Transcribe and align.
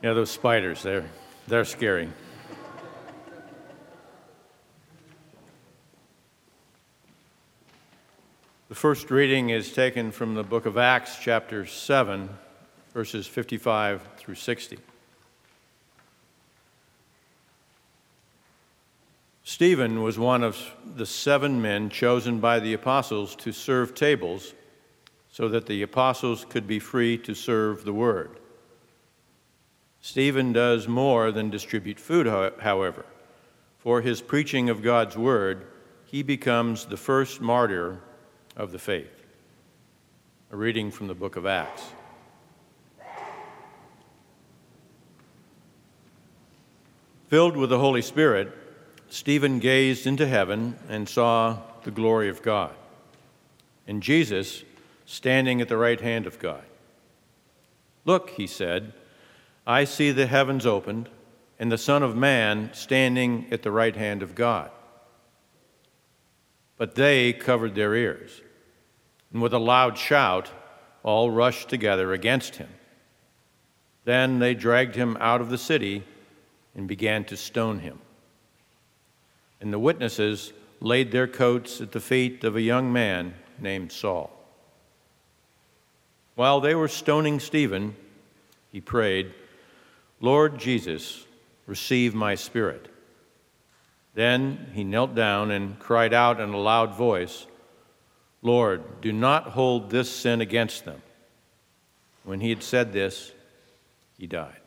Yeah, 0.00 0.12
those 0.12 0.30
spiders, 0.30 0.84
they're, 0.84 1.06
they're 1.48 1.64
scary. 1.64 2.08
The 8.68 8.76
first 8.76 9.10
reading 9.10 9.50
is 9.50 9.72
taken 9.72 10.12
from 10.12 10.36
the 10.36 10.44
book 10.44 10.66
of 10.66 10.78
Acts, 10.78 11.18
chapter 11.20 11.66
7, 11.66 12.28
verses 12.94 13.26
55 13.26 14.02
through 14.18 14.36
60. 14.36 14.78
Stephen 19.42 20.04
was 20.04 20.16
one 20.16 20.44
of 20.44 20.76
the 20.94 21.06
seven 21.06 21.60
men 21.60 21.90
chosen 21.90 22.38
by 22.38 22.60
the 22.60 22.72
apostles 22.72 23.34
to 23.34 23.50
serve 23.50 23.96
tables 23.96 24.54
so 25.32 25.48
that 25.48 25.66
the 25.66 25.82
apostles 25.82 26.46
could 26.48 26.68
be 26.68 26.78
free 26.78 27.18
to 27.18 27.34
serve 27.34 27.84
the 27.84 27.92
word. 27.92 28.38
Stephen 30.00 30.52
does 30.52 30.88
more 30.88 31.32
than 31.32 31.50
distribute 31.50 31.98
food, 31.98 32.26
however. 32.60 33.04
For 33.78 34.00
his 34.00 34.20
preaching 34.20 34.68
of 34.70 34.82
God's 34.82 35.16
word, 35.16 35.66
he 36.04 36.22
becomes 36.22 36.86
the 36.86 36.96
first 36.96 37.40
martyr 37.40 38.00
of 38.56 38.72
the 38.72 38.78
faith. 38.78 39.24
A 40.50 40.56
reading 40.56 40.90
from 40.90 41.08
the 41.08 41.14
book 41.14 41.36
of 41.36 41.46
Acts. 41.46 41.84
Filled 47.28 47.56
with 47.56 47.68
the 47.68 47.78
Holy 47.78 48.00
Spirit, 48.00 48.50
Stephen 49.10 49.58
gazed 49.58 50.06
into 50.06 50.26
heaven 50.26 50.78
and 50.88 51.08
saw 51.08 51.58
the 51.84 51.90
glory 51.90 52.28
of 52.28 52.42
God, 52.42 52.74
and 53.86 54.02
Jesus 54.02 54.64
standing 55.04 55.60
at 55.60 55.68
the 55.68 55.76
right 55.76 56.00
hand 56.00 56.26
of 56.26 56.38
God. 56.38 56.64
Look, 58.04 58.30
he 58.30 58.46
said, 58.46 58.94
I 59.68 59.84
see 59.84 60.12
the 60.12 60.26
heavens 60.26 60.64
opened 60.64 61.10
and 61.58 61.70
the 61.70 61.76
Son 61.76 62.02
of 62.02 62.16
Man 62.16 62.70
standing 62.72 63.46
at 63.50 63.62
the 63.62 63.70
right 63.70 63.94
hand 63.94 64.22
of 64.22 64.34
God. 64.34 64.70
But 66.78 66.94
they 66.94 67.34
covered 67.34 67.74
their 67.74 67.94
ears, 67.94 68.40
and 69.30 69.42
with 69.42 69.52
a 69.52 69.58
loud 69.58 69.98
shout, 69.98 70.50
all 71.02 71.30
rushed 71.30 71.68
together 71.68 72.14
against 72.14 72.56
him. 72.56 72.70
Then 74.06 74.38
they 74.38 74.54
dragged 74.54 74.94
him 74.94 75.18
out 75.20 75.42
of 75.42 75.50
the 75.50 75.58
city 75.58 76.02
and 76.74 76.88
began 76.88 77.24
to 77.24 77.36
stone 77.36 77.80
him. 77.80 77.98
And 79.60 79.70
the 79.70 79.78
witnesses 79.78 80.54
laid 80.80 81.12
their 81.12 81.26
coats 81.26 81.82
at 81.82 81.92
the 81.92 82.00
feet 82.00 82.42
of 82.42 82.56
a 82.56 82.62
young 82.62 82.90
man 82.90 83.34
named 83.58 83.92
Saul. 83.92 84.30
While 86.36 86.60
they 86.60 86.74
were 86.74 86.88
stoning 86.88 87.38
Stephen, 87.38 87.96
he 88.70 88.80
prayed, 88.80 89.34
Lord 90.20 90.58
Jesus, 90.58 91.24
receive 91.66 92.14
my 92.14 92.34
spirit. 92.34 92.88
Then 94.14 94.70
he 94.72 94.82
knelt 94.82 95.14
down 95.14 95.50
and 95.50 95.78
cried 95.78 96.12
out 96.12 96.40
in 96.40 96.50
a 96.50 96.58
loud 96.58 96.94
voice, 96.94 97.46
Lord, 98.42 99.00
do 99.00 99.12
not 99.12 99.50
hold 99.50 99.90
this 99.90 100.10
sin 100.10 100.40
against 100.40 100.84
them. 100.84 101.02
When 102.24 102.40
he 102.40 102.50
had 102.50 102.62
said 102.62 102.92
this, 102.92 103.32
he 104.16 104.26
died. 104.26 104.60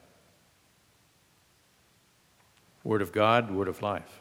Word 2.84 3.02
of 3.02 3.12
God, 3.12 3.52
word 3.52 3.68
of 3.68 3.82
life. 3.82 4.21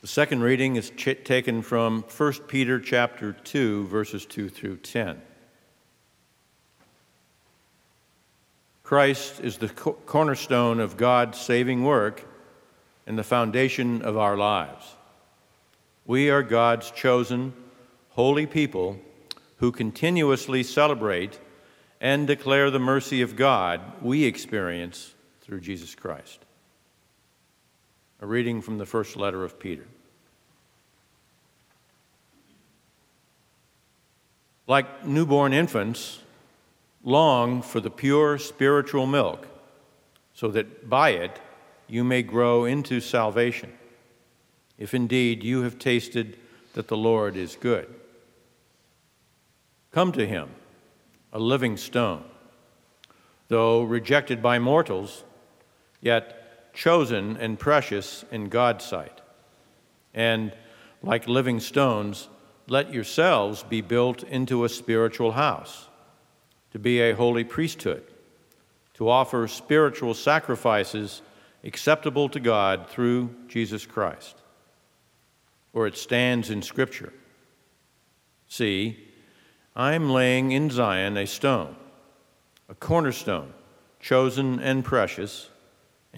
The 0.00 0.06
second 0.06 0.42
reading 0.42 0.76
is 0.76 0.90
ch- 0.90 1.24
taken 1.24 1.60
from 1.60 2.02
1 2.02 2.32
Peter 2.46 2.78
chapter 2.78 3.32
2 3.32 3.88
verses 3.88 4.24
2 4.26 4.48
through 4.48 4.76
10. 4.76 5.20
Christ 8.84 9.40
is 9.40 9.58
the 9.58 9.68
co- 9.68 9.94
cornerstone 10.06 10.78
of 10.78 10.96
God's 10.96 11.40
saving 11.40 11.82
work 11.82 12.24
and 13.08 13.18
the 13.18 13.24
foundation 13.24 14.02
of 14.02 14.16
our 14.16 14.36
lives. 14.36 14.94
We 16.06 16.30
are 16.30 16.44
God's 16.44 16.92
chosen, 16.92 17.52
holy 18.10 18.46
people 18.46 19.00
who 19.56 19.72
continuously 19.72 20.62
celebrate 20.62 21.40
and 22.00 22.24
declare 22.24 22.70
the 22.70 22.78
mercy 22.78 23.20
of 23.20 23.34
God 23.34 23.80
we 24.00 24.22
experience 24.24 25.12
through 25.40 25.60
Jesus 25.60 25.96
Christ. 25.96 26.44
A 28.20 28.26
reading 28.26 28.60
from 28.60 28.78
the 28.78 28.86
first 28.86 29.16
letter 29.16 29.44
of 29.44 29.58
Peter. 29.60 29.86
Like 34.66 35.06
newborn 35.06 35.52
infants, 35.52 36.20
long 37.04 37.62
for 37.62 37.80
the 37.80 37.90
pure 37.90 38.38
spiritual 38.38 39.06
milk, 39.06 39.46
so 40.34 40.48
that 40.48 40.90
by 40.90 41.10
it 41.10 41.40
you 41.86 42.04
may 42.04 42.22
grow 42.22 42.64
into 42.64 43.00
salvation, 43.00 43.72
if 44.76 44.94
indeed 44.94 45.42
you 45.42 45.62
have 45.62 45.78
tasted 45.78 46.38
that 46.74 46.88
the 46.88 46.96
Lord 46.96 47.36
is 47.36 47.56
good. 47.56 47.92
Come 49.90 50.12
to 50.12 50.26
him, 50.26 50.50
a 51.32 51.38
living 51.38 51.76
stone, 51.76 52.24
though 53.48 53.82
rejected 53.82 54.42
by 54.42 54.58
mortals, 54.58 55.24
yet 56.00 56.37
chosen 56.78 57.36
and 57.38 57.58
precious 57.58 58.24
in 58.30 58.48
God's 58.48 58.84
sight. 58.84 59.20
And 60.14 60.52
like 61.02 61.26
living 61.26 61.58
stones, 61.58 62.28
let 62.68 62.94
yourselves 62.94 63.64
be 63.64 63.80
built 63.80 64.22
into 64.22 64.62
a 64.62 64.68
spiritual 64.68 65.32
house, 65.32 65.88
to 66.70 66.78
be 66.78 67.00
a 67.00 67.16
holy 67.16 67.42
priesthood, 67.42 68.04
to 68.94 69.08
offer 69.08 69.48
spiritual 69.48 70.14
sacrifices 70.14 71.20
acceptable 71.64 72.28
to 72.28 72.38
God 72.38 72.88
through 72.88 73.34
Jesus 73.48 73.84
Christ. 73.84 74.36
For 75.72 75.88
it 75.88 75.96
stands 75.96 76.48
in 76.48 76.62
Scripture 76.62 77.12
See, 78.46 79.04
I 79.74 79.94
am 79.94 80.10
laying 80.10 80.52
in 80.52 80.70
Zion 80.70 81.16
a 81.16 81.26
stone, 81.26 81.74
a 82.68 82.74
cornerstone, 82.76 83.52
chosen 83.98 84.60
and 84.60 84.84
precious, 84.84 85.50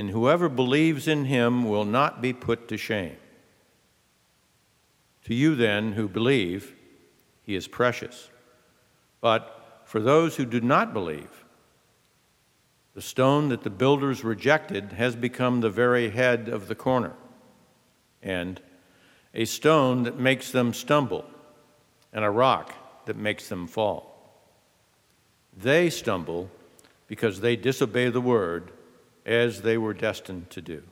and 0.00 0.09
whoever 0.09 0.49
believes 0.49 1.06
in 1.06 1.27
him 1.27 1.69
will 1.69 1.84
not 1.84 2.22
be 2.22 2.33
put 2.33 2.69
to 2.69 2.78
shame. 2.78 3.19
To 5.27 5.34
you, 5.34 5.55
then, 5.55 5.93
who 5.93 6.09
believe, 6.09 6.75
he 7.43 7.55
is 7.55 7.69
precious. 7.69 8.31
But 9.21 9.83
for 9.84 10.00
those 10.00 10.37
who 10.37 10.47
do 10.47 10.62
not 10.62 10.94
believe, 10.94 11.44
the 12.94 13.03
stone 13.03 13.50
that 13.50 13.62
the 13.62 13.69
builders 13.69 14.25
rejected 14.25 14.93
has 14.93 15.15
become 15.16 15.61
the 15.61 15.69
very 15.69 16.09
head 16.09 16.49
of 16.49 16.67
the 16.67 16.75
corner, 16.75 17.12
and 18.22 18.59
a 19.34 19.44
stone 19.44 20.05
that 20.05 20.19
makes 20.19 20.50
them 20.50 20.72
stumble, 20.72 21.27
and 22.11 22.25
a 22.25 22.31
rock 22.31 23.05
that 23.05 23.19
makes 23.19 23.50
them 23.50 23.67
fall. 23.67 24.32
They 25.55 25.91
stumble 25.91 26.50
because 27.06 27.43
they 27.43 27.55
disobey 27.55 28.09
the 28.09 28.22
word 28.22 28.72
as 29.25 29.62
they 29.62 29.78
were 29.78 29.94
destined 29.94 30.50
to 30.50 30.60
do. 30.60 30.82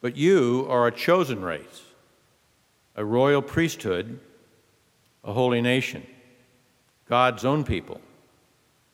But 0.00 0.16
you 0.16 0.66
are 0.68 0.86
a 0.86 0.92
chosen 0.92 1.42
race 1.42 1.82
a 2.94 3.04
royal 3.04 3.40
priesthood, 3.40 4.20
a 5.24 5.32
holy 5.32 5.62
nation, 5.62 6.06
God's 7.08 7.42
own 7.42 7.64
people, 7.64 8.02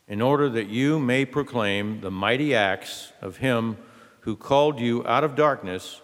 in 0.06 0.22
order 0.22 0.48
that 0.48 0.68
you 0.68 1.00
may 1.00 1.24
proclaim 1.24 2.00
the 2.00 2.10
mighty 2.10 2.54
acts 2.54 3.12
of 3.20 3.38
Him 3.38 3.76
who 4.20 4.36
called 4.36 4.78
you 4.78 5.04
out 5.06 5.24
of 5.24 5.34
darkness 5.34 6.00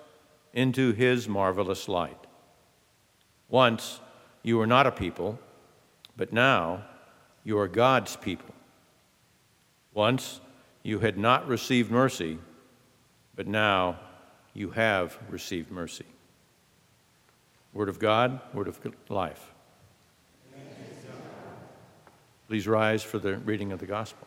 into 0.52 0.92
His 0.92 1.28
marvelous 1.28 1.88
light. 1.88 2.18
Once 3.48 4.00
you 4.42 4.58
were 4.58 4.66
not 4.66 4.86
a 4.86 4.90
people, 4.90 5.38
but 6.16 6.32
now 6.32 6.84
you 7.44 7.58
are 7.58 7.68
God's 7.68 8.16
people. 8.16 8.54
Once 9.92 10.40
you 10.84 11.00
had 11.00 11.18
not 11.18 11.48
received 11.48 11.90
mercy, 11.90 12.38
but 13.34 13.48
now 13.48 13.98
you 14.52 14.70
have 14.70 15.18
received 15.30 15.70
mercy. 15.70 16.04
Word 17.72 17.88
of 17.88 17.98
God, 17.98 18.40
word 18.52 18.68
of 18.68 18.78
life. 19.08 19.52
Please 22.46 22.68
rise 22.68 23.02
for 23.02 23.18
the 23.18 23.38
reading 23.38 23.72
of 23.72 23.80
the 23.80 23.86
gospel. 23.86 24.23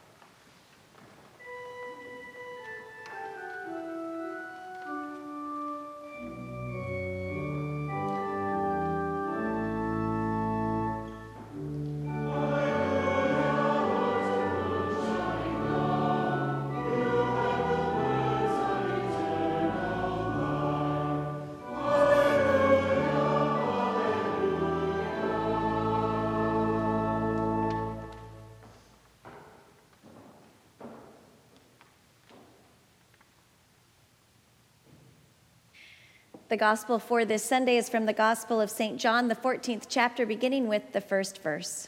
The 36.57 36.61
gospel 36.61 36.97
for 36.97 37.23
this 37.23 37.43
Sunday 37.43 37.77
is 37.77 37.87
from 37.87 38.07
the 38.07 38.13
Gospel 38.13 38.59
of 38.59 38.71
St. 38.71 38.99
John, 38.99 39.27
the 39.27 39.35
14th 39.35 39.83
chapter, 39.87 40.25
beginning 40.25 40.67
with 40.67 40.91
the 40.91 41.01
first 41.01 41.43
verse. 41.43 41.87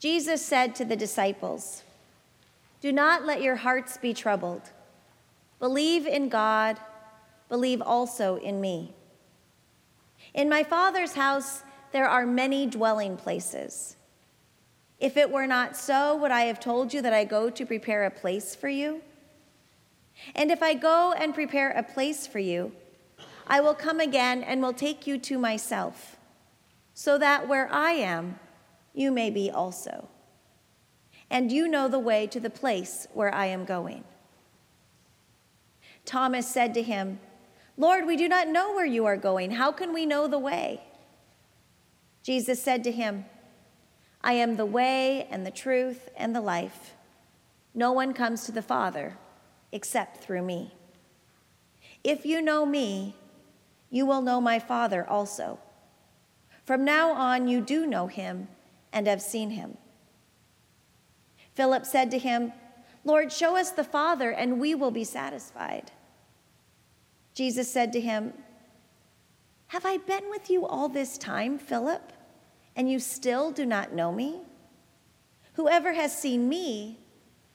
Jesus 0.00 0.44
said 0.44 0.74
to 0.74 0.84
the 0.84 0.96
disciples, 0.96 1.84
Do 2.80 2.90
not 2.90 3.24
let 3.24 3.42
your 3.42 3.54
hearts 3.54 3.96
be 3.96 4.12
troubled. 4.12 4.72
Believe 5.60 6.04
in 6.04 6.28
God, 6.28 6.80
believe 7.48 7.80
also 7.80 8.34
in 8.38 8.60
me. 8.60 8.92
In 10.34 10.48
my 10.48 10.64
Father's 10.64 11.12
house 11.12 11.62
there 11.92 12.08
are 12.08 12.26
many 12.26 12.66
dwelling 12.66 13.16
places. 13.16 13.94
If 14.98 15.16
it 15.16 15.30
were 15.30 15.46
not 15.46 15.76
so, 15.76 16.16
would 16.16 16.32
I 16.32 16.46
have 16.46 16.58
told 16.58 16.92
you 16.92 17.02
that 17.02 17.12
I 17.12 17.22
go 17.22 17.50
to 17.50 17.64
prepare 17.64 18.04
a 18.04 18.10
place 18.10 18.56
for 18.56 18.68
you? 18.68 19.00
And 20.34 20.50
if 20.50 20.62
I 20.62 20.74
go 20.74 21.12
and 21.12 21.34
prepare 21.34 21.70
a 21.70 21.82
place 21.82 22.26
for 22.26 22.38
you, 22.38 22.72
I 23.46 23.60
will 23.60 23.74
come 23.74 24.00
again 24.00 24.42
and 24.42 24.60
will 24.60 24.72
take 24.72 25.06
you 25.06 25.18
to 25.18 25.38
myself, 25.38 26.16
so 26.92 27.16
that 27.18 27.48
where 27.48 27.68
I 27.72 27.92
am, 27.92 28.38
you 28.94 29.10
may 29.10 29.30
be 29.30 29.50
also. 29.50 30.08
And 31.30 31.52
you 31.52 31.68
know 31.68 31.88
the 31.88 31.98
way 31.98 32.26
to 32.26 32.40
the 32.40 32.50
place 32.50 33.06
where 33.14 33.34
I 33.34 33.46
am 33.46 33.64
going. 33.64 34.04
Thomas 36.04 36.46
said 36.46 36.74
to 36.74 36.82
him, 36.82 37.20
Lord, 37.76 38.06
we 38.06 38.16
do 38.16 38.28
not 38.28 38.48
know 38.48 38.72
where 38.74 38.86
you 38.86 39.04
are 39.06 39.16
going. 39.16 39.52
How 39.52 39.70
can 39.72 39.92
we 39.92 40.04
know 40.04 40.26
the 40.26 40.38
way? 40.38 40.82
Jesus 42.22 42.62
said 42.62 42.82
to 42.84 42.92
him, 42.92 43.24
I 44.22 44.32
am 44.32 44.56
the 44.56 44.66
way 44.66 45.28
and 45.30 45.46
the 45.46 45.50
truth 45.50 46.08
and 46.16 46.34
the 46.34 46.40
life. 46.40 46.94
No 47.74 47.92
one 47.92 48.12
comes 48.14 48.44
to 48.44 48.52
the 48.52 48.62
Father 48.62 49.16
except 49.72 50.18
through 50.18 50.42
me. 50.42 50.74
If 52.04 52.24
you 52.24 52.40
know 52.40 52.64
me, 52.64 53.16
you 53.90 54.06
will 54.06 54.22
know 54.22 54.40
my 54.40 54.58
Father 54.58 55.08
also. 55.08 55.58
From 56.64 56.84
now 56.84 57.12
on, 57.12 57.48
you 57.48 57.60
do 57.60 57.86
know 57.86 58.06
him 58.06 58.48
and 58.92 59.06
have 59.06 59.22
seen 59.22 59.50
him. 59.50 59.76
Philip 61.54 61.86
said 61.86 62.10
to 62.10 62.18
him, 62.18 62.52
Lord, 63.04 63.32
show 63.32 63.56
us 63.56 63.70
the 63.70 63.84
Father, 63.84 64.30
and 64.30 64.60
we 64.60 64.74
will 64.74 64.90
be 64.90 65.04
satisfied. 65.04 65.90
Jesus 67.34 67.72
said 67.72 67.92
to 67.94 68.00
him, 68.00 68.34
Have 69.68 69.86
I 69.86 69.96
been 69.98 70.28
with 70.28 70.50
you 70.50 70.66
all 70.66 70.88
this 70.88 71.16
time, 71.16 71.58
Philip, 71.58 72.12
and 72.76 72.90
you 72.90 72.98
still 72.98 73.50
do 73.50 73.64
not 73.64 73.92
know 73.92 74.12
me? 74.12 74.40
Whoever 75.54 75.94
has 75.94 76.16
seen 76.16 76.48
me 76.48 76.98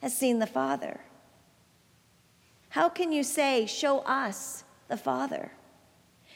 has 0.02 0.16
seen 0.16 0.38
the 0.38 0.46
Father. 0.46 1.00
How 2.74 2.88
can 2.88 3.12
you 3.12 3.22
say, 3.22 3.66
Show 3.66 4.00
us 4.00 4.64
the 4.88 4.96
Father? 4.96 5.52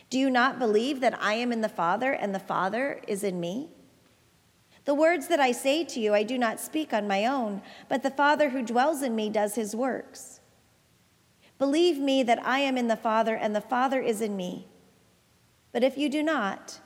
Do 0.08 0.20
you 0.20 0.31
not 0.31 0.61
believe 0.61 1.00
that 1.00 1.20
I 1.20 1.35
am 1.35 1.50
in 1.50 1.62
the 1.62 1.69
Father 1.69 2.12
and 2.12 2.32
the 2.32 2.38
Father 2.38 3.00
is 3.08 3.25
in 3.25 3.40
me? 3.40 3.70
The 4.85 4.94
words 4.94 5.26
that 5.26 5.40
I 5.40 5.50
say 5.50 5.82
to 5.82 5.99
you, 5.99 6.14
I 6.14 6.23
do 6.23 6.38
not 6.38 6.61
speak 6.61 6.93
on 6.93 7.08
my 7.08 7.26
own, 7.26 7.61
but 7.88 8.05
the 8.05 8.11
Father 8.12 8.50
who 8.50 8.62
dwells 8.62 9.02
in 9.02 9.17
me 9.17 9.31
does 9.31 9.56
his 9.56 9.75
works. 9.75 10.38
Believe 11.58 11.99
me 11.99 12.23
that 12.23 12.46
I 12.46 12.61
am 12.61 12.79
in 12.79 12.87
the 12.87 12.94
Father 12.94 13.34
and 13.34 13.52
the 13.52 13.61
Father 13.61 14.00
is 14.00 14.20
in 14.20 14.37
me. 14.37 14.69
But 15.73 15.82
if 15.82 15.99
you 15.99 16.08
do 16.08 16.23
not, 16.23 16.79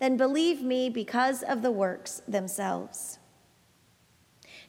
then 0.00 0.16
believe 0.16 0.60
me 0.60 0.90
because 0.90 1.44
of 1.44 1.62
the 1.62 1.70
works 1.70 2.20
themselves. 2.26 3.20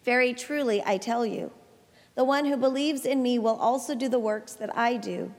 Very 0.04 0.36
truly, 0.36 0.84
I 0.86 0.98
tell 1.00 1.26
you, 1.26 1.52
the 2.16 2.24
one 2.24 2.46
who 2.46 2.58
believes 2.58 3.06
in 3.06 3.22
me 3.22 3.40
will 3.40 3.56
also 3.56 3.96
do 3.96 4.10
the 4.10 4.20
works 4.20 4.54
that 4.54 4.76
I 4.78 4.98
do, 4.98 5.34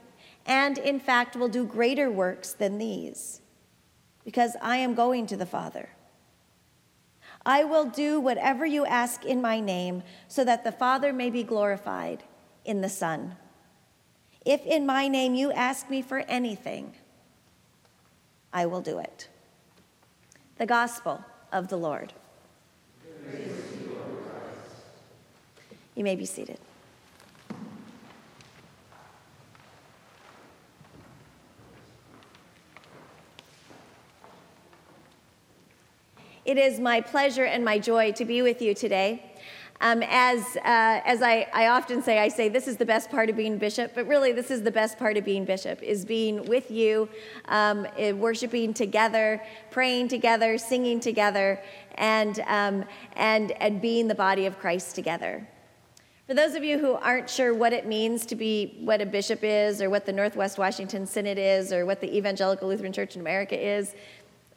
and 0.45 0.77
in 0.77 0.99
fact 0.99 1.35
will 1.35 1.49
do 1.49 1.65
greater 1.65 2.09
works 2.09 2.53
than 2.53 2.77
these, 2.77 3.41
because 4.23 4.55
I 4.61 4.77
am 4.77 4.95
going 4.95 5.27
to 5.27 5.37
the 5.37 5.45
Father. 5.45 5.89
I 7.45 7.63
will 7.63 7.85
do 7.85 8.19
whatever 8.19 8.65
you 8.65 8.85
ask 8.85 9.25
in 9.25 9.41
my 9.41 9.59
name, 9.59 10.03
so 10.27 10.43
that 10.43 10.63
the 10.63 10.71
Father 10.71 11.11
may 11.11 11.29
be 11.29 11.43
glorified 11.43 12.23
in 12.65 12.81
the 12.81 12.89
Son. 12.89 13.35
If 14.45 14.65
in 14.65 14.85
my 14.85 15.07
name 15.07 15.35
you 15.35 15.51
ask 15.51 15.89
me 15.89 16.01
for 16.01 16.19
anything, 16.19 16.95
I 18.53 18.65
will 18.65 18.81
do 18.81 18.99
it. 18.99 19.29
The 20.57 20.65
Gospel 20.65 21.23
of 21.51 21.69
the 21.69 21.77
Lord. 21.77 22.13
You 25.95 26.03
may 26.03 26.15
be 26.15 26.25
seated. 26.25 26.57
It 36.43 36.57
is 36.57 36.79
my 36.79 37.01
pleasure 37.01 37.45
and 37.45 37.63
my 37.63 37.77
joy 37.77 38.13
to 38.13 38.25
be 38.25 38.41
with 38.41 38.61
you 38.61 38.73
today. 38.73 39.23
Um, 39.79 40.03
as 40.07 40.57
uh, 40.57 41.01
as 41.05 41.21
I, 41.21 41.47
I 41.53 41.67
often 41.67 42.03
say, 42.03 42.19
I 42.19 42.27
say 42.27 42.49
this 42.49 42.67
is 42.67 42.77
the 42.77 42.85
best 42.85 43.09
part 43.09 43.29
of 43.29 43.35
being 43.35 43.57
bishop, 43.57 43.93
but 43.95 44.07
really 44.07 44.31
this 44.31 44.51
is 44.51 44.61
the 44.61 44.71
best 44.71 44.99
part 44.99 45.17
of 45.17 45.25
being 45.25 45.43
bishop 45.43 45.81
is 45.81 46.05
being 46.05 46.45
with 46.45 46.69
you, 46.69 47.09
um, 47.47 47.87
eh, 47.97 48.11
worshiping 48.11 48.75
together, 48.75 49.41
praying 49.71 50.07
together, 50.07 50.57
singing 50.59 50.99
together, 50.99 51.59
and 51.95 52.39
um, 52.47 52.85
and 53.15 53.51
and 53.53 53.81
being 53.81 54.07
the 54.07 54.15
body 54.15 54.45
of 54.45 54.59
Christ 54.59 54.93
together. 54.93 55.47
For 56.31 56.35
those 56.35 56.55
of 56.55 56.63
you 56.63 56.79
who 56.79 56.93
aren't 56.93 57.29
sure 57.29 57.53
what 57.53 57.73
it 57.73 57.85
means 57.85 58.25
to 58.27 58.37
be 58.37 58.77
what 58.79 59.01
a 59.01 59.05
bishop 59.05 59.43
is, 59.43 59.81
or 59.81 59.89
what 59.89 60.05
the 60.05 60.13
Northwest 60.13 60.57
Washington 60.57 61.05
Synod 61.05 61.37
is, 61.37 61.73
or 61.73 61.85
what 61.85 61.99
the 61.99 62.15
Evangelical 62.15 62.69
Lutheran 62.69 62.93
Church 62.93 63.15
in 63.15 63.21
America 63.21 63.61
is, 63.61 63.93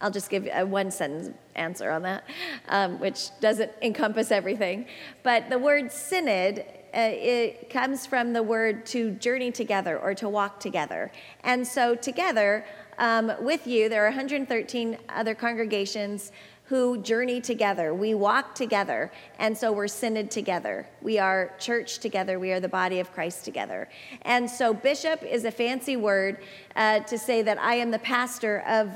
I'll 0.01 0.13
just 0.13 0.31
give 0.31 0.49
a 0.53 0.65
one 0.65 0.93
sentence 0.93 1.37
answer 1.57 1.91
on 1.91 2.03
that, 2.03 2.23
um, 2.69 3.01
which 3.01 3.31
doesn't 3.41 3.73
encompass 3.83 4.31
everything. 4.31 4.87
But 5.25 5.51
the 5.51 5.59
word 5.59 5.91
synod, 5.91 6.61
uh, 6.61 7.11
it 7.11 7.71
comes 7.71 8.07
from 8.07 8.35
the 8.35 8.43
word 8.45 8.87
to 8.87 9.11
journey 9.11 9.51
together 9.51 9.99
or 9.99 10.15
to 10.15 10.29
walk 10.29 10.61
together. 10.61 11.11
And 11.43 11.67
so, 11.67 11.97
together 11.97 12.65
um, 12.99 13.33
with 13.41 13.67
you, 13.67 13.89
there 13.89 14.05
are 14.05 14.11
113 14.11 14.97
other 15.09 15.35
congregations 15.35 16.31
who 16.65 16.97
journey 16.99 17.41
together. 17.41 17.93
We 17.93 18.15
walk 18.15 18.55
together, 18.55 19.13
and 19.39 19.57
so 19.57 19.71
we're 19.71 19.89
synod 19.89 20.31
together. 20.31 20.87
We 21.03 21.19
are 21.19 21.53
church 21.59 21.99
together. 21.99 22.39
We 22.39 22.53
are 22.53 22.61
the 22.61 22.71
body 22.71 23.01
of 23.01 23.13
Christ 23.13 23.45
together. 23.45 23.89
And 24.23 24.49
so, 24.49 24.73
bishop 24.73 25.23
is 25.23 25.45
a 25.45 25.51
fancy 25.51 25.97
word 25.97 26.39
uh, 26.75 27.01
to 27.01 27.19
say 27.19 27.43
that 27.43 27.59
I 27.59 27.75
am 27.75 27.91
the 27.91 27.99
pastor 27.99 28.61
of 28.67 28.91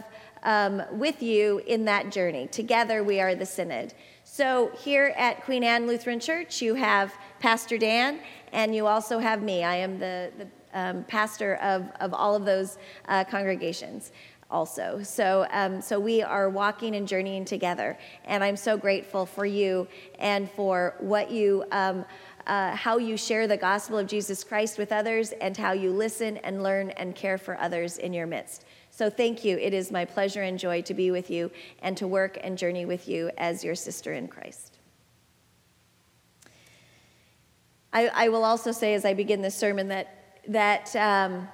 um, 0.45 0.83
with 0.93 1.23
you 1.23 1.59
in 1.67 1.85
that 1.85 2.11
journey. 2.11 2.47
Together, 2.47 3.05
we 3.05 3.21
are 3.21 3.35
the 3.35 3.45
Synod. 3.47 3.93
So, 4.25 4.71
here 4.79 5.13
at 5.17 5.45
Queen 5.45 5.63
Anne 5.63 5.87
Lutheran 5.87 6.21
Church, 6.21 6.63
you 6.63 6.75
have 6.75 7.13
Pastor 7.39 7.77
Dan, 7.77 8.21
and 8.53 8.75
you 8.75 8.87
also 8.87 9.19
have 9.19 9.43
me. 9.43 9.63
I 9.63 9.77
am 9.77 9.99
the, 9.99 10.31
the 10.39 10.47
um, 10.73 11.05
pastor 11.05 11.57
of, 11.57 11.91
of 12.01 12.15
all 12.15 12.35
of 12.35 12.45
those 12.45 12.79
uh, 13.09 13.25
congregations 13.25 14.13
also. 14.50 15.00
So, 15.02 15.47
um, 15.50 15.81
so 15.81 16.00
we 16.00 16.23
are 16.23 16.49
walking 16.49 16.97
and 16.97 17.07
journeying 17.07 17.45
together, 17.45 17.99
and 18.25 18.43
I'm 18.43 18.57
so 18.57 18.76
grateful 18.76 19.26
for 19.26 19.47
you 19.47 19.88
and 20.19 20.50
for 20.50 20.95
what 20.99 21.31
you. 21.31 21.64
Um, 21.71 22.05
uh, 22.47 22.75
how 22.75 22.97
you 22.97 23.14
share 23.19 23.47
the 23.47 23.59
gospel 23.59 23.99
of 23.99 24.07
Jesus 24.07 24.43
Christ 24.43 24.78
with 24.78 24.90
others 24.90 25.33
and 25.33 25.55
how 25.55 25.73
you 25.73 25.90
listen 25.90 26.38
and 26.38 26.62
learn 26.62 26.88
and 26.93 27.14
care 27.14 27.37
for 27.37 27.61
others 27.61 27.99
in 27.99 28.14
your 28.14 28.26
midst. 28.26 28.64
So 28.90 29.11
thank 29.11 29.45
you. 29.45 29.59
It 29.59 29.75
is 29.75 29.90
my 29.90 30.07
pleasure 30.07 30.40
and 30.40 30.59
joy 30.59 30.81
to 30.83 30.95
be 30.95 31.11
with 31.11 31.31
you 31.31 31.50
and 31.83 31.95
to 31.99 32.09
work 32.09 32.38
and 32.43 32.57
journey 32.57 32.87
with 32.87 33.07
you 33.07 33.31
as 33.37 33.62
your 33.62 33.75
sister 33.75 34.14
in 34.14 34.28
Christ. 34.28 34.78
I, 37.93 38.09
I 38.09 38.28
will 38.28 38.45
also 38.45 38.73
say 38.73 38.95
as 38.95 39.05
I 39.05 39.12
begin 39.12 39.43
this 39.43 39.55
sermon 39.55 39.88
that 39.88 40.14
that 40.49 40.97
um, 40.97 41.47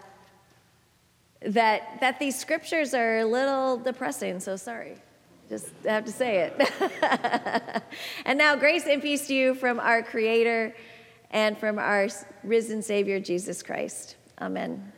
that 1.47 2.01
that 2.01 2.19
these 2.19 2.39
scriptures 2.39 2.95
are 2.95 3.19
a 3.19 3.25
little 3.25 3.77
depressing. 3.77 4.41
So 4.41 4.57
sorry, 4.57 4.97
just 5.49 5.71
have 5.85 6.05
to 6.07 6.13
say 6.13 6.51
it. 6.51 7.83
and 8.25 8.39
now, 8.39 8.57
grace 8.57 8.87
and 8.87 9.03
peace 9.03 9.27
to 9.27 9.35
you 9.35 9.55
from 9.55 9.79
our 9.79 10.03
Creator 10.03 10.75
and 11.31 11.59
from 11.59 11.79
our 11.79 12.09
risen 12.43 12.83
Savior 12.83 13.21
Jesus 13.21 13.63
Christ. 13.63 14.17
Amen. 14.41 14.93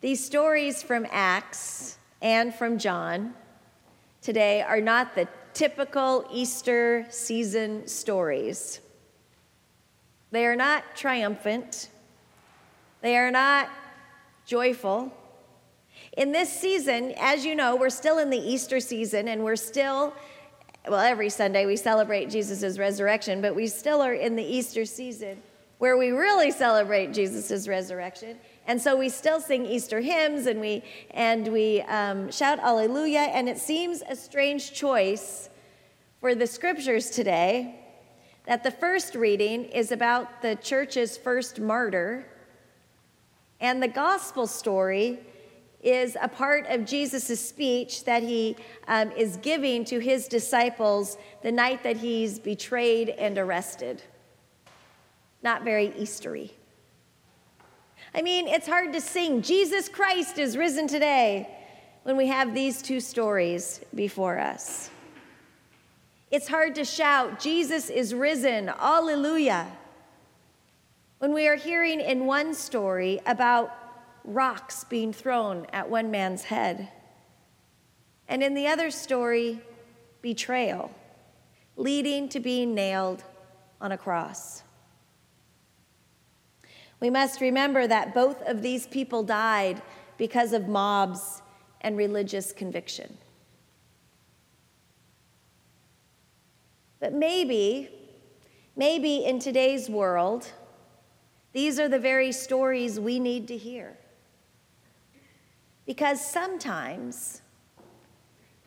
These 0.00 0.24
stories 0.24 0.82
from 0.82 1.06
Acts 1.10 1.98
and 2.20 2.54
from 2.54 2.78
John 2.78 3.34
today 4.20 4.62
are 4.62 4.80
not 4.80 5.14
the 5.14 5.28
typical 5.54 6.26
Easter 6.32 7.06
season 7.08 7.86
stories. 7.86 8.80
They 10.30 10.46
are 10.46 10.56
not 10.56 10.96
triumphant, 10.96 11.88
they 13.00 13.16
are 13.16 13.30
not 13.30 13.70
joyful. 14.46 15.12
In 16.16 16.32
this 16.32 16.52
season, 16.52 17.14
as 17.18 17.44
you 17.44 17.54
know, 17.54 17.76
we're 17.76 17.90
still 17.90 18.18
in 18.18 18.30
the 18.30 18.38
Easter 18.38 18.80
season 18.80 19.28
and 19.28 19.42
we're 19.42 19.56
still, 19.56 20.14
well, 20.88 21.00
every 21.00 21.30
Sunday 21.30 21.66
we 21.66 21.76
celebrate 21.76 22.30
Jesus' 22.30 22.78
resurrection, 22.78 23.40
but 23.40 23.54
we 23.54 23.66
still 23.66 24.00
are 24.00 24.14
in 24.14 24.36
the 24.36 24.44
Easter 24.44 24.84
season 24.84 25.42
where 25.78 25.96
we 25.96 26.10
really 26.10 26.50
celebrate 26.50 27.12
Jesus' 27.12 27.66
resurrection. 27.66 28.36
And 28.66 28.80
so 28.80 28.96
we 28.96 29.08
still 29.08 29.40
sing 29.40 29.66
Easter 29.66 30.00
hymns 30.00 30.46
and 30.46 30.60
we, 30.60 30.82
and 31.10 31.48
we 31.48 31.82
um, 31.82 32.30
shout 32.30 32.58
Alleluia. 32.60 33.20
And 33.20 33.48
it 33.48 33.58
seems 33.58 34.02
a 34.08 34.16
strange 34.16 34.72
choice 34.72 35.50
for 36.20 36.34
the 36.34 36.46
scriptures 36.46 37.10
today 37.10 37.80
that 38.46 38.62
the 38.62 38.70
first 38.70 39.14
reading 39.14 39.64
is 39.64 39.90
about 39.90 40.42
the 40.42 40.56
church's 40.56 41.16
first 41.16 41.60
martyr, 41.60 42.26
and 43.64 43.82
the 43.82 43.88
gospel 43.88 44.46
story 44.46 45.18
is 45.82 46.18
a 46.20 46.28
part 46.28 46.66
of 46.68 46.84
Jesus' 46.84 47.40
speech 47.40 48.04
that 48.04 48.22
he 48.22 48.56
um, 48.88 49.10
is 49.12 49.38
giving 49.38 49.86
to 49.86 50.00
his 50.00 50.28
disciples 50.28 51.16
the 51.42 51.50
night 51.50 51.82
that 51.82 51.96
he's 51.96 52.38
betrayed 52.38 53.08
and 53.08 53.38
arrested. 53.38 54.02
Not 55.42 55.64
very 55.64 55.88
Eastery. 55.92 56.50
I 58.14 58.20
mean, 58.20 58.48
it's 58.48 58.66
hard 58.66 58.92
to 58.92 59.00
sing, 59.00 59.40
Jesus 59.40 59.88
Christ 59.88 60.36
is 60.36 60.58
risen 60.58 60.86
today, 60.86 61.48
when 62.02 62.18
we 62.18 62.26
have 62.26 62.52
these 62.52 62.82
two 62.82 63.00
stories 63.00 63.80
before 63.94 64.38
us. 64.38 64.90
It's 66.30 66.48
hard 66.48 66.74
to 66.74 66.84
shout, 66.84 67.40
Jesus 67.40 67.88
is 67.88 68.12
risen, 68.12 68.68
Alleluia, 68.68 69.68
when 71.24 71.32
we 71.32 71.48
are 71.48 71.56
hearing 71.56 72.02
in 72.02 72.26
one 72.26 72.52
story 72.52 73.18
about 73.24 73.74
rocks 74.24 74.84
being 74.84 75.10
thrown 75.10 75.66
at 75.72 75.88
one 75.88 76.10
man's 76.10 76.42
head, 76.42 76.90
and 78.28 78.42
in 78.42 78.52
the 78.52 78.66
other 78.66 78.90
story, 78.90 79.58
betrayal, 80.20 80.90
leading 81.78 82.28
to 82.28 82.38
being 82.38 82.74
nailed 82.74 83.24
on 83.80 83.90
a 83.90 83.96
cross. 83.96 84.64
We 87.00 87.08
must 87.08 87.40
remember 87.40 87.86
that 87.86 88.12
both 88.12 88.42
of 88.42 88.60
these 88.60 88.86
people 88.86 89.22
died 89.22 89.80
because 90.18 90.52
of 90.52 90.68
mobs 90.68 91.40
and 91.80 91.96
religious 91.96 92.52
conviction. 92.52 93.16
But 97.00 97.14
maybe, 97.14 97.88
maybe 98.76 99.24
in 99.24 99.38
today's 99.38 99.88
world, 99.88 100.52
these 101.54 101.78
are 101.80 101.88
the 101.88 101.98
very 101.98 102.32
stories 102.32 103.00
we 103.00 103.18
need 103.18 103.48
to 103.48 103.56
hear. 103.56 103.96
Because 105.86 106.20
sometimes, 106.20 107.40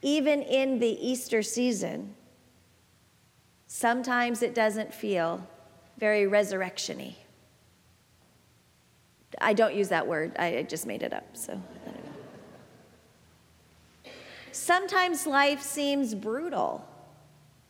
even 0.01 0.41
in 0.41 0.79
the 0.79 0.97
Easter 1.05 1.43
season, 1.43 2.15
sometimes 3.67 4.41
it 4.41 4.55
doesn't 4.55 4.93
feel 4.93 5.45
very 5.97 6.27
resurrectiony. 6.27 7.15
I 9.41 9.53
don't 9.53 9.75
use 9.75 9.89
that 9.89 10.07
word, 10.07 10.35
I 10.37 10.63
just 10.63 10.87
made 10.87 11.03
it 11.03 11.13
up, 11.13 11.25
so. 11.33 11.61
Sometimes 14.53 15.27
life 15.27 15.61
seems 15.61 16.15
brutal 16.15 16.87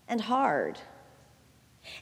and 0.07 0.21
hard. 0.21 0.79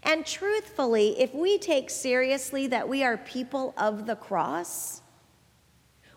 And 0.04 0.26
truthfully, 0.26 1.20
if 1.20 1.34
we 1.34 1.58
take 1.58 1.90
seriously 1.90 2.68
that 2.68 2.88
we 2.88 3.04
are 3.04 3.18
people 3.18 3.74
of 3.78 4.06
the 4.06 4.16
cross, 4.16 5.02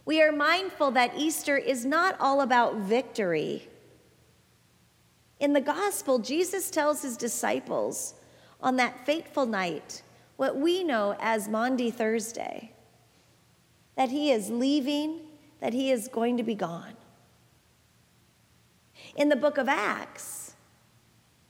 we 0.05 0.23
are 0.23 0.33
mindful 0.33 0.91
that 0.93 1.17
Easter 1.17 1.57
is 1.57 1.85
not 1.85 2.17
all 2.19 2.41
about 2.41 2.77
victory. 2.77 3.69
In 5.39 5.53
the 5.53 5.61
gospel, 5.61 6.19
Jesus 6.19 6.71
tells 6.71 7.03
his 7.03 7.17
disciples 7.17 8.15
on 8.61 8.77
that 8.77 9.05
fateful 9.07 9.47
night, 9.47 10.03
what 10.37 10.57
we 10.57 10.83
know 10.83 11.17
as 11.21 11.49
Maundy 11.49 11.91
Thursday, 11.91 12.73
that 13.97 14.09
he 14.09 14.31
is 14.33 14.51
leaving, 14.51 15.21
that 15.61 15.73
he 15.73 15.91
is 15.91 16.09
going 16.09 16.37
to 16.37 16.43
be 16.43 16.55
gone. 16.55 16.95
In 19.17 19.29
the 19.29 19.37
book 19.37 19.59
of 19.59 19.69
Acts, 19.69 20.48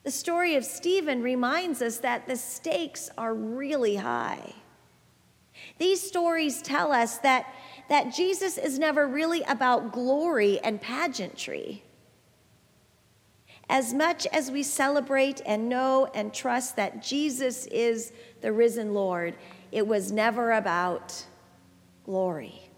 the 0.09 0.13
story 0.13 0.57
of 0.57 0.65
Stephen 0.65 1.23
reminds 1.23 1.83
us 1.83 1.99
that 1.99 2.27
the 2.27 2.35
stakes 2.35 3.11
are 3.19 3.35
really 3.35 3.97
high. 3.97 4.55
These 5.77 6.01
stories 6.01 6.63
tell 6.63 6.93
us 6.93 7.19
that, 7.19 7.55
that 7.91 8.15
Jesus 8.15 8.57
is 8.57 8.79
never 8.79 9.07
really 9.07 9.43
about 9.43 9.93
glory 9.93 10.61
and 10.61 10.81
pageantry. 10.81 11.85
As 13.69 13.93
much 13.93 14.27
as 14.29 14.51
we 14.51 14.63
celebrate 14.63 15.43
and 15.45 15.69
know 15.69 16.07
and 16.15 16.33
trust 16.33 16.77
that 16.77 17.03
Jesus 17.03 17.67
is 17.67 18.15
the 18.41 18.51
risen 18.51 18.95
Lord, 18.95 19.37
it 19.73 19.87
was 19.87 20.11
never 20.11 20.53
about 20.53 21.23
glory. 22.07 22.71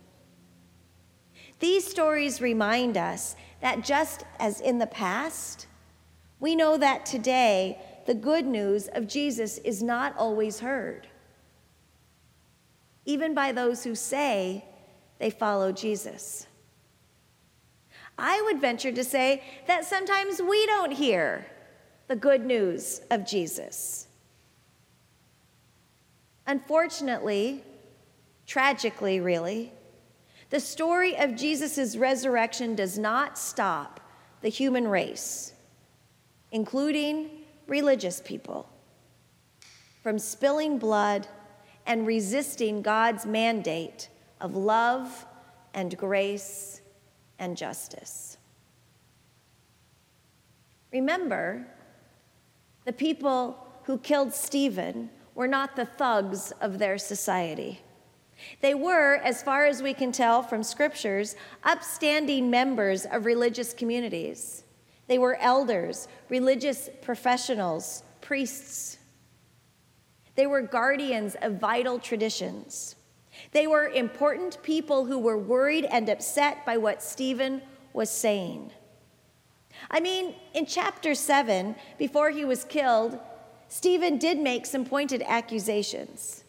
These 1.61 1.85
stories 1.89 2.41
remind 2.41 2.97
us 2.97 3.37
that 3.61 3.85
just 3.85 4.25
as 4.41 4.61
in 4.61 4.79
the 4.79 4.89
past, 4.89 5.69
we 6.41 6.57
know 6.57 6.77
that 6.77 7.07
today 7.07 7.79
the 8.07 8.15
good 8.15 8.47
news 8.47 8.89
of 8.89 9.07
Jesus 9.07 9.59
is 9.59 9.83
not 9.83 10.17
always 10.17 10.61
heard, 10.61 11.07
even 13.05 13.35
by 13.35 13.53
those 13.53 13.85
who 13.85 13.95
say 13.95 14.65
they 15.19 15.31
follow 15.31 15.71
Jesus. 15.71 16.47
I 18.19 18.43
would 18.43 18.61
venture 18.61 18.93
to 18.93 19.05
say 19.05 19.43
that 19.67 19.85
sometimes 19.85 20.43
we 20.43 20.67
don't 20.67 20.93
hear 20.93 21.47
the 22.09 22.17
good 22.17 22.45
news 22.45 23.03
of 23.11 23.27
Jesus. 23.27 24.09
Unfortunately, 26.47 27.63
Tragically, 28.51 29.21
really, 29.21 29.73
the 30.49 30.59
story 30.59 31.17
of 31.17 31.37
Jesus' 31.37 31.97
resurrection 31.97 32.75
does 32.75 32.99
not 32.99 33.39
stop 33.39 34.01
the 34.41 34.49
human 34.49 34.89
race, 34.89 35.53
including 36.53 37.31
religious 37.67 38.21
people, 38.25 38.69
from 40.03 40.19
spilling 40.19 40.79
blood 40.79 41.27
and 41.87 42.07
resisting 42.07 42.83
God's 42.83 43.27
mandate 43.27 44.09
of 44.41 44.57
love 44.57 45.27
and 45.75 45.97
grace 45.97 46.81
and 47.39 47.57
justice. 47.57 48.39
Remember, 50.93 51.67
the 52.85 52.93
people 52.93 53.67
who 53.85 53.99
killed 53.99 54.33
Stephen 54.33 55.11
were 55.35 55.47
not 55.47 55.77
the 55.77 55.87
thugs 55.87 56.53
of 56.61 56.79
their 56.79 56.99
society. 56.99 57.81
They 58.61 58.75
were, 58.75 59.17
as 59.17 59.43
far 59.43 59.67
as 59.67 59.83
we 59.83 59.95
can 59.95 60.13
tell 60.13 60.43
from 60.43 60.63
scriptures, 60.63 61.37
upstanding 61.63 62.51
members 62.51 63.07
of 63.07 63.27
religious 63.27 63.73
communities. 63.73 64.65
They 65.11 65.19
were 65.19 65.35
elders, 65.41 66.07
religious 66.29 66.89
professionals, 67.03 68.05
priests. 68.21 68.97
They 70.37 70.47
were 70.47 70.63
guardians 70.63 71.35
of 71.43 71.55
vital 71.55 71.99
traditions. 71.99 72.95
They 73.51 73.67
were 73.67 73.89
important 73.89 74.63
people 74.63 75.07
who 75.07 75.19
were 75.19 75.37
worried 75.37 75.85
and 75.87 76.09
upset 76.09 76.65
by 76.65 76.77
what 76.77 77.03
Stephen 77.03 77.61
was 77.93 78.09
saying. 78.09 78.71
I 79.91 79.99
mean, 79.99 80.37
in 80.55 80.65
chapter 80.65 81.17
7, 81.17 81.75
before 81.99 82.31
he 82.31 82.45
was 82.45 82.63
killed, 82.63 83.19
Stephen 83.67 84.17
did 84.17 84.39
make 84.39 84.65
some 84.65 84.85
pointed 84.85 85.25
accusations. 85.27 86.45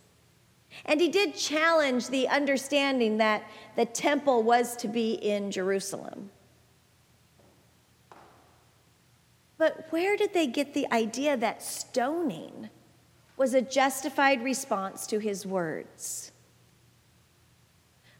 And 0.85 1.01
he 1.01 1.09
did 1.09 1.33
challenge 1.33 2.09
the 2.09 2.27
understanding 2.27 3.17
that 3.17 3.41
the 3.75 3.85
temple 3.85 4.43
was 4.43 4.75
to 4.75 4.87
be 4.87 5.13
in 5.13 5.49
Jerusalem. 5.49 6.29
But 9.61 9.85
where 9.91 10.17
did 10.17 10.33
they 10.33 10.47
get 10.47 10.73
the 10.73 10.91
idea 10.91 11.37
that 11.37 11.61
stoning 11.61 12.71
was 13.37 13.53
a 13.53 13.61
justified 13.61 14.43
response 14.43 15.05
to 15.05 15.19
his 15.19 15.45
words? 15.45 16.31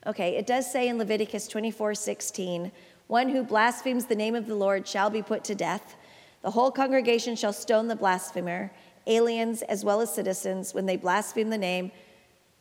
Okay, 0.06 0.36
it 0.36 0.46
does 0.46 0.72
say 0.72 0.88
in 0.88 1.00
Leviticus 1.00 1.48
24 1.48 1.96
16, 1.96 2.72
one 3.08 3.30
who 3.30 3.42
blasphemes 3.42 4.06
the 4.06 4.16
name 4.16 4.36
of 4.36 4.46
the 4.46 4.54
Lord 4.54 4.88
shall 4.88 5.10
be 5.10 5.24
put 5.24 5.44
to 5.46 5.56
death. 5.56 5.96
The 6.44 6.52
whole 6.52 6.70
congregation 6.70 7.36
shall 7.36 7.54
stone 7.54 7.88
the 7.88 7.96
blasphemer, 7.96 8.72
aliens 9.08 9.64
as 9.64 9.84
well 9.84 10.00
as 10.00 10.14
citizens, 10.14 10.76
when 10.76 10.86
they 10.86 10.96
blaspheme 10.96 11.50
the 11.50 11.58
name 11.58 11.92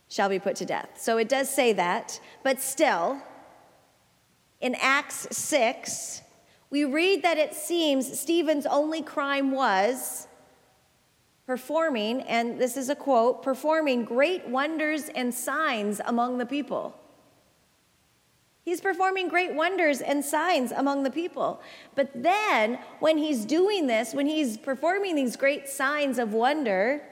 shall 0.09 0.27
be 0.27 0.39
put 0.39 0.55
to 0.55 0.65
death. 0.65 0.89
So 0.95 1.19
it 1.19 1.29
does 1.29 1.51
say 1.51 1.71
that, 1.73 2.19
but 2.41 2.59
still, 2.59 3.21
in 4.59 4.73
Acts 4.81 5.27
6, 5.37 6.23
we 6.71 6.85
read 6.85 7.21
that 7.21 7.37
it 7.37 7.53
seems 7.53 8.19
Stephen's 8.19 8.65
only 8.65 9.03
crime 9.03 9.51
was 9.51 10.27
performing, 11.45 12.21
and 12.21 12.59
this 12.59 12.77
is 12.77 12.89
a 12.89 12.95
quote, 12.95 13.43
performing 13.43 14.05
great 14.05 14.47
wonders 14.47 15.09
and 15.09 15.33
signs 15.33 16.01
among 16.05 16.39
the 16.39 16.45
people. 16.45 16.97
He's 18.63 18.81
performing 18.81 19.27
great 19.27 19.53
wonders 19.53 20.01
and 20.01 20.23
signs 20.23 20.71
among 20.71 21.03
the 21.03 21.11
people. 21.11 21.61
But 21.93 22.09
then, 22.15 22.79
when 22.99 23.17
he's 23.17 23.45
doing 23.45 23.85
this, 23.87 24.13
when 24.13 24.27
he's 24.27 24.57
performing 24.57 25.15
these 25.15 25.35
great 25.35 25.67
signs 25.67 26.17
of 26.17 26.33
wonder, 26.33 27.03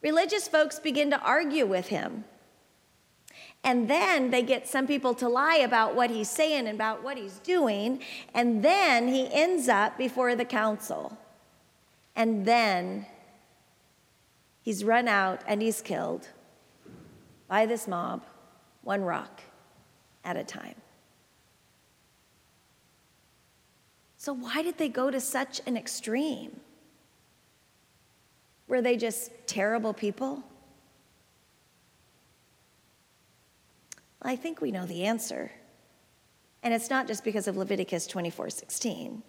Religious 0.00 0.46
folks 0.46 0.78
begin 0.78 1.10
to 1.10 1.20
argue 1.20 1.66
with 1.66 1.88
him. 1.88 2.24
And 3.64 3.88
then 3.88 4.30
they 4.30 4.42
get 4.42 4.66
some 4.66 4.86
people 4.86 5.14
to 5.14 5.28
lie 5.28 5.56
about 5.56 5.94
what 5.94 6.10
he's 6.10 6.30
saying 6.30 6.66
and 6.66 6.76
about 6.76 7.02
what 7.02 7.16
he's 7.18 7.38
doing. 7.40 8.00
And 8.34 8.62
then 8.62 9.08
he 9.08 9.28
ends 9.32 9.68
up 9.68 9.98
before 9.98 10.34
the 10.36 10.44
council. 10.44 11.18
And 12.14 12.46
then 12.46 13.06
he's 14.62 14.84
run 14.84 15.08
out 15.08 15.42
and 15.46 15.60
he's 15.60 15.80
killed 15.80 16.28
by 17.48 17.66
this 17.66 17.88
mob, 17.88 18.22
one 18.82 19.02
rock 19.02 19.42
at 20.24 20.36
a 20.36 20.44
time. 20.44 20.74
So, 24.16 24.32
why 24.32 24.62
did 24.62 24.78
they 24.78 24.88
go 24.88 25.10
to 25.10 25.20
such 25.20 25.60
an 25.66 25.76
extreme? 25.76 26.60
Were 28.66 28.82
they 28.82 28.96
just 28.96 29.30
terrible 29.46 29.94
people? 29.94 30.42
I 34.22 34.36
think 34.36 34.60
we 34.60 34.72
know 34.72 34.86
the 34.86 35.04
answer. 35.04 35.52
And 36.62 36.74
it's 36.74 36.90
not 36.90 37.06
just 37.06 37.24
because 37.24 37.46
of 37.46 37.56
Leviticus 37.56 38.06
24 38.06 38.50
16. 38.50 39.22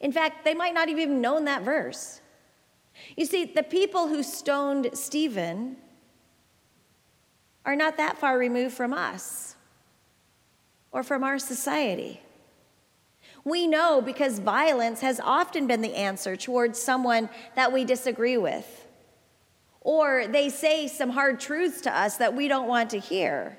In 0.00 0.12
fact, 0.12 0.44
they 0.44 0.54
might 0.54 0.74
not 0.74 0.88
have 0.88 0.98
even 0.98 1.20
known 1.20 1.44
that 1.44 1.62
verse. 1.62 2.20
You 3.16 3.24
see, 3.24 3.44
the 3.44 3.62
people 3.62 4.08
who 4.08 4.22
stoned 4.22 4.90
Stephen 4.94 5.76
are 7.64 7.76
not 7.76 7.96
that 7.96 8.18
far 8.18 8.38
removed 8.38 8.74
from 8.74 8.92
us 8.92 9.56
or 10.90 11.02
from 11.02 11.24
our 11.24 11.38
society. 11.38 12.20
We 13.44 13.66
know 13.66 14.00
because 14.00 14.38
violence 14.38 15.00
has 15.00 15.20
often 15.20 15.66
been 15.66 15.80
the 15.80 15.94
answer 15.94 16.36
towards 16.36 16.80
someone 16.80 17.28
that 17.56 17.72
we 17.72 17.84
disagree 17.84 18.36
with. 18.36 18.86
Or 19.80 20.26
they 20.28 20.48
say 20.48 20.86
some 20.86 21.10
hard 21.10 21.40
truths 21.40 21.80
to 21.82 21.96
us 21.96 22.18
that 22.18 22.34
we 22.34 22.46
don't 22.46 22.68
want 22.68 22.90
to 22.90 22.98
hear. 23.00 23.58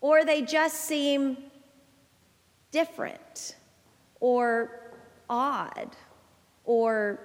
Or 0.00 0.24
they 0.24 0.42
just 0.42 0.76
seem 0.84 1.36
different 2.70 3.56
or 4.20 4.92
odd 5.28 5.96
or 6.64 7.20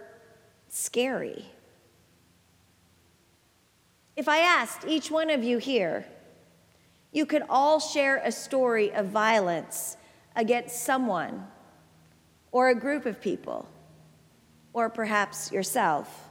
scary. 0.69 1.45
If 4.15 4.27
I 4.29 4.39
asked 4.39 4.85
each 4.87 5.11
one 5.11 5.29
of 5.29 5.43
you 5.43 5.57
here, 5.57 6.05
you 7.11 7.25
could 7.25 7.43
all 7.49 7.79
share 7.79 8.21
a 8.23 8.31
story 8.31 8.93
of 8.93 9.07
violence 9.07 9.97
against 10.35 10.83
someone 10.83 11.47
or 12.51 12.69
a 12.69 12.75
group 12.75 13.05
of 13.05 13.21
people 13.21 13.67
or 14.73 14.89
perhaps 14.89 15.51
yourself. 15.51 16.24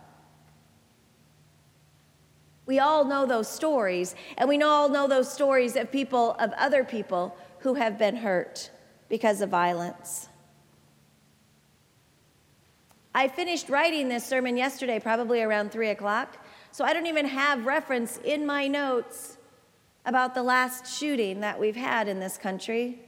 We 2.67 2.79
all 2.79 3.05
know 3.05 3.27
those 3.27 3.49
stories, 3.49 4.15
and 4.39 4.49
we 4.49 4.61
all 4.63 4.89
know 4.89 5.07
those 5.07 5.33
stories 5.33 5.77
of 5.77 5.93
people, 5.93 6.33
of 6.39 6.53
other 6.53 6.83
people 6.85 7.37
who 7.59 7.75
have 7.75 7.99
been 7.99 8.17
hurt 8.17 8.71
because 9.09 9.41
of 9.41 9.51
violence. 9.51 10.29
I 13.15 13.29
finished 13.29 13.69
writing 13.69 14.09
this 14.09 14.25
sermon 14.25 14.57
yesterday, 14.57 14.99
probably 14.99 15.43
around 15.43 15.71
three 15.71 15.91
o'clock, 15.91 16.45
so 16.73 16.85
I 16.85 16.93
don't 16.93 17.07
even 17.07 17.27
have 17.27 17.67
reference 17.67 18.19
in 18.25 18.45
my 18.45 18.67
notes 18.67 19.37
about 20.05 20.35
the 20.35 20.43
last 20.43 20.99
shooting 20.99 21.41
that 21.41 21.61
we've 21.61 21.77
had 21.77 22.09
in 22.09 22.19
this 22.19 22.37
country 22.37 22.99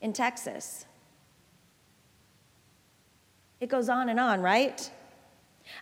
in 0.00 0.12
Texas. 0.12 0.86
It 3.60 3.68
goes 3.68 3.88
on 3.88 4.08
and 4.08 4.20
on, 4.20 4.40
right? 4.40 4.90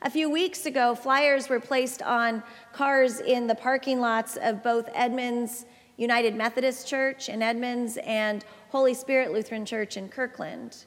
A 0.03 0.11
few 0.11 0.31
weeks 0.31 0.66
ago, 0.66 0.95
flyers 0.95 1.49
were 1.49 1.61
placed 1.61 2.03
on 2.03 2.43
cars 2.73 3.21
in 3.21 3.47
the 3.47 3.55
parking 3.55 4.01
lots 4.01 4.37
of 4.37 4.62
both 4.62 4.88
Edmonds 4.95 5.66
United 5.97 6.35
Methodist 6.35 6.88
Church 6.88 7.29
in 7.29 7.43
Edmonds 7.43 7.99
and 8.05 8.45
Holy 8.71 8.95
Spirit 8.95 9.33
Lutheran 9.33 9.66
Church 9.66 9.97
in 9.97 10.09
Kirkland. 10.09 10.85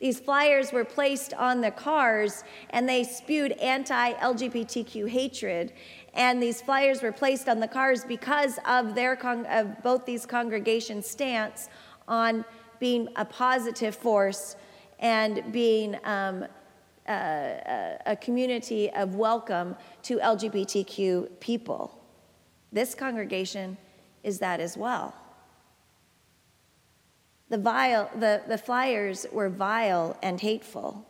These 0.00 0.20
flyers 0.20 0.72
were 0.72 0.84
placed 0.84 1.34
on 1.34 1.60
the 1.60 1.70
cars 1.70 2.44
and 2.70 2.88
they 2.88 3.02
spewed 3.02 3.52
anti 3.52 4.12
LGBTQ 4.14 5.08
hatred. 5.08 5.72
And 6.14 6.42
these 6.42 6.62
flyers 6.62 7.02
were 7.02 7.12
placed 7.12 7.48
on 7.48 7.60
the 7.60 7.68
cars 7.68 8.04
because 8.04 8.58
of, 8.64 8.94
their 8.94 9.16
con- 9.16 9.46
of 9.46 9.82
both 9.82 10.04
these 10.04 10.24
congregations' 10.24 11.08
stance 11.08 11.68
on 12.06 12.44
being 12.78 13.08
a 13.16 13.24
positive 13.24 13.94
force 13.94 14.56
and 15.00 15.52
being 15.52 15.96
um, 16.04 16.44
a 17.08 18.16
community 18.20 18.90
of 18.90 19.14
welcome 19.14 19.76
to 20.02 20.18
LGBTQ 20.18 21.40
people. 21.40 21.98
This 22.72 22.94
congregation 22.94 23.78
is 24.22 24.38
that 24.40 24.60
as 24.60 24.76
well. 24.76 25.14
The, 27.48 27.58
vile, 27.58 28.10
the, 28.18 28.42
the 28.46 28.58
flyers 28.58 29.26
were 29.32 29.48
vile 29.48 30.18
and 30.22 30.40
hateful. 30.40 31.06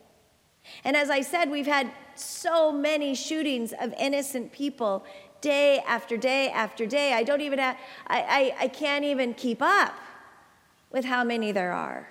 And 0.85 0.97
as 0.97 1.11
I 1.11 1.23
said, 1.23 1.51
we've 1.51 1.67
had 1.67 1.91
so 2.15 2.71
many 2.71 3.15
shootings 3.15 3.73
of 3.81 3.93
innocent 3.99 4.53
people 4.53 5.05
day 5.41 5.81
after 5.87 6.17
day 6.17 6.51
after 6.51 6.87
day. 6.87 7.13
I 7.13 7.23
don't 7.23 7.41
even 7.41 7.59
have, 7.59 7.77
I, 8.07 8.55
I, 8.59 8.65
I 8.65 8.69
can't 8.69 9.05
even 9.05 9.35
keep 9.35 9.63
up 9.63 9.95
with 10.91 11.05
how 11.05 11.25
many 11.25 11.53
there 11.53 11.73
are. 11.73 12.09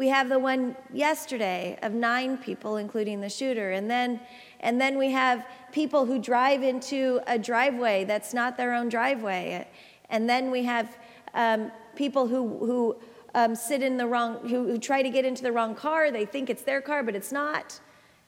We 0.00 0.08
have 0.08 0.30
the 0.30 0.38
one 0.38 0.76
yesterday 0.94 1.78
of 1.82 1.92
nine 1.92 2.38
people, 2.38 2.78
including 2.78 3.20
the 3.20 3.28
shooter. 3.28 3.72
And 3.72 3.90
then, 3.90 4.18
and 4.60 4.80
then 4.80 4.96
we 4.96 5.10
have 5.10 5.44
people 5.72 6.06
who 6.06 6.18
drive 6.18 6.62
into 6.62 7.20
a 7.26 7.38
driveway 7.38 8.04
that's 8.04 8.32
not 8.32 8.56
their 8.56 8.72
own 8.72 8.88
driveway. 8.88 9.68
And 10.08 10.26
then 10.26 10.50
we 10.50 10.62
have 10.62 10.96
um, 11.34 11.70
people 11.96 12.26
who, 12.26 12.48
who 12.64 12.96
um, 13.34 13.54
sit 13.54 13.82
in 13.82 13.98
the 13.98 14.06
wrong, 14.06 14.48
who, 14.48 14.68
who 14.68 14.78
try 14.78 15.02
to 15.02 15.10
get 15.10 15.26
into 15.26 15.42
the 15.42 15.52
wrong 15.52 15.74
car. 15.74 16.10
They 16.10 16.24
think 16.24 16.48
it's 16.48 16.62
their 16.62 16.80
car, 16.80 17.02
but 17.02 17.14
it's 17.14 17.30
not. 17.30 17.78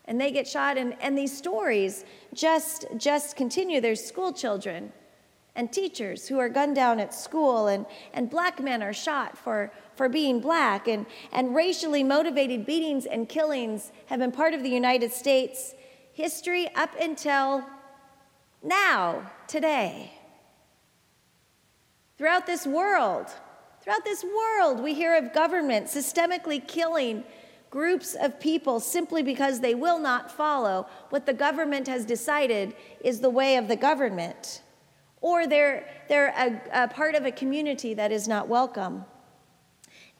And 0.04 0.20
they 0.20 0.30
get 0.30 0.46
shot. 0.46 0.76
And, 0.76 0.94
and 1.00 1.16
these 1.16 1.34
stories 1.34 2.04
just, 2.34 2.84
just 2.98 3.34
continue. 3.34 3.80
There's 3.80 4.04
school 4.04 4.34
children 4.34 4.92
and 5.54 5.72
teachers 5.72 6.26
who 6.28 6.38
are 6.38 6.48
gunned 6.48 6.74
down 6.74 6.98
at 6.98 7.12
school, 7.12 7.66
and, 7.66 7.84
and 8.14 8.30
black 8.30 8.60
men 8.60 8.82
are 8.82 8.92
shot 8.92 9.36
for, 9.36 9.70
for 9.96 10.08
being 10.08 10.40
black, 10.40 10.88
and, 10.88 11.04
and 11.32 11.54
racially 11.54 12.02
motivated 12.02 12.64
beatings 12.64 13.04
and 13.04 13.28
killings 13.28 13.92
have 14.06 14.18
been 14.18 14.32
part 14.32 14.54
of 14.54 14.62
the 14.62 14.70
United 14.70 15.12
States 15.12 15.74
history 16.14 16.68
up 16.74 16.90
until 17.00 17.64
now, 18.62 19.30
today. 19.46 20.12
Throughout 22.16 22.46
this 22.46 22.66
world, 22.66 23.26
throughout 23.82 24.04
this 24.04 24.24
world, 24.24 24.80
we 24.80 24.94
hear 24.94 25.16
of 25.16 25.34
government 25.34 25.86
systemically 25.86 26.66
killing 26.66 27.24
groups 27.70 28.14
of 28.14 28.38
people 28.38 28.80
simply 28.80 29.22
because 29.22 29.60
they 29.60 29.74
will 29.74 29.98
not 29.98 30.30
follow 30.30 30.86
what 31.10 31.26
the 31.26 31.32
government 31.32 31.88
has 31.88 32.04
decided 32.04 32.74
is 33.02 33.20
the 33.20 33.30
way 33.30 33.56
of 33.56 33.66
the 33.66 33.76
government 33.76 34.61
or 35.22 35.46
they're, 35.46 35.88
they're 36.08 36.34
a, 36.36 36.84
a 36.84 36.88
part 36.88 37.14
of 37.14 37.24
a 37.24 37.32
community 37.32 37.94
that 37.94 38.12
is 38.12 38.28
not 38.28 38.48
welcome. 38.48 39.04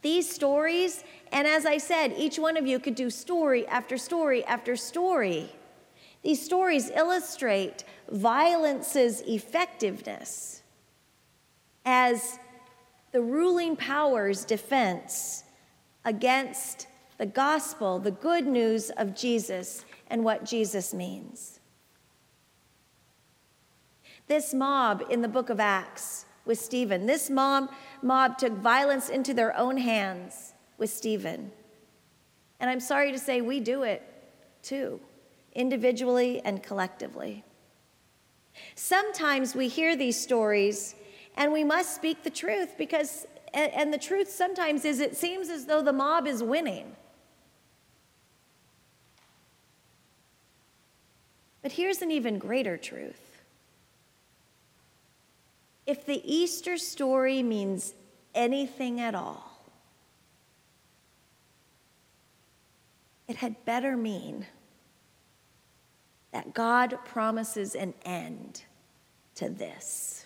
These 0.01 0.29
stories, 0.29 1.03
and 1.31 1.45
as 1.47 1.65
I 1.65 1.77
said, 1.77 2.15
each 2.17 2.39
one 2.39 2.57
of 2.57 2.65
you 2.65 2.79
could 2.79 2.95
do 2.95 3.09
story 3.09 3.67
after 3.67 3.97
story 3.97 4.43
after 4.45 4.75
story. 4.75 5.51
These 6.23 6.43
stories 6.43 6.89
illustrate 6.89 7.83
violence's 8.09 9.21
effectiveness 9.21 10.63
as 11.85 12.39
the 13.11 13.21
ruling 13.21 13.75
power's 13.75 14.45
defense 14.45 15.43
against 16.05 16.87
the 17.17 17.25
gospel, 17.25 17.99
the 17.99 18.11
good 18.11 18.47
news 18.47 18.89
of 18.91 19.15
Jesus, 19.15 19.85
and 20.07 20.23
what 20.23 20.45
Jesus 20.45 20.93
means. 20.93 21.59
This 24.27 24.53
mob 24.53 25.03
in 25.09 25.21
the 25.21 25.27
book 25.27 25.49
of 25.49 25.59
Acts 25.59 26.25
with 26.45 26.59
Stephen, 26.59 27.05
this 27.05 27.29
mob, 27.29 27.69
mob 28.01 28.37
took 28.37 28.53
violence 28.53 29.09
into 29.09 29.33
their 29.33 29.55
own 29.57 29.77
hands 29.77 30.53
with 30.77 30.89
Stephen. 30.89 31.51
And 32.59 32.69
I'm 32.69 32.79
sorry 32.79 33.11
to 33.11 33.19
say, 33.19 33.41
we 33.41 33.59
do 33.59 33.83
it 33.83 34.01
too, 34.61 34.99
individually 35.53 36.41
and 36.43 36.63
collectively. 36.63 37.43
Sometimes 38.75 39.55
we 39.55 39.67
hear 39.67 39.95
these 39.95 40.19
stories 40.19 40.95
and 41.35 41.51
we 41.51 41.63
must 41.63 41.95
speak 41.95 42.23
the 42.23 42.29
truth 42.29 42.75
because, 42.77 43.25
and 43.53 43.93
the 43.93 43.97
truth 43.97 44.29
sometimes 44.29 44.85
is 44.85 44.99
it 44.99 45.17
seems 45.17 45.49
as 45.49 45.65
though 45.65 45.81
the 45.81 45.93
mob 45.93 46.27
is 46.27 46.43
winning. 46.43 46.95
But 51.61 51.71
here's 51.71 52.01
an 52.01 52.11
even 52.11 52.37
greater 52.37 52.77
truth 52.77 53.22
if 55.85 56.05
the 56.05 56.21
Easter 56.23 56.77
story 56.77 57.43
means 57.43 57.93
anything 58.33 58.99
at 58.99 59.15
all, 59.15 59.53
it 63.27 63.37
had 63.37 63.63
better 63.65 63.97
mean 63.97 64.45
that 66.31 66.53
God 66.53 66.97
promises 67.05 67.75
an 67.75 67.93
end 68.03 68.63
to 69.35 69.49
this. 69.49 70.25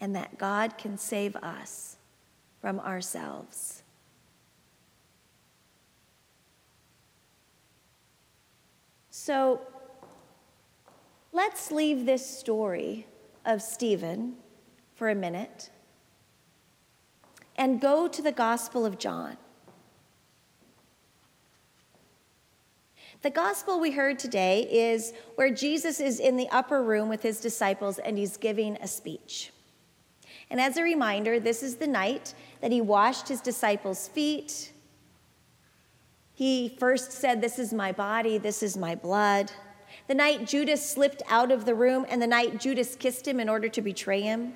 And 0.00 0.16
that 0.16 0.38
God 0.38 0.78
can 0.78 0.96
save 0.96 1.36
us 1.36 1.96
from 2.60 2.80
ourselves. 2.80 3.82
So 9.10 9.60
let's 11.32 11.70
leave 11.70 12.06
this 12.06 12.24
story 12.24 13.06
of 13.44 13.62
Stephen 13.62 14.34
for 14.94 15.08
a 15.08 15.14
minute 15.14 15.70
and 17.56 17.80
go 17.80 18.08
to 18.08 18.22
the 18.22 18.32
Gospel 18.32 18.84
of 18.84 18.98
John. 18.98 19.36
The 23.22 23.30
gospel 23.30 23.78
we 23.78 23.90
heard 23.90 24.18
today 24.18 24.62
is 24.62 25.12
where 25.34 25.52
Jesus 25.52 26.00
is 26.00 26.20
in 26.20 26.36
the 26.36 26.48
upper 26.48 26.82
room 26.82 27.10
with 27.10 27.22
his 27.22 27.38
disciples 27.38 27.98
and 27.98 28.16
he's 28.16 28.38
giving 28.38 28.78
a 28.78 28.88
speech. 28.88 29.52
And 30.48 30.58
as 30.58 30.78
a 30.78 30.82
reminder, 30.82 31.38
this 31.38 31.62
is 31.62 31.76
the 31.76 31.86
night 31.86 32.32
that 32.62 32.72
he 32.72 32.80
washed 32.80 33.28
his 33.28 33.42
disciples' 33.42 34.08
feet. 34.08 34.72
He 36.32 36.74
first 36.80 37.12
said, 37.12 37.42
This 37.42 37.58
is 37.58 37.74
my 37.74 37.92
body, 37.92 38.38
this 38.38 38.62
is 38.62 38.76
my 38.76 38.94
blood. 38.94 39.52
The 40.10 40.16
night 40.16 40.44
Judas 40.44 40.84
slipped 40.84 41.22
out 41.28 41.52
of 41.52 41.66
the 41.66 41.74
room 41.76 42.04
and 42.08 42.20
the 42.20 42.26
night 42.26 42.58
Judas 42.58 42.96
kissed 42.96 43.28
him 43.28 43.38
in 43.38 43.48
order 43.48 43.68
to 43.68 43.80
betray 43.80 44.22
him. 44.22 44.54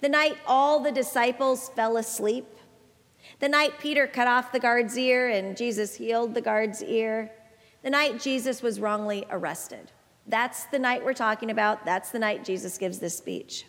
The 0.00 0.08
night 0.08 0.38
all 0.46 0.78
the 0.78 0.92
disciples 0.92 1.70
fell 1.70 1.96
asleep. 1.96 2.46
The 3.40 3.48
night 3.48 3.80
Peter 3.80 4.06
cut 4.06 4.28
off 4.28 4.52
the 4.52 4.60
guard's 4.60 4.96
ear 4.96 5.28
and 5.28 5.56
Jesus 5.56 5.96
healed 5.96 6.34
the 6.34 6.40
guard's 6.40 6.84
ear 6.84 7.32
the 7.82 7.90
night 7.90 8.20
Jesus 8.20 8.62
was 8.62 8.78
wrongly 8.78 9.24
arrested. 9.28 9.90
That's 10.28 10.66
the 10.66 10.78
night 10.78 11.04
we're 11.04 11.14
talking 11.14 11.50
about. 11.50 11.84
That's 11.84 12.10
the 12.10 12.20
night 12.20 12.44
Jesus 12.44 12.78
gives 12.78 13.00
this 13.00 13.16
speech. 13.16 13.66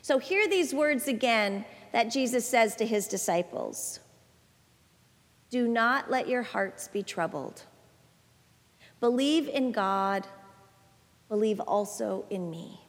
So, 0.00 0.20
hear 0.20 0.48
these 0.48 0.72
words 0.72 1.08
again 1.08 1.64
that 1.92 2.04
Jesus 2.04 2.48
says 2.48 2.76
to 2.76 2.86
his 2.86 3.08
disciples 3.08 3.98
Do 5.50 5.66
not 5.66 6.08
let 6.08 6.28
your 6.28 6.42
hearts 6.42 6.86
be 6.86 7.02
troubled. 7.02 7.64
Believe 9.04 9.50
in 9.50 9.70
God, 9.70 10.26
believe 11.28 11.60
also 11.60 12.24
in 12.30 12.50
me. 12.50 12.80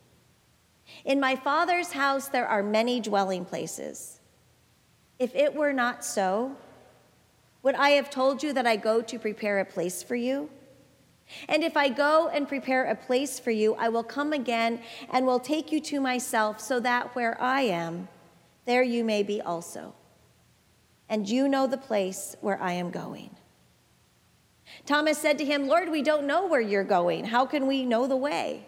In 1.03 1.19
my 1.19 1.35
Father's 1.35 1.91
house 1.91 2.29
there 2.29 2.47
are 2.47 2.63
many 2.63 3.01
dwelling 3.01 3.43
places. 3.43 4.21
If 5.19 5.35
it 5.35 5.53
were 5.53 5.73
not 5.73 6.05
so, 6.05 6.55
would 7.63 7.75
I 7.75 7.89
have 7.89 8.09
told 8.09 8.41
you 8.41 8.53
that 8.53 8.65
I 8.65 8.77
go 8.77 9.01
to 9.01 9.19
prepare 9.19 9.59
a 9.59 9.65
place 9.65 10.01
for 10.03 10.15
you? 10.15 10.49
And 11.49 11.65
if 11.65 11.75
I 11.75 11.89
go 11.89 12.29
and 12.29 12.47
prepare 12.47 12.85
a 12.85 12.95
place 12.95 13.37
for 13.37 13.51
you, 13.51 13.75
I 13.75 13.89
will 13.89 14.01
come 14.01 14.31
again 14.31 14.79
and 15.11 15.25
will 15.25 15.41
take 15.41 15.69
you 15.69 15.81
to 15.81 15.99
myself, 15.99 16.61
so 16.61 16.79
that 16.79 17.13
where 17.13 17.35
I 17.41 17.63
am, 17.63 18.07
there 18.63 18.83
you 18.83 19.03
may 19.03 19.21
be 19.21 19.41
also. 19.41 19.93
And 21.09 21.27
you 21.27 21.49
know 21.49 21.67
the 21.67 21.77
place 21.77 22.37
where 22.39 22.61
I 22.61 22.71
am 22.71 22.89
going. 22.89 23.35
Thomas 24.85 25.17
said 25.17 25.37
to 25.37 25.45
him, 25.45 25.67
Lord, 25.67 25.89
we 25.89 26.01
don't 26.01 26.27
know 26.27 26.47
where 26.47 26.61
you're 26.61 26.83
going. 26.83 27.25
How 27.25 27.45
can 27.45 27.67
we 27.67 27.85
know 27.85 28.07
the 28.07 28.15
way? 28.15 28.67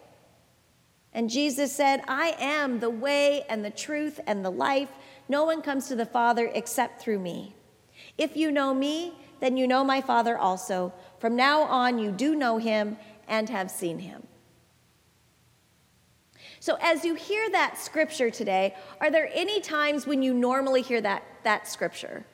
And 1.14 1.30
Jesus 1.30 1.72
said, 1.72 2.04
I 2.08 2.36
am 2.40 2.80
the 2.80 2.90
way 2.90 3.44
and 3.50 3.64
the 3.66 3.72
truth 3.72 4.20
and 4.28 4.44
the 4.46 4.52
life. 4.52 4.90
No 5.28 5.46
one 5.46 5.62
comes 5.62 5.88
to 5.88 5.96
the 5.96 6.06
Father 6.06 6.52
except 6.54 7.02
through 7.02 7.20
me. 7.20 7.56
If 8.18 8.38
you 8.38 8.52
know 8.52 8.74
me, 8.74 9.14
then 9.40 9.58
you 9.58 9.68
know 9.68 9.84
my 9.84 10.02
Father 10.02 10.38
also. 10.38 10.94
From 11.20 11.36
now 11.36 11.62
on, 11.64 11.98
you 11.98 12.12
do 12.12 12.36
know 12.36 12.58
him 12.58 12.98
and 13.28 13.50
have 13.50 13.72
seen 13.72 14.00
him. 14.00 14.28
So, 16.60 16.78
as 16.82 17.06
you 17.06 17.14
hear 17.16 17.50
that 17.52 17.78
scripture 17.78 18.30
today, 18.30 18.76
are 19.00 19.12
there 19.12 19.30
any 19.34 19.62
times 19.62 20.08
when 20.08 20.22
you 20.22 20.34
normally 20.34 20.82
hear 20.82 21.02
that, 21.02 21.24
that 21.44 21.68
scripture? 21.68 22.26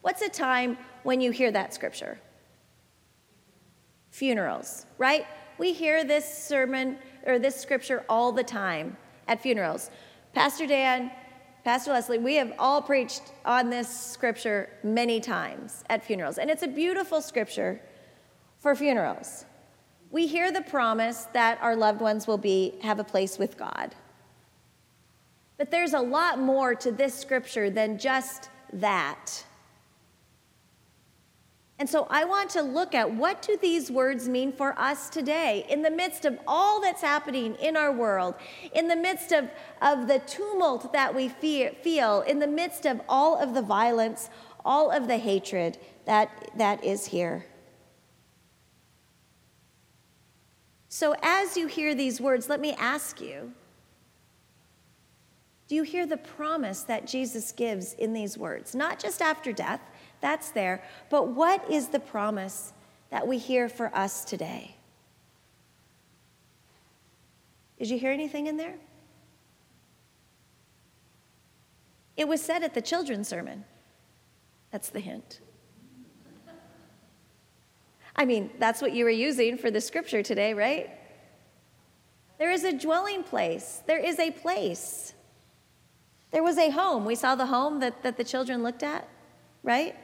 What's 0.00 0.22
a 0.22 0.28
time 0.28 0.76
when 1.04 1.20
you 1.20 1.30
hear 1.30 1.50
that 1.52 1.72
scripture? 1.72 2.18
Funerals, 4.18 4.84
right? 4.98 5.26
We 5.58 5.72
hear 5.72 6.02
this 6.02 6.26
sermon 6.26 6.98
or 7.24 7.38
this 7.38 7.54
scripture 7.54 8.04
all 8.08 8.32
the 8.32 8.42
time 8.42 8.96
at 9.28 9.40
funerals. 9.40 9.92
Pastor 10.34 10.66
Dan, 10.66 11.12
Pastor 11.62 11.92
Leslie, 11.92 12.18
we 12.18 12.34
have 12.34 12.52
all 12.58 12.82
preached 12.82 13.22
on 13.44 13.70
this 13.70 13.88
scripture 13.88 14.70
many 14.82 15.20
times 15.20 15.84
at 15.88 16.04
funerals, 16.04 16.38
and 16.38 16.50
it's 16.50 16.64
a 16.64 16.66
beautiful 16.66 17.20
scripture 17.20 17.80
for 18.56 18.74
funerals. 18.74 19.44
We 20.10 20.26
hear 20.26 20.50
the 20.50 20.62
promise 20.62 21.28
that 21.32 21.62
our 21.62 21.76
loved 21.76 22.00
ones 22.00 22.26
will 22.26 22.38
be 22.38 22.74
have 22.82 22.98
a 22.98 23.04
place 23.04 23.38
with 23.38 23.56
God. 23.56 23.94
But 25.58 25.70
there's 25.70 25.94
a 25.94 26.00
lot 26.00 26.40
more 26.40 26.74
to 26.74 26.90
this 26.90 27.14
scripture 27.14 27.70
than 27.70 28.00
just 28.00 28.50
that. 28.72 29.44
And 31.80 31.88
so 31.88 32.08
I 32.10 32.24
want 32.24 32.50
to 32.50 32.62
look 32.62 32.92
at 32.92 33.14
what 33.14 33.40
do 33.40 33.56
these 33.56 33.88
words 33.88 34.28
mean 34.28 34.52
for 34.52 34.76
us 34.78 35.08
today 35.08 35.64
in 35.68 35.82
the 35.82 35.90
midst 35.90 36.24
of 36.24 36.36
all 36.46 36.80
that's 36.80 37.00
happening 37.00 37.54
in 37.56 37.76
our 37.76 37.92
world, 37.92 38.34
in 38.74 38.88
the 38.88 38.96
midst 38.96 39.30
of, 39.30 39.48
of 39.80 40.08
the 40.08 40.18
tumult 40.20 40.92
that 40.92 41.14
we 41.14 41.28
feel, 41.28 42.22
in 42.22 42.40
the 42.40 42.48
midst 42.48 42.84
of 42.84 43.00
all 43.08 43.40
of 43.40 43.54
the 43.54 43.62
violence, 43.62 44.28
all 44.64 44.90
of 44.90 45.06
the 45.06 45.18
hatred 45.18 45.78
that, 46.04 46.50
that 46.56 46.82
is 46.82 47.06
here. 47.06 47.46
So 50.88 51.14
as 51.22 51.56
you 51.56 51.68
hear 51.68 51.94
these 51.94 52.20
words, 52.20 52.48
let 52.48 52.60
me 52.60 52.74
ask 52.76 53.20
you, 53.20 53.52
do 55.68 55.74
you 55.74 55.82
hear 55.84 56.06
the 56.06 56.16
promise 56.16 56.82
that 56.84 57.06
Jesus 57.06 57.52
gives 57.52 57.92
in 57.92 58.14
these 58.14 58.36
words? 58.36 58.74
Not 58.74 58.98
just 58.98 59.20
after 59.22 59.52
death, 59.52 59.82
that's 60.20 60.50
there. 60.50 60.82
But 61.10 61.28
what 61.28 61.70
is 61.70 61.88
the 61.88 62.00
promise 62.00 62.72
that 63.10 63.26
we 63.26 63.38
hear 63.38 63.68
for 63.68 63.94
us 63.94 64.24
today? 64.24 64.76
Did 67.78 67.90
you 67.90 67.98
hear 67.98 68.10
anything 68.10 68.46
in 68.46 68.56
there? 68.56 68.74
It 72.16 72.26
was 72.26 72.42
said 72.42 72.64
at 72.64 72.74
the 72.74 72.82
children's 72.82 73.28
sermon. 73.28 73.64
That's 74.72 74.90
the 74.90 75.00
hint. 75.00 75.40
I 78.16 78.24
mean, 78.24 78.50
that's 78.58 78.82
what 78.82 78.92
you 78.92 79.04
were 79.04 79.10
using 79.10 79.56
for 79.56 79.70
the 79.70 79.80
scripture 79.80 80.24
today, 80.24 80.52
right? 80.52 80.90
There 82.38 82.50
is 82.50 82.64
a 82.64 82.72
dwelling 82.72 83.22
place, 83.22 83.82
there 83.86 83.98
is 83.98 84.18
a 84.18 84.32
place. 84.32 85.14
There 86.30 86.42
was 86.42 86.58
a 86.58 86.68
home. 86.68 87.06
We 87.06 87.14
saw 87.14 87.34
the 87.34 87.46
home 87.46 87.80
that, 87.80 88.02
that 88.02 88.18
the 88.18 88.24
children 88.24 88.62
looked 88.62 88.82
at, 88.82 89.08
right? 89.62 89.96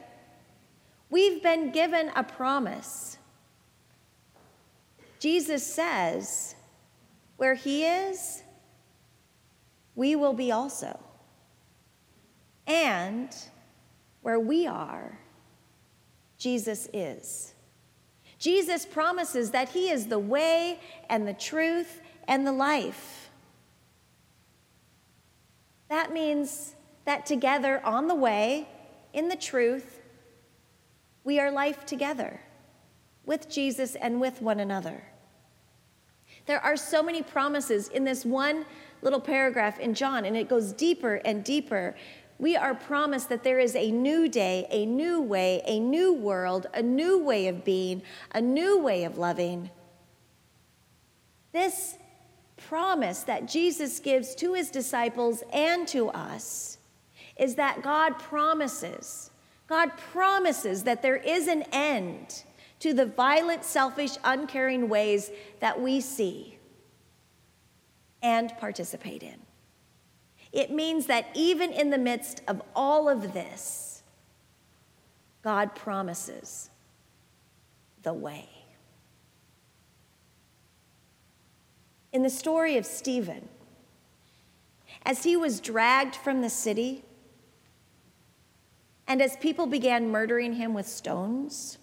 We've 1.09 1.41
been 1.41 1.71
given 1.71 2.11
a 2.15 2.23
promise. 2.23 3.17
Jesus 5.19 5.65
says, 5.65 6.55
where 7.37 7.55
he 7.55 7.85
is, 7.85 8.43
we 9.95 10.15
will 10.15 10.33
be 10.33 10.51
also. 10.51 10.99
And 12.67 13.29
where 14.21 14.39
we 14.39 14.67
are, 14.67 15.19
Jesus 16.37 16.89
is. 16.93 17.53
Jesus 18.39 18.85
promises 18.85 19.51
that 19.51 19.69
he 19.69 19.89
is 19.89 20.07
the 20.07 20.19
way 20.19 20.79
and 21.09 21.27
the 21.27 21.33
truth 21.33 22.01
and 22.27 22.45
the 22.45 22.51
life. 22.51 23.29
That 25.89 26.11
means 26.11 26.75
that 27.05 27.25
together 27.25 27.81
on 27.85 28.07
the 28.07 28.15
way, 28.15 28.67
in 29.13 29.29
the 29.29 29.35
truth, 29.35 29.94
we 31.25 31.39
are 31.39 31.51
life 31.51 31.85
together 31.85 32.39
with 33.25 33.49
Jesus 33.49 33.95
and 33.95 34.21
with 34.21 34.41
one 34.41 34.61
another. 34.61 35.03
There 36.45 36.63
are 36.63 36.77
so 36.77 37.01
many 37.01 37.23
promises 37.23 37.87
in 37.89 38.03
this 38.03 38.23
one 38.23 38.65
little 39.01 39.19
paragraph 39.19 39.79
in 39.79 39.95
John, 39.95 40.25
and 40.25 40.37
it 40.37 40.47
goes 40.47 40.71
deeper 40.71 41.15
and 41.25 41.43
deeper. 41.43 41.95
We 42.37 42.55
are 42.55 42.75
promised 42.75 43.29
that 43.29 43.43
there 43.43 43.59
is 43.59 43.75
a 43.75 43.91
new 43.91 44.29
day, 44.29 44.67
a 44.69 44.85
new 44.85 45.19
way, 45.19 45.63
a 45.65 45.79
new 45.79 46.13
world, 46.13 46.67
a 46.73 46.83
new 46.83 47.17
way 47.17 47.47
of 47.47 47.65
being, 47.65 48.03
a 48.33 48.41
new 48.41 48.77
way 48.77 49.03
of 49.03 49.17
loving. 49.17 49.71
This 51.51 51.97
promise 52.57 53.21
that 53.23 53.47
Jesus 53.47 53.99
gives 53.99 54.35
to 54.35 54.53
his 54.53 54.69
disciples 54.69 55.43
and 55.51 55.87
to 55.87 56.09
us 56.09 56.77
is 57.37 57.55
that 57.55 57.81
God 57.81 58.19
promises 58.19 59.31
God 59.67 59.91
promises 59.97 60.83
that 60.83 61.01
there 61.01 61.15
is 61.15 61.47
an 61.47 61.63
end 61.71 62.43
to 62.79 62.93
the 62.93 63.05
violent, 63.05 63.63
selfish, 63.63 64.17
uncaring 64.23 64.89
ways 64.89 65.31
that 65.59 65.81
we 65.81 66.01
see 66.01 66.57
and 68.21 68.51
participate 68.59 69.23
in. 69.23 69.37
It 70.51 70.71
means 70.71 71.07
that 71.07 71.27
even 71.33 71.71
in 71.71 71.89
the 71.89 71.97
midst 71.97 72.41
of 72.47 72.61
all 72.75 73.09
of 73.09 73.33
this, 73.33 74.03
God 75.41 75.75
promises 75.75 76.69
the 78.03 78.13
way. 78.13 78.49
In 82.13 82.23
the 82.23 82.29
story 82.29 82.77
of 82.77 82.85
Stephen, 82.85 83.49
as 85.03 85.23
he 85.23 85.35
was 85.35 85.59
dragged 85.59 86.15
from 86.15 86.41
the 86.41 86.49
city, 86.49 87.03
and 89.07 89.21
as 89.21 89.37
people 89.37 89.65
began 89.65 90.09
murdering 90.09 90.53
him 90.53 90.73
with 90.73 90.87
stones, 90.87 91.77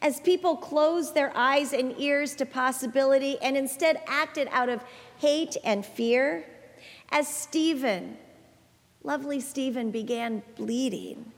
as 0.00 0.20
people 0.20 0.56
closed 0.56 1.14
their 1.14 1.32
eyes 1.36 1.72
and 1.72 1.98
ears 1.98 2.34
to 2.36 2.46
possibility 2.46 3.36
and 3.42 3.56
instead 3.56 4.00
acted 4.06 4.48
out 4.50 4.68
of 4.68 4.82
hate 5.18 5.56
and 5.64 5.84
fear, 5.84 6.44
as 7.10 7.28
Stephen, 7.28 8.16
lovely 9.02 9.40
Stephen, 9.40 9.90
began 9.90 10.42
bleeding, 10.56 11.32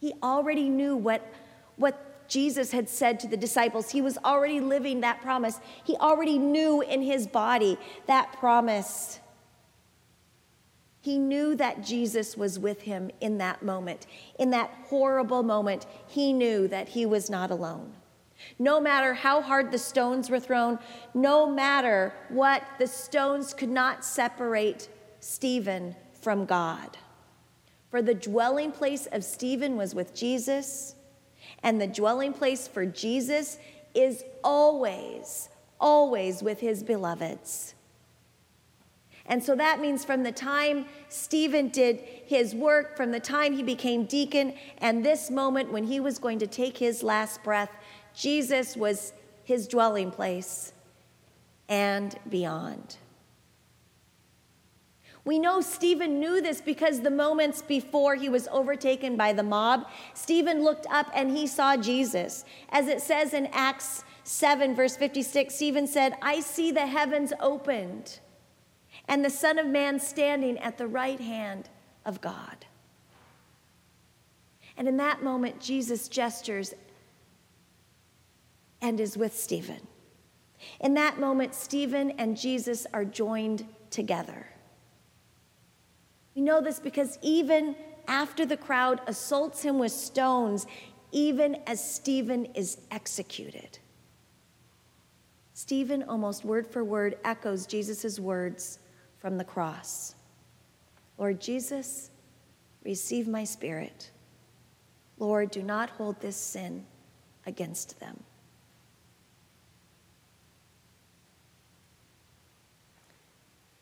he 0.00 0.14
already 0.22 0.68
knew 0.68 0.96
what, 0.96 1.26
what 1.76 2.28
Jesus 2.28 2.70
had 2.70 2.88
said 2.88 3.18
to 3.20 3.26
the 3.26 3.36
disciples. 3.36 3.90
He 3.90 4.00
was 4.00 4.16
already 4.18 4.60
living 4.60 5.00
that 5.00 5.20
promise. 5.22 5.58
He 5.84 5.96
already 5.96 6.38
knew 6.38 6.82
in 6.82 7.02
his 7.02 7.26
body 7.26 7.78
that 8.06 8.32
promise. 8.34 9.18
He 11.00 11.18
knew 11.18 11.54
that 11.56 11.84
Jesus 11.84 12.36
was 12.36 12.58
with 12.58 12.82
him 12.82 13.10
in 13.20 13.38
that 13.38 13.62
moment. 13.62 14.06
In 14.38 14.50
that 14.50 14.70
horrible 14.88 15.42
moment, 15.42 15.86
he 16.06 16.32
knew 16.32 16.68
that 16.68 16.88
he 16.88 17.06
was 17.06 17.30
not 17.30 17.50
alone. 17.50 17.94
No 18.58 18.80
matter 18.80 19.14
how 19.14 19.40
hard 19.40 19.70
the 19.70 19.78
stones 19.78 20.30
were 20.30 20.40
thrown, 20.40 20.78
no 21.14 21.48
matter 21.48 22.14
what, 22.28 22.62
the 22.78 22.86
stones 22.86 23.54
could 23.54 23.68
not 23.68 24.04
separate 24.04 24.88
Stephen 25.20 25.96
from 26.12 26.44
God. 26.44 26.96
For 27.90 28.02
the 28.02 28.14
dwelling 28.14 28.70
place 28.72 29.06
of 29.06 29.24
Stephen 29.24 29.76
was 29.76 29.94
with 29.94 30.14
Jesus, 30.14 30.94
and 31.62 31.80
the 31.80 31.86
dwelling 31.86 32.32
place 32.32 32.68
for 32.68 32.84
Jesus 32.84 33.58
is 33.94 34.24
always, 34.44 35.48
always 35.80 36.42
with 36.42 36.60
his 36.60 36.82
beloveds. 36.82 37.74
And 39.28 39.44
so 39.44 39.54
that 39.56 39.78
means 39.78 40.04
from 40.04 40.22
the 40.22 40.32
time 40.32 40.86
Stephen 41.10 41.68
did 41.68 42.00
his 42.00 42.54
work, 42.54 42.96
from 42.96 43.12
the 43.12 43.20
time 43.20 43.52
he 43.52 43.62
became 43.62 44.06
deacon, 44.06 44.54
and 44.78 45.04
this 45.04 45.30
moment 45.30 45.70
when 45.70 45.84
he 45.84 46.00
was 46.00 46.18
going 46.18 46.38
to 46.38 46.46
take 46.46 46.78
his 46.78 47.02
last 47.02 47.44
breath, 47.44 47.70
Jesus 48.14 48.76
was 48.76 49.12
his 49.44 49.68
dwelling 49.68 50.10
place 50.10 50.72
and 51.68 52.18
beyond. 52.28 52.96
We 55.26 55.38
know 55.38 55.60
Stephen 55.60 56.20
knew 56.20 56.40
this 56.40 56.62
because 56.62 57.02
the 57.02 57.10
moments 57.10 57.60
before 57.60 58.14
he 58.14 58.30
was 58.30 58.48
overtaken 58.48 59.16
by 59.16 59.34
the 59.34 59.42
mob, 59.42 59.86
Stephen 60.14 60.64
looked 60.64 60.86
up 60.90 61.10
and 61.14 61.30
he 61.30 61.46
saw 61.46 61.76
Jesus. 61.76 62.46
As 62.70 62.88
it 62.88 63.02
says 63.02 63.34
in 63.34 63.46
Acts 63.52 64.04
7, 64.24 64.74
verse 64.74 64.96
56, 64.96 65.54
Stephen 65.54 65.86
said, 65.86 66.14
I 66.22 66.40
see 66.40 66.72
the 66.72 66.86
heavens 66.86 67.34
opened 67.40 68.20
and 69.08 69.24
the 69.24 69.30
Son 69.30 69.58
of 69.58 69.66
Man 69.66 69.98
standing 69.98 70.58
at 70.58 70.78
the 70.78 70.86
right 70.86 71.18
hand 71.18 71.68
of 72.04 72.20
God. 72.20 72.66
And 74.76 74.86
in 74.86 74.98
that 74.98 75.24
moment, 75.24 75.60
Jesus 75.60 76.06
gestures 76.08 76.74
and 78.80 79.00
is 79.00 79.16
with 79.16 79.36
Stephen. 79.36 79.80
In 80.80 80.94
that 80.94 81.18
moment, 81.18 81.54
Stephen 81.54 82.12
and 82.12 82.36
Jesus 82.36 82.86
are 82.92 83.04
joined 83.04 83.66
together. 83.90 84.46
We 86.36 86.42
know 86.42 86.60
this 86.60 86.78
because 86.78 87.18
even 87.22 87.74
after 88.06 88.46
the 88.46 88.56
crowd 88.56 89.00
assaults 89.06 89.62
him 89.62 89.78
with 89.78 89.90
stones, 89.90 90.66
even 91.10 91.56
as 91.66 91.82
Stephen 91.82 92.44
is 92.54 92.78
executed, 92.90 93.78
Stephen, 95.54 96.04
almost 96.04 96.44
word 96.44 96.66
for 96.66 96.84
word, 96.84 97.18
echoes 97.24 97.66
Jesus' 97.66 98.20
words 98.20 98.78
from 99.18 99.36
the 99.36 99.44
cross 99.44 100.14
Lord 101.18 101.40
Jesus, 101.40 102.10
receive 102.84 103.26
my 103.26 103.42
spirit. 103.42 104.12
Lord, 105.18 105.50
do 105.50 105.62
not 105.62 105.90
hold 105.90 106.20
this 106.20 106.36
sin 106.36 106.86
against 107.44 107.98
them. 107.98 108.22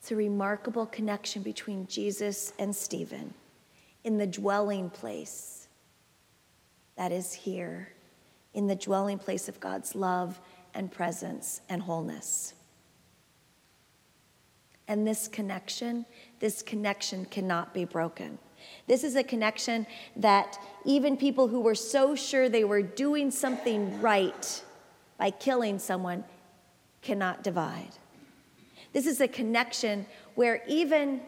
It's 0.00 0.12
a 0.12 0.16
remarkable 0.16 0.86
connection 0.86 1.42
between 1.42 1.86
Jesus 1.88 2.52
and 2.58 2.74
Stephen 2.74 3.34
in 4.04 4.18
the 4.18 4.26
dwelling 4.26 4.88
place 4.88 5.68
that 6.96 7.12
is 7.12 7.32
here, 7.32 7.92
in 8.54 8.66
the 8.66 8.76
dwelling 8.76 9.18
place 9.18 9.48
of 9.48 9.60
God's 9.60 9.94
love 9.94 10.40
and 10.74 10.90
presence 10.90 11.60
and 11.68 11.82
wholeness. 11.82 12.54
And 14.88 15.06
this 15.06 15.28
connection, 15.28 16.06
this 16.38 16.62
connection 16.62 17.24
cannot 17.26 17.74
be 17.74 17.84
broken. 17.84 18.38
This 18.86 19.04
is 19.04 19.16
a 19.16 19.22
connection 19.22 19.86
that 20.16 20.58
even 20.84 21.16
people 21.16 21.48
who 21.48 21.60
were 21.60 21.74
so 21.74 22.14
sure 22.14 22.48
they 22.48 22.64
were 22.64 22.82
doing 22.82 23.30
something 23.30 24.00
right 24.00 24.62
by 25.18 25.30
killing 25.30 25.78
someone 25.78 26.24
cannot 27.02 27.42
divide. 27.42 27.90
This 28.92 29.06
is 29.06 29.20
a 29.20 29.28
connection 29.28 30.06
where 30.34 30.62
even 30.66 31.20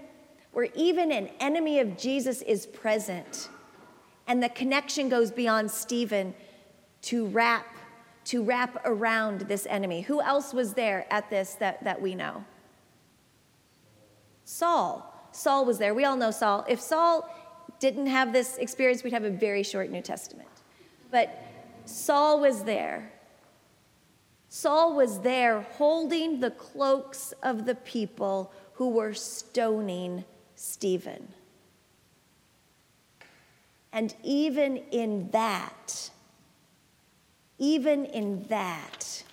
where 0.53 0.69
even 0.75 1.13
an 1.13 1.29
enemy 1.41 1.79
of 1.79 1.97
Jesus 1.99 2.43
is 2.43 2.67
present 2.67 3.49
and 4.27 4.43
the 4.43 4.49
connection 4.49 5.09
goes 5.09 5.31
beyond 5.31 5.71
Stephen 5.71 6.35
to 7.03 7.27
wrap 7.27 7.67
to 8.25 8.43
wrap 8.43 8.79
around 8.85 9.43
this 9.43 9.67
enemy. 9.71 10.03
Who 10.03 10.21
else 10.21 10.53
was 10.53 10.75
there 10.75 11.07
at 11.11 11.31
this 11.31 11.55
that, 11.55 11.83
that 11.85 12.01
we 12.01 12.15
know? 12.15 12.45
Saul. 14.49 15.15
Saul 15.31 15.67
was 15.67 15.77
there. 15.77 15.93
We 15.93 16.07
all 16.07 16.17
know 16.17 16.31
Saul. 16.31 16.65
If 16.67 16.81
Saul 16.81 17.29
didn't 17.81 18.07
have 18.07 18.33
this 18.33 18.57
experience, 18.57 19.05
we'd 19.05 19.13
have 19.13 19.25
a 19.25 19.31
very 19.31 19.63
short 19.63 19.91
New 19.91 20.01
Testament. 20.01 20.49
But 21.11 21.39
Saul 21.85 22.41
was 22.41 22.65
there. 22.65 23.13
Saul 24.49 24.97
was 24.97 25.21
there 25.21 25.61
holding 25.73 26.41
the 26.41 26.51
cloaks 26.51 27.35
of 27.43 27.67
the 27.67 27.75
people 27.75 28.51
who 28.73 28.89
were 28.89 29.13
stoning 29.13 30.25
Stephen. 30.55 31.29
And 33.93 34.15
even 34.25 34.79
in 34.79 35.29
that, 35.33 36.09
even 37.59 38.07
in 38.07 38.45
that, 38.45 39.25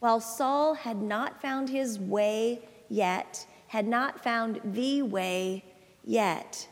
while 0.00 0.20
Saul 0.20 0.74
had 0.74 1.00
not 1.00 1.40
found 1.40 1.70
his 1.70 1.98
way 1.98 2.60
yet, 2.90 3.46
had 3.68 3.86
not 3.86 4.22
found 4.22 4.60
the 4.64 5.02
way 5.02 5.64
yet, 6.04 6.68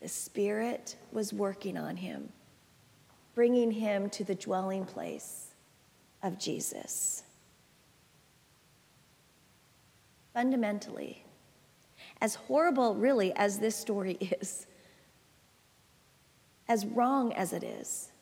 the 0.00 0.08
Spirit 0.08 0.96
was 1.12 1.32
working 1.32 1.76
on 1.76 1.96
him, 1.96 2.30
bringing 3.34 3.70
him 3.70 4.10
to 4.10 4.24
the 4.24 4.34
dwelling 4.34 4.84
place 4.84 5.54
of 6.22 6.38
Jesus. 6.38 7.22
Fundamentally, 10.32 11.24
as 12.20 12.34
horrible, 12.34 12.94
really, 12.94 13.32
as 13.34 13.58
this 13.58 13.76
story 13.76 14.12
is, 14.40 14.66
as 16.68 16.86
wrong 16.86 17.32
as 17.32 17.52
it 17.52 17.64
is, 17.64 18.12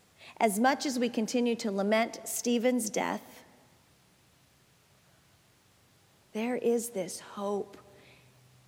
as 0.41 0.59
much 0.59 0.87
as 0.87 0.99
we 0.99 1.09
continue 1.09 1.55
to 1.57 1.71
lament 1.71 2.21
Stephen's 2.25 2.91
death, 2.91 3.38
there 6.39 6.55
is 6.55 6.91
this 6.91 7.19
hope 7.19 7.77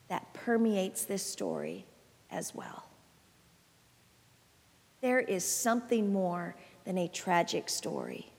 that 0.09 0.35
permeates 0.35 1.05
this 1.05 1.25
story 1.25 1.87
as 2.29 2.53
well. 2.53 2.85
There 5.01 5.21
is 5.21 5.45
something 5.45 6.13
more 6.13 6.57
than 6.85 6.99
a 6.99 7.07
tragic 7.07 7.69
story. 7.69 8.33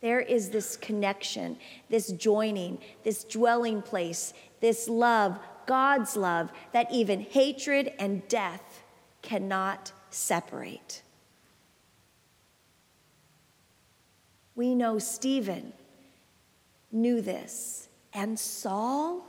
There 0.00 0.20
is 0.20 0.50
this 0.50 0.76
connection, 0.76 1.56
this 1.88 2.08
joining, 2.08 2.78
this 3.04 3.22
dwelling 3.22 3.80
place, 3.80 4.34
this 4.60 4.88
love, 4.88 5.38
God's 5.66 6.16
love, 6.16 6.50
that 6.72 6.90
even 6.90 7.20
hatred 7.20 7.92
and 8.00 8.26
death 8.26 8.82
cannot 9.22 9.92
separate. 10.10 11.02
We 14.56 14.74
know 14.74 14.98
Stephen 14.98 15.74
knew 16.90 17.20
this. 17.20 17.88
And 18.14 18.38
Saul, 18.38 19.26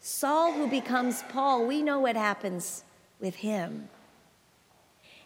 Saul 0.00 0.52
who 0.52 0.66
becomes 0.66 1.22
Paul, 1.28 1.66
we 1.66 1.82
know 1.82 2.00
what 2.00 2.16
happens 2.16 2.84
with 3.20 3.36
him. 3.36 3.88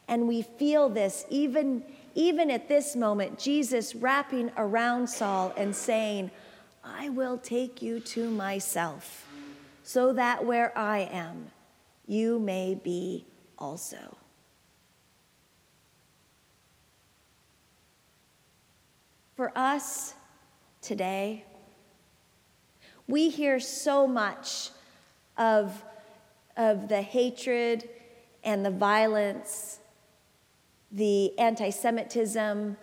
And 0.09 0.27
we 0.27 0.42
feel 0.42 0.88
this 0.88 1.25
even, 1.31 1.85
even 2.14 2.51
at 2.51 2.68
this 2.68 2.97
moment, 2.97 3.38
Jesus 3.38 3.95
wrapping 3.95 4.51
around 4.57 5.09
Saul 5.09 5.55
and 5.57 5.75
saying, 5.75 6.31
I 6.83 7.09
will 7.09 7.38
take 7.38 7.81
you 7.81 8.01
to 8.01 8.29
myself, 8.29 9.29
so 9.85 10.12
that 10.14 10.45
where 10.45 10.77
I 10.77 11.09
am, 11.12 11.53
you 12.07 12.40
may 12.40 12.75
be 12.75 13.25
also. 13.57 14.16
for 19.42 19.51
us 19.57 20.14
today. 20.81 21.45
We 23.09 23.29
hear 23.29 23.61
so 23.61 24.07
much 24.07 24.71
of, 25.37 25.83
of 26.57 26.88
the 26.88 27.03
hatred 27.03 27.88
and 28.45 28.65
the 28.65 28.71
violence, 28.71 29.79
the 30.91 31.38
anti 31.38 31.71
Semitism, 31.71 32.77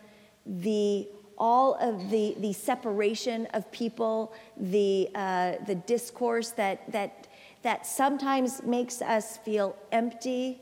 the 0.45 1.07
all 1.39 1.75
of 1.75 2.09
the, 2.09 2.35
the 2.39 2.51
separation 2.51 3.47
of 3.53 3.71
people, 3.71 4.33
the, 4.57 5.09
uh, 5.15 5.53
the 5.65 5.75
discourse 5.75 6.51
that, 6.51 6.91
that, 6.91 7.27
that 7.61 7.87
sometimes 7.87 8.61
makes 8.63 9.01
us 9.01 9.37
feel 9.37 9.75
empty 9.91 10.59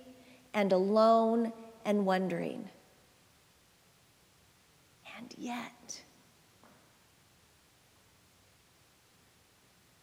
and 0.53 0.71
alone 0.71 1.51
and 1.83 2.05
wondering. 2.05 2.69
And 5.17 5.33
yet, 5.35 5.71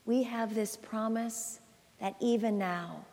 we 0.04 0.22
have 0.24 0.54
this 0.54 0.76
promise 0.76 1.60
that 2.00 2.14
even 2.20 2.58
now 2.58 3.04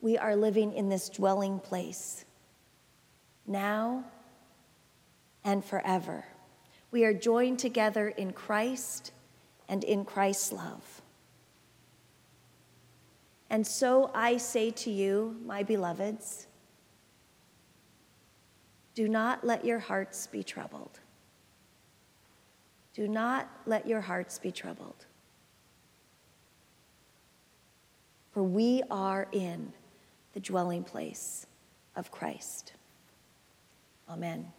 we 0.00 0.18
are 0.18 0.36
living 0.36 0.72
in 0.74 0.88
this 0.88 1.08
dwelling 1.08 1.58
place, 1.58 2.24
now 3.46 4.04
and 5.44 5.64
forever. 5.64 6.24
We 6.90 7.04
are 7.04 7.14
joined 7.14 7.58
together 7.58 8.08
in 8.08 8.32
Christ 8.32 9.12
and 9.68 9.82
in 9.84 10.04
Christ's 10.04 10.52
love. 10.52 11.02
And 13.48 13.66
so 13.66 14.10
I 14.14 14.36
say 14.36 14.70
to 14.72 14.90
you, 14.90 15.36
my 15.44 15.62
beloveds, 15.62 16.46
do 18.94 19.08
not 19.08 19.44
let 19.44 19.64
your 19.64 19.78
hearts 19.78 20.26
be 20.26 20.42
troubled. 20.42 21.00
Do 22.94 23.08
not 23.08 23.48
let 23.66 23.86
your 23.86 24.00
hearts 24.00 24.38
be 24.38 24.50
troubled. 24.50 25.05
For 28.36 28.42
we 28.42 28.82
are 28.90 29.28
in 29.32 29.72
the 30.34 30.40
dwelling 30.40 30.84
place 30.84 31.46
of 31.96 32.10
Christ. 32.10 32.74
Amen. 34.10 34.52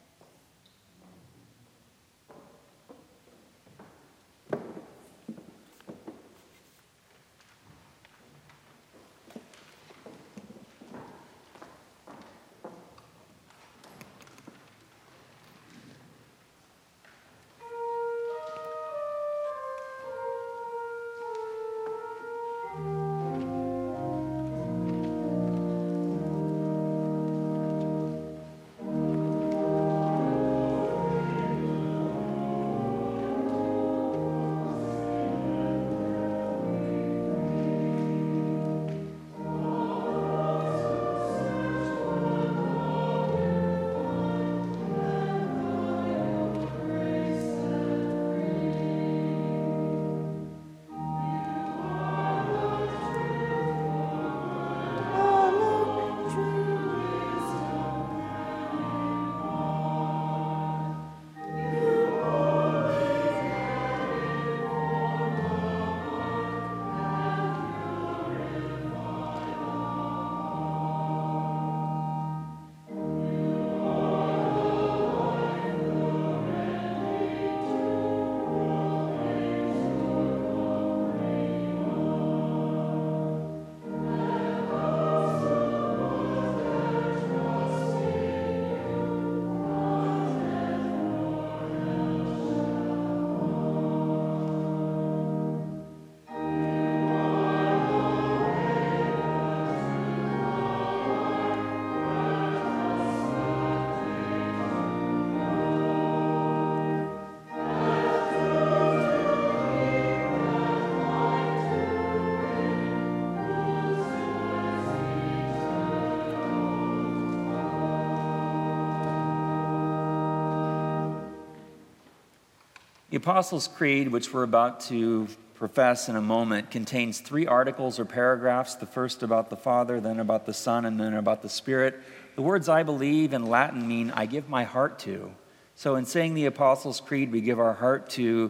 Apostles' 123.28 123.68
Creed, 123.68 124.08
which 124.08 124.34
we're 124.34 124.44
about 124.44 124.80
to 124.80 125.28
profess 125.54 126.08
in 126.08 126.16
a 126.16 126.22
moment, 126.22 126.72
contains 126.72 127.20
three 127.20 127.46
articles 127.46 128.00
or 128.00 128.06
paragraphs 128.06 128.76
the 128.76 128.86
first 128.86 129.22
about 129.22 129.50
the 129.50 129.58
Father, 129.58 130.00
then 130.00 130.22
about 130.22 130.46
the 130.46 130.54
Son, 130.54 130.86
and 130.86 130.98
then 130.98 131.14
about 131.14 131.42
the 131.42 131.50
Spirit. 131.50 132.00
The 132.38 132.42
words 132.42 132.70
I 132.70 132.84
believe 132.84 133.34
in 133.34 133.46
Latin 133.46 133.86
mean 133.86 134.12
I 134.12 134.28
give 134.28 134.48
my 134.48 134.64
heart 134.64 134.98
to. 135.00 135.30
So, 135.76 135.96
in 135.96 136.06
saying 136.06 136.36
the 136.36 136.46
Apostles' 136.46 137.02
Creed, 137.02 137.34
we 137.34 137.42
give 137.42 137.60
our 137.60 137.74
heart 137.74 138.10
to 138.12 138.50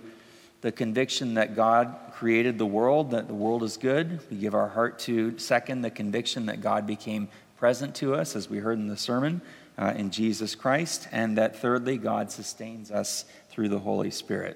the 0.62 0.72
conviction 0.72 1.34
that 1.34 1.56
God 1.56 1.96
created 2.12 2.60
the 2.60 2.68
world, 2.68 3.10
that 3.10 3.28
the 3.28 3.34
world 3.34 3.64
is 3.64 3.78
good. 3.78 4.20
We 4.30 4.38
give 4.38 4.54
our 4.54 4.70
heart 4.70 5.00
to, 5.00 5.40
second, 5.40 5.82
the 5.82 5.90
conviction 5.90 6.46
that 6.46 6.62
God 6.62 6.86
became 6.86 7.30
present 7.58 7.96
to 7.96 8.14
us, 8.14 8.36
as 8.36 8.48
we 8.48 8.60
heard 8.60 8.78
in 8.78 8.86
the 8.86 8.96
sermon, 8.96 9.42
uh, 9.80 9.94
in 9.96 10.12
Jesus 10.12 10.54
Christ. 10.54 11.08
And 11.12 11.36
that, 11.40 11.56
thirdly, 11.56 11.98
God 11.98 12.30
sustains 12.30 12.92
us 12.92 13.26
through 13.58 13.70
the 13.70 13.80
Holy 13.80 14.12
Spirit. 14.12 14.56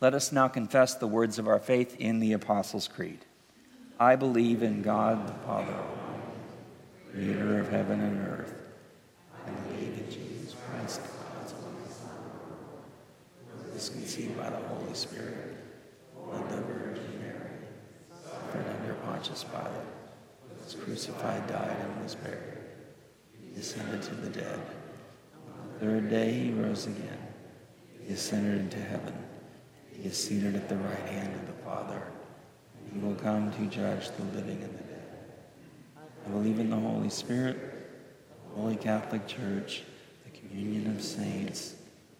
Let 0.00 0.12
us 0.12 0.32
now 0.32 0.48
confess 0.48 0.96
the 0.96 1.06
words 1.06 1.38
of 1.38 1.46
our 1.46 1.60
faith 1.60 1.94
in 2.00 2.18
the 2.18 2.32
Apostles' 2.32 2.88
Creed. 2.88 3.20
I 4.00 4.16
believe 4.16 4.64
in 4.64 4.82
God 4.82 5.28
the 5.28 5.46
Father, 5.46 5.76
creator 7.12 7.60
of 7.60 7.68
heaven 7.68 8.00
and 8.00 8.26
earth. 8.26 8.52
I 9.46 9.50
believe 9.52 9.98
in 9.98 10.10
Jesus 10.10 10.56
Christ, 10.68 11.00
God's 11.32 11.54
only 11.64 11.92
Son, 11.92 12.10
who 13.66 13.72
was 13.72 13.88
conceived 13.88 14.36
by 14.36 14.50
the 14.50 14.56
Holy 14.56 14.94
Spirit, 14.94 15.56
born 16.16 16.42
of 16.42 16.50
the 16.50 16.60
Virgin 16.62 17.20
Mary, 17.20 17.52
suffered 18.24 18.66
under 18.80 18.94
Pontius 18.94 19.44
Pilate, 19.44 20.64
was 20.64 20.74
crucified, 20.74 21.46
died, 21.46 21.76
and 21.78 22.02
was 22.02 22.16
buried. 22.16 22.58
He 23.40 23.54
descended 23.54 24.02
to 24.02 24.14
the 24.16 24.28
dead. 24.28 24.60
On 25.46 25.68
the 25.72 25.86
third 25.86 26.10
day 26.10 26.32
he 26.32 26.50
rose 26.50 26.88
again. 26.88 27.29
He 28.10 28.14
ascended 28.14 28.58
into 28.58 28.76
heaven. 28.76 29.14
He 29.92 30.08
is 30.08 30.16
seated 30.16 30.56
at 30.56 30.68
the 30.68 30.74
right 30.74 31.08
hand 31.10 31.32
of 31.32 31.46
the 31.46 31.62
Father. 31.62 32.02
He 32.92 32.98
will 32.98 33.14
come 33.14 33.52
to 33.52 33.66
judge 33.66 34.08
the 34.16 34.24
living 34.36 34.60
and 34.64 34.74
the 34.76 34.82
dead. 34.82 35.22
I 36.26 36.30
believe 36.30 36.58
in 36.58 36.70
the 36.70 36.76
Holy 36.76 37.08
Spirit, 37.08 37.56
the 38.48 38.60
Holy 38.60 38.74
Catholic 38.74 39.28
Church, 39.28 39.84
the 40.24 40.36
communion 40.36 40.88
of 40.88 41.00
saints, 41.00 41.76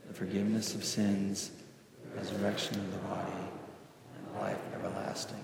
the 0.07 0.14
forgiveness 0.14 0.76
of 0.76 0.84
sins, 0.84 1.51
the 2.05 2.20
resurrection 2.20 2.78
of 2.78 2.93
the 2.93 2.99
body, 2.99 3.32
and 4.14 4.41
life 4.41 4.61
everlasting. 4.72 5.43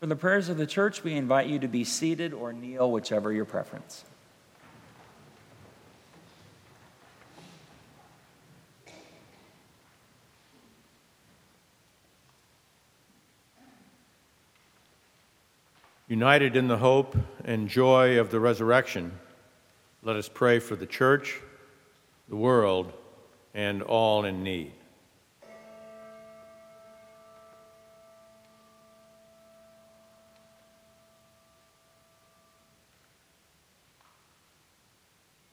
For 0.00 0.06
the 0.06 0.16
prayers 0.16 0.48
of 0.48 0.56
the 0.56 0.66
church, 0.66 1.04
we 1.04 1.12
invite 1.12 1.48
you 1.48 1.58
to 1.58 1.68
be 1.68 1.84
seated 1.84 2.32
or 2.32 2.54
kneel, 2.54 2.90
whichever 2.90 3.30
your 3.30 3.44
preference. 3.44 4.06
United 16.12 16.56
in 16.56 16.68
the 16.68 16.76
hope 16.76 17.16
and 17.42 17.70
joy 17.70 18.20
of 18.20 18.30
the 18.30 18.38
resurrection, 18.38 19.18
let 20.02 20.14
us 20.14 20.28
pray 20.28 20.58
for 20.58 20.76
the 20.76 20.84
church, 20.84 21.40
the 22.28 22.36
world, 22.36 22.92
and 23.54 23.80
all 23.82 24.26
in 24.26 24.42
need. 24.42 24.72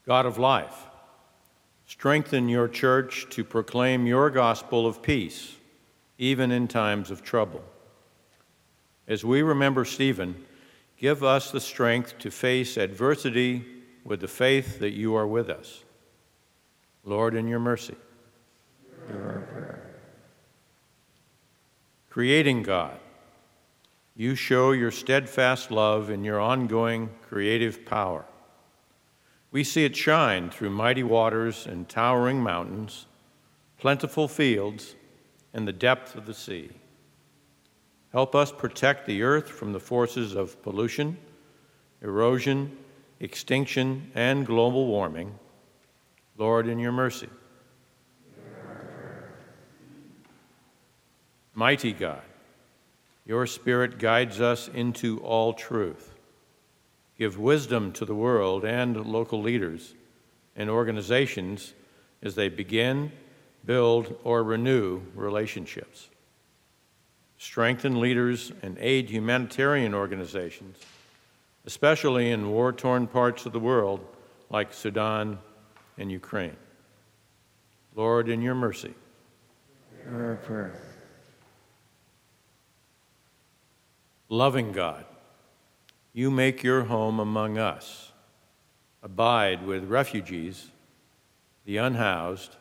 God 0.05 0.25
of 0.25 0.37
life, 0.37 0.87
strengthen 1.87 2.49
your 2.49 2.67
church 2.67 3.27
to 3.29 3.45
proclaim 3.45 4.05
your 4.05 4.29
gospel 4.29 4.85
of 4.85 5.01
peace, 5.01 5.55
even 6.17 6.51
in 6.51 6.67
times 6.67 7.11
of 7.11 7.23
trouble. 7.23 7.63
As 9.07 9.23
we 9.23 9.41
remember 9.41 9.85
Stephen, 9.85 10.35
give 10.99 11.23
us 11.23 11.49
the 11.49 11.61
strength 11.61 12.19
to 12.19 12.29
face 12.29 12.75
adversity 12.75 13.65
with 14.03 14.19
the 14.19 14.27
faith 14.27 14.79
that 14.79 14.91
you 14.91 15.15
are 15.15 15.25
with 15.25 15.49
us. 15.49 15.83
Lord, 17.05 17.35
in 17.35 17.47
your 17.47 17.59
mercy. 17.59 17.95
Creating 22.09 22.63
God, 22.63 22.99
you 24.15 24.35
show 24.35 24.71
your 24.71 24.91
steadfast 24.91 25.71
love 25.71 26.09
in 26.09 26.23
your 26.25 26.39
ongoing 26.39 27.09
creative 27.21 27.85
power. 27.85 28.25
We 29.51 29.63
see 29.63 29.85
it 29.85 29.95
shine 29.95 30.49
through 30.49 30.71
mighty 30.71 31.03
waters 31.03 31.65
and 31.65 31.87
towering 31.87 32.43
mountains, 32.43 33.05
plentiful 33.77 34.27
fields, 34.27 34.95
and 35.53 35.67
the 35.67 35.73
depth 35.73 36.15
of 36.15 36.25
the 36.25 36.33
sea. 36.33 36.69
Help 38.11 38.35
us 38.35 38.51
protect 38.51 39.05
the 39.05 39.21
earth 39.21 39.49
from 39.49 39.73
the 39.73 39.79
forces 39.79 40.35
of 40.35 40.61
pollution, 40.63 41.17
erosion, 42.01 42.77
extinction, 43.19 44.11
and 44.15 44.45
global 44.45 44.87
warming. 44.87 45.37
Lord, 46.37 46.67
in 46.67 46.79
your 46.79 46.91
mercy. 46.91 47.29
Mighty 51.53 51.91
God, 51.91 52.21
your 53.25 53.45
Spirit 53.45 53.99
guides 53.99 54.39
us 54.39 54.69
into 54.69 55.19
all 55.19 55.53
truth 55.53 56.15
give 57.19 57.37
wisdom 57.37 57.91
to 57.91 58.05
the 58.05 58.15
world 58.15 58.63
and 58.63 59.05
local 59.05 59.41
leaders 59.41 59.93
and 60.55 60.69
organizations 60.69 61.73
as 62.23 62.33
they 62.35 62.47
begin, 62.47 63.11
build, 63.65 64.15
or 64.23 64.41
renew 64.41 65.01
relationships. 65.13 66.09
Strengthen 67.39 67.99
leaders 67.99 68.51
and 68.61 68.77
aid 68.79 69.09
humanitarian 69.09 69.95
organizations, 69.95 70.77
especially 71.65 72.29
in 72.29 72.51
war 72.51 72.71
torn 72.71 73.07
parts 73.07 73.47
of 73.47 73.53
the 73.53 73.59
world 73.59 73.99
like 74.51 74.71
Sudan 74.71 75.39
and 75.97 76.11
Ukraine. 76.11 76.57
Lord, 77.95 78.29
in 78.29 78.43
your 78.43 78.53
mercy. 78.53 78.93
Our 80.11 80.35
prayer. 80.35 80.79
Loving 84.29 84.71
God 84.71 85.05
you 86.13 86.31
make 86.31 86.63
your 86.63 86.83
home 86.83 87.19
among 87.19 87.57
us. 87.57 88.11
Abide 89.01 89.65
with 89.65 89.85
refugees, 89.85 90.69
the 91.65 91.77
unhoused, 91.77 92.55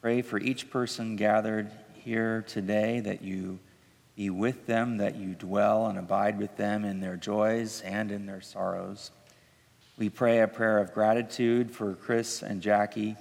pray 0.00 0.22
for 0.22 0.38
each 0.38 0.70
person 0.70 1.16
gathered 1.16 1.70
here 1.94 2.44
today 2.46 3.00
that 3.00 3.22
you 3.22 3.58
be 4.16 4.30
with 4.30 4.66
them, 4.66 4.98
that 4.98 5.16
you 5.16 5.34
dwell 5.34 5.86
and 5.86 5.98
abide 5.98 6.38
with 6.38 6.56
them 6.56 6.84
in 6.84 7.00
their 7.00 7.16
joys 7.16 7.80
and 7.80 8.12
in 8.12 8.26
their 8.26 8.40
sorrows. 8.40 9.10
We 9.98 10.08
pray 10.08 10.40
a 10.40 10.48
prayer 10.48 10.78
of 10.78 10.92
gratitude 10.92 11.70
for 11.70 11.94
Chris 11.94 12.42
and 12.42 12.60
Jackie. 12.62 13.16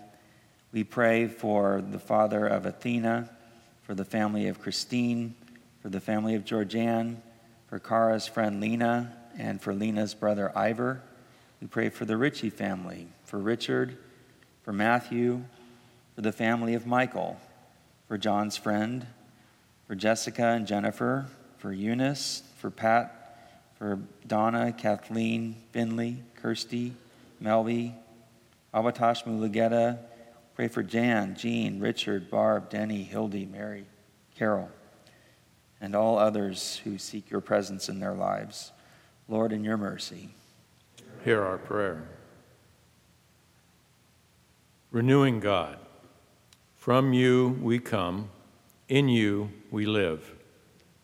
We 0.71 0.83
pray 0.83 1.27
for 1.27 1.83
the 1.87 1.99
father 1.99 2.45
of 2.47 2.65
Athena, 2.65 3.29
for 3.83 3.93
the 3.93 4.05
family 4.05 4.47
of 4.47 4.59
Christine, 4.59 5.35
for 5.81 5.89
the 5.89 5.99
family 5.99 6.35
of 6.35 6.45
Georgianne, 6.45 7.17
for 7.67 7.79
Kara's 7.79 8.27
friend 8.27 8.59
Lena, 8.59 9.15
and 9.37 9.61
for 9.61 9.73
Lena's 9.73 10.13
brother 10.13 10.51
Ivor. 10.55 11.01
We 11.61 11.67
pray 11.67 11.89
for 11.89 12.05
the 12.05 12.17
Ritchie 12.17 12.49
family, 12.49 13.07
for 13.25 13.39
Richard, 13.39 13.97
for 14.63 14.73
Matthew, 14.73 15.43
for 16.15 16.21
the 16.21 16.31
family 16.31 16.73
of 16.73 16.85
Michael, 16.85 17.39
for 18.07 18.17
John's 18.17 18.57
friend, 18.57 19.07
for 19.93 19.97
Jessica 19.99 20.47
and 20.47 20.65
Jennifer, 20.65 21.27
for 21.59 21.71
Eunice, 21.71 22.41
for 22.57 22.71
Pat, 22.71 23.61
for 23.77 23.99
Donna, 24.25 24.71
Kathleen, 24.71 25.55
Finley, 25.71 26.23
Kirsty, 26.41 26.93
Melby, 27.39 27.93
Abatash 28.73 29.23
Mulugeta. 29.25 29.99
Pray 30.55 30.67
for 30.67 30.81
Jan, 30.81 31.35
Jean, 31.35 31.79
Richard, 31.79 32.31
Barb, 32.31 32.71
Denny, 32.71 33.03
Hildy, 33.03 33.45
Mary, 33.45 33.85
Carol, 34.35 34.71
and 35.79 35.95
all 35.95 36.17
others 36.17 36.81
who 36.83 36.97
seek 36.97 37.29
your 37.29 37.41
presence 37.41 37.87
in 37.87 37.99
their 37.99 38.15
lives. 38.15 38.71
Lord, 39.27 39.51
in 39.51 39.63
your 39.63 39.77
mercy. 39.77 40.29
Hear 41.23 41.43
our 41.43 41.59
prayer. 41.59 42.07
Renewing 44.89 45.39
God, 45.39 45.77
from 46.77 47.13
you 47.13 47.59
we 47.61 47.77
come, 47.77 48.31
in 48.89 49.07
you 49.07 49.51
we 49.73 49.87
live, 49.87 50.35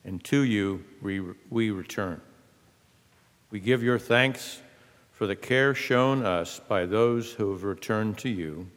and 0.06 0.24
to 0.24 0.44
you 0.44 0.86
we, 1.02 1.20
we 1.50 1.72
return. 1.72 2.22
We 3.50 3.60
give 3.60 3.82
your 3.82 3.98
thanks 3.98 4.62
for 5.12 5.26
the 5.26 5.36
care 5.36 5.74
shown 5.74 6.24
us 6.24 6.62
by 6.68 6.86
those 6.86 7.34
who 7.34 7.52
have 7.52 7.64
returned 7.64 8.20
to 8.20 8.30
you. 8.30 8.70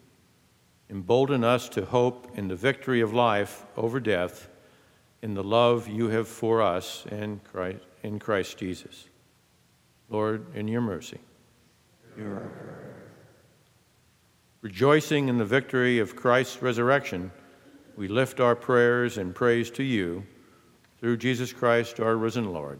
Embolden 0.89 1.43
us 1.43 1.69
to 1.69 1.85
hope 1.85 2.27
in 2.33 2.47
the 2.47 2.55
victory 2.55 3.01
of 3.01 3.13
life 3.13 3.67
over 3.77 3.99
death, 3.99 4.49
in 5.21 5.35
the 5.35 5.43
love 5.43 5.87
you 5.87 6.09
have 6.09 6.27
for 6.27 6.59
us 6.59 7.05
in 7.11 7.39
Christ, 7.43 7.85
in 8.01 8.17
Christ 8.17 8.57
Jesus. 8.57 9.07
Lord, 10.09 10.55
in 10.55 10.67
your 10.67 10.81
mercy. 10.81 11.19
Hear 12.15 12.33
our 12.33 12.39
prayer. 12.39 12.95
Rejoicing 14.61 15.29
in 15.29 15.37
the 15.37 15.45
victory 15.45 15.99
of 15.99 16.15
Christ's 16.15 16.63
resurrection, 16.63 17.31
we 17.95 18.07
lift 18.07 18.39
our 18.39 18.55
prayers 18.55 19.17
and 19.17 19.35
praise 19.35 19.69
to 19.71 19.83
you 19.83 20.25
through 20.99 21.17
Jesus 21.17 21.53
Christ, 21.53 21.99
our 21.99 22.15
risen 22.15 22.51
Lord. 22.51 22.79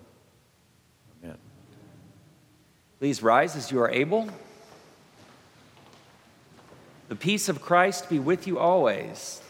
Amen. 1.24 1.38
Please 3.00 3.22
rise 3.22 3.56
as 3.56 3.72
you 3.72 3.80
are 3.82 3.90
able. 3.90 4.30
The 7.10 7.16
peace 7.16 7.50
of 7.50 7.62
Christ 7.62 8.10
be 8.10 8.20
with 8.20 8.48
you 8.48 8.58
always. 8.58 9.42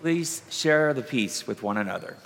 Please 0.00 0.42
share 0.50 0.94
the 0.94 1.02
peace 1.02 1.46
with 1.46 1.62
one 1.62 1.76
another. 1.76 2.16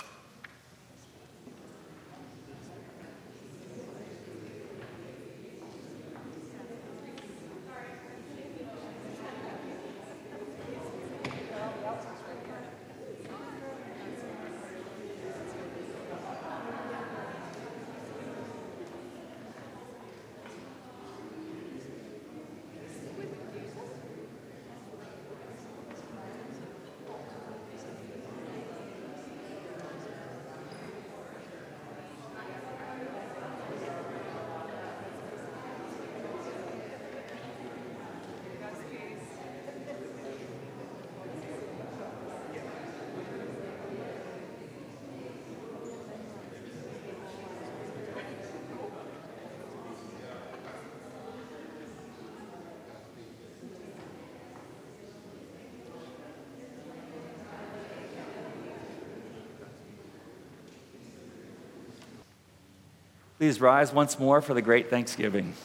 Please 63.41 63.59
rise 63.59 63.91
once 63.91 64.19
more 64.19 64.39
for 64.39 64.53
the 64.53 64.61
great 64.61 64.91
Thanksgiving. 64.91 65.55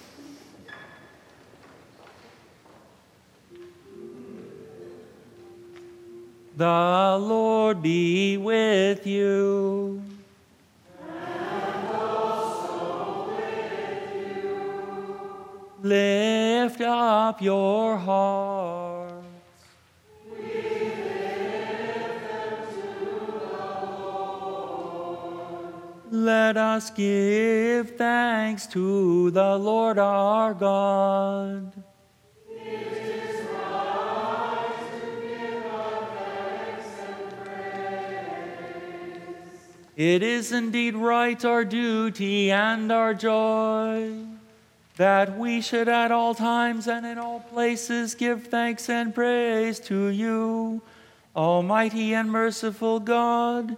To 28.77 29.31
the 29.31 29.57
Lord 29.57 29.97
our 29.97 30.53
God. 30.53 31.73
It 32.47 32.93
is 32.93 33.41
right 33.47 34.69
to 35.01 35.07
give 35.23 35.65
thanks 36.19 36.87
and 37.09 37.47
praise. 37.47 38.43
it 39.97 40.23
is 40.23 40.53
indeed 40.53 40.95
right, 40.95 41.43
our 41.43 41.65
duty 41.65 42.51
and 42.51 42.93
our 42.93 43.15
joy, 43.15 44.13
that 44.99 45.39
we 45.39 45.63
should 45.63 45.89
at 45.89 46.13
all 46.13 46.35
times 46.35 46.87
and 46.87 47.07
in 47.07 47.17
all 47.17 47.41
places 47.41 48.15
give 48.15 48.49
thanks 48.49 48.91
and 48.91 49.15
praise 49.15 49.81
to 49.81 50.09
you, 50.09 50.83
Almighty 51.35 52.13
and 52.13 52.31
merciful 52.31 53.01
God, 53.01 53.75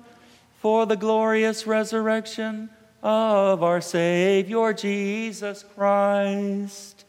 for 0.60 0.86
the 0.86 0.96
glorious 0.96 1.68
resurrection 1.68 2.70
of 3.02 3.62
our 3.62 3.80
Savior 3.80 4.72
Jesus 4.72 5.64
Christ, 5.76 7.04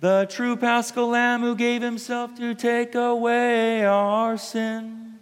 the 0.00 0.26
true 0.28 0.56
paschal 0.56 1.08
Lamb 1.08 1.42
who 1.42 1.54
gave 1.54 1.82
himself 1.82 2.34
to 2.36 2.54
take 2.54 2.94
away 2.94 3.84
our 3.84 4.36
sin, 4.36 5.18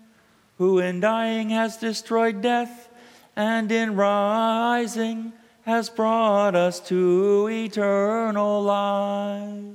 who 0.57 0.79
in 0.79 1.01
dying 1.01 1.51
has 1.51 1.77
destroyed 1.77 2.41
death 2.41 2.89
and 3.37 3.71
in 3.71 3.95
rising 3.95 5.33
has 5.63 5.91
brought 5.91 6.55
us 6.55 6.81
to 6.81 7.49
eternal 7.51 8.63
life. 8.63 9.75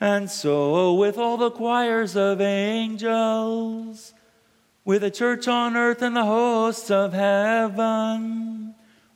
And 0.00 0.28
so, 0.28 0.94
with 0.94 1.16
all 1.16 1.36
the 1.36 1.50
choirs 1.50 2.16
of 2.16 2.40
angels, 2.40 4.14
with 4.84 5.02
the 5.02 5.10
church 5.10 5.46
on 5.46 5.76
earth 5.76 6.02
and 6.02 6.16
the 6.16 6.24
hosts 6.24 6.90
of 6.90 7.12
heaven, 7.12 8.61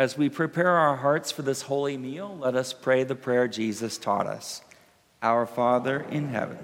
As 0.00 0.16
we 0.16 0.30
prepare 0.30 0.70
our 0.70 0.96
hearts 0.96 1.30
for 1.30 1.42
this 1.42 1.60
holy 1.60 1.98
meal, 1.98 2.34
let 2.40 2.54
us 2.54 2.72
pray 2.72 3.04
the 3.04 3.14
prayer 3.14 3.46
Jesus 3.46 3.98
taught 3.98 4.26
us. 4.26 4.62
Our 5.20 5.44
Father 5.44 6.06
in 6.10 6.28
heaven 6.28 6.56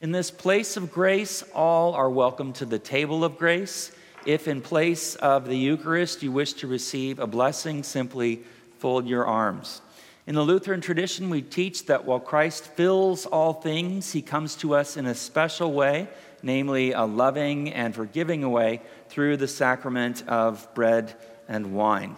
In 0.00 0.12
this 0.12 0.30
place 0.30 0.78
of 0.78 0.90
grace, 0.90 1.44
all 1.54 1.92
are 1.92 2.08
welcome 2.08 2.54
to 2.54 2.64
the 2.64 2.78
table 2.78 3.22
of 3.22 3.36
grace. 3.36 3.92
If 4.24 4.48
in 4.48 4.62
place 4.62 5.14
of 5.16 5.46
the 5.46 5.58
Eucharist 5.58 6.22
you 6.22 6.32
wish 6.32 6.54
to 6.54 6.66
receive 6.66 7.18
a 7.18 7.26
blessing, 7.26 7.82
simply 7.82 8.40
fold 8.78 9.06
your 9.06 9.26
arms. 9.26 9.82
In 10.26 10.34
the 10.34 10.42
Lutheran 10.42 10.80
tradition, 10.80 11.28
we 11.28 11.42
teach 11.42 11.84
that 11.84 12.06
while 12.06 12.18
Christ 12.18 12.64
fills 12.64 13.26
all 13.26 13.52
things, 13.52 14.10
he 14.10 14.22
comes 14.22 14.54
to 14.56 14.74
us 14.74 14.96
in 14.96 15.04
a 15.04 15.14
special 15.14 15.70
way, 15.74 16.08
namely 16.42 16.92
a 16.92 17.04
loving 17.04 17.70
and 17.70 17.94
forgiving 17.94 18.50
way 18.50 18.80
through 19.10 19.36
the 19.36 19.48
sacrament 19.48 20.26
of 20.26 20.66
bread 20.74 21.14
and 21.46 21.74
wine. 21.74 22.16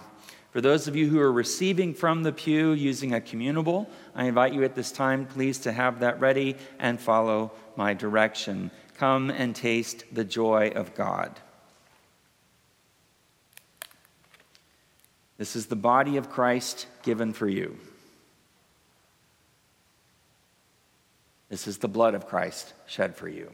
For 0.53 0.61
those 0.61 0.87
of 0.87 0.95
you 0.95 1.09
who 1.09 1.19
are 1.19 1.33
receiving 1.33 1.95
from 1.95 2.23
the 2.23 2.33
pew 2.33 2.73
using 2.73 3.15
a 3.15 3.21
communable, 3.21 3.89
I 4.15 4.27
invite 4.27 4.53
you 4.53 4.65
at 4.65 4.75
this 4.75 4.93
time, 4.93 5.25
please, 5.25 5.59
to 5.61 5.73
have 5.73 6.01
that 6.01 6.21
ready 6.21 6.57
and 6.79 7.01
follow 7.01 7.53
my 7.75 7.95
direction. 7.95 8.71
Come 8.99 9.31
and 9.31 9.57
taste 9.57 10.05
the 10.13 10.25
joy 10.25 10.73
of 10.75 10.95
God. 10.95 11.41
This 15.39 15.57
is 15.57 15.67
the 15.67 15.75
body 15.75 16.19
of 16.19 16.29
Christ 16.31 16.87
given 17.03 17.33
for 17.33 17.49
you. 17.49 17.79
This 21.49 21.67
is 21.67 21.79
the 21.79 21.89
blood 21.89 22.15
of 22.15 22.27
Christ 22.27 22.75
shed 22.87 23.17
for 23.17 23.29
you. 23.29 23.51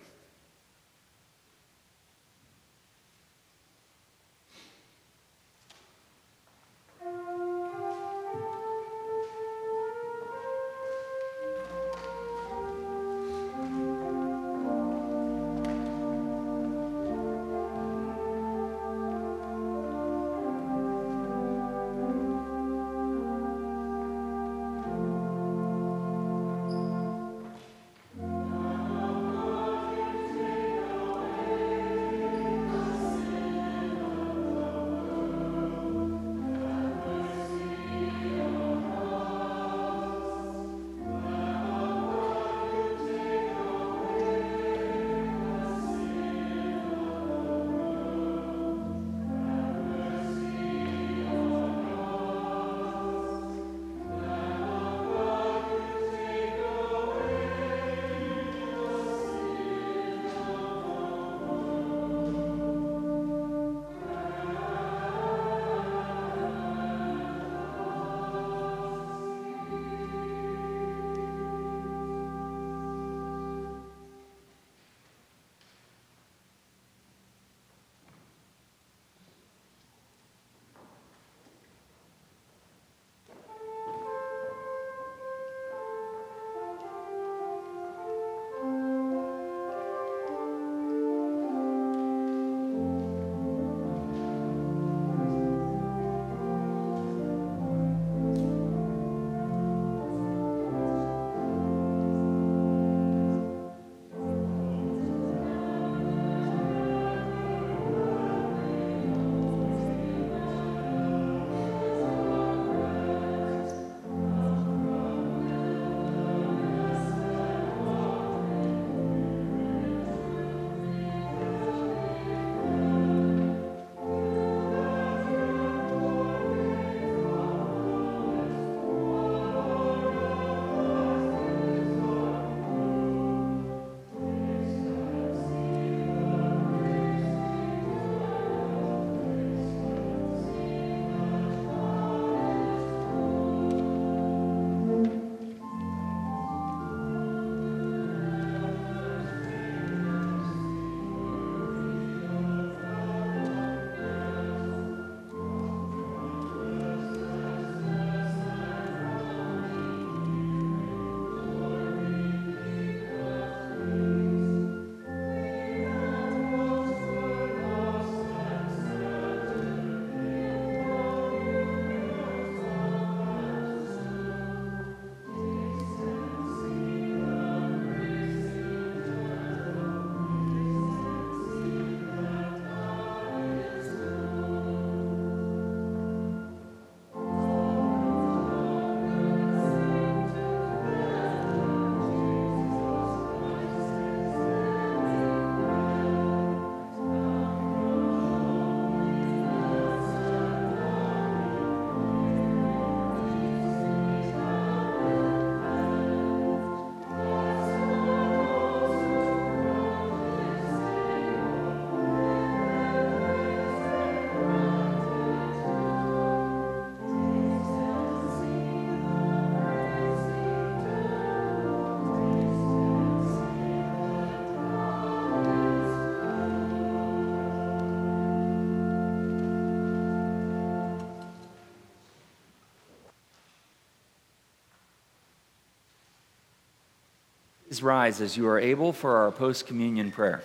Please 237.78 237.84
rise 237.84 238.20
as 238.20 238.36
you 238.36 238.48
are 238.48 238.58
able 238.58 238.92
for 238.92 239.18
our 239.18 239.30
post 239.30 239.68
communion 239.68 240.10
prayer. 240.10 240.42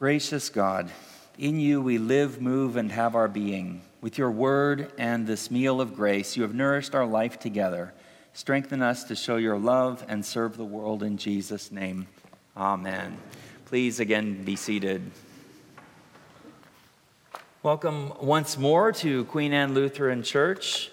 Gracious 0.00 0.48
God, 0.48 0.90
in 1.38 1.60
you 1.60 1.80
we 1.80 1.98
live, 1.98 2.40
move, 2.40 2.74
and 2.74 2.90
have 2.90 3.14
our 3.14 3.28
being. 3.28 3.80
With 4.00 4.18
your 4.18 4.32
word 4.32 4.90
and 4.98 5.24
this 5.24 5.52
meal 5.52 5.80
of 5.80 5.94
grace, 5.94 6.36
you 6.36 6.42
have 6.42 6.52
nourished 6.52 6.96
our 6.96 7.06
life 7.06 7.38
together. 7.38 7.94
Strengthen 8.32 8.82
us 8.82 9.04
to 9.04 9.14
show 9.14 9.36
your 9.36 9.56
love 9.56 10.04
and 10.08 10.26
serve 10.26 10.56
the 10.56 10.64
world 10.64 11.04
in 11.04 11.16
Jesus' 11.16 11.70
name. 11.70 12.08
Amen. 12.56 13.18
Please 13.66 14.00
again 14.00 14.42
be 14.42 14.56
seated. 14.56 15.12
Welcome 17.66 18.12
once 18.20 18.56
more 18.56 18.92
to 18.92 19.24
Queen 19.24 19.52
Anne 19.52 19.74
Lutheran 19.74 20.22
Church. 20.22 20.88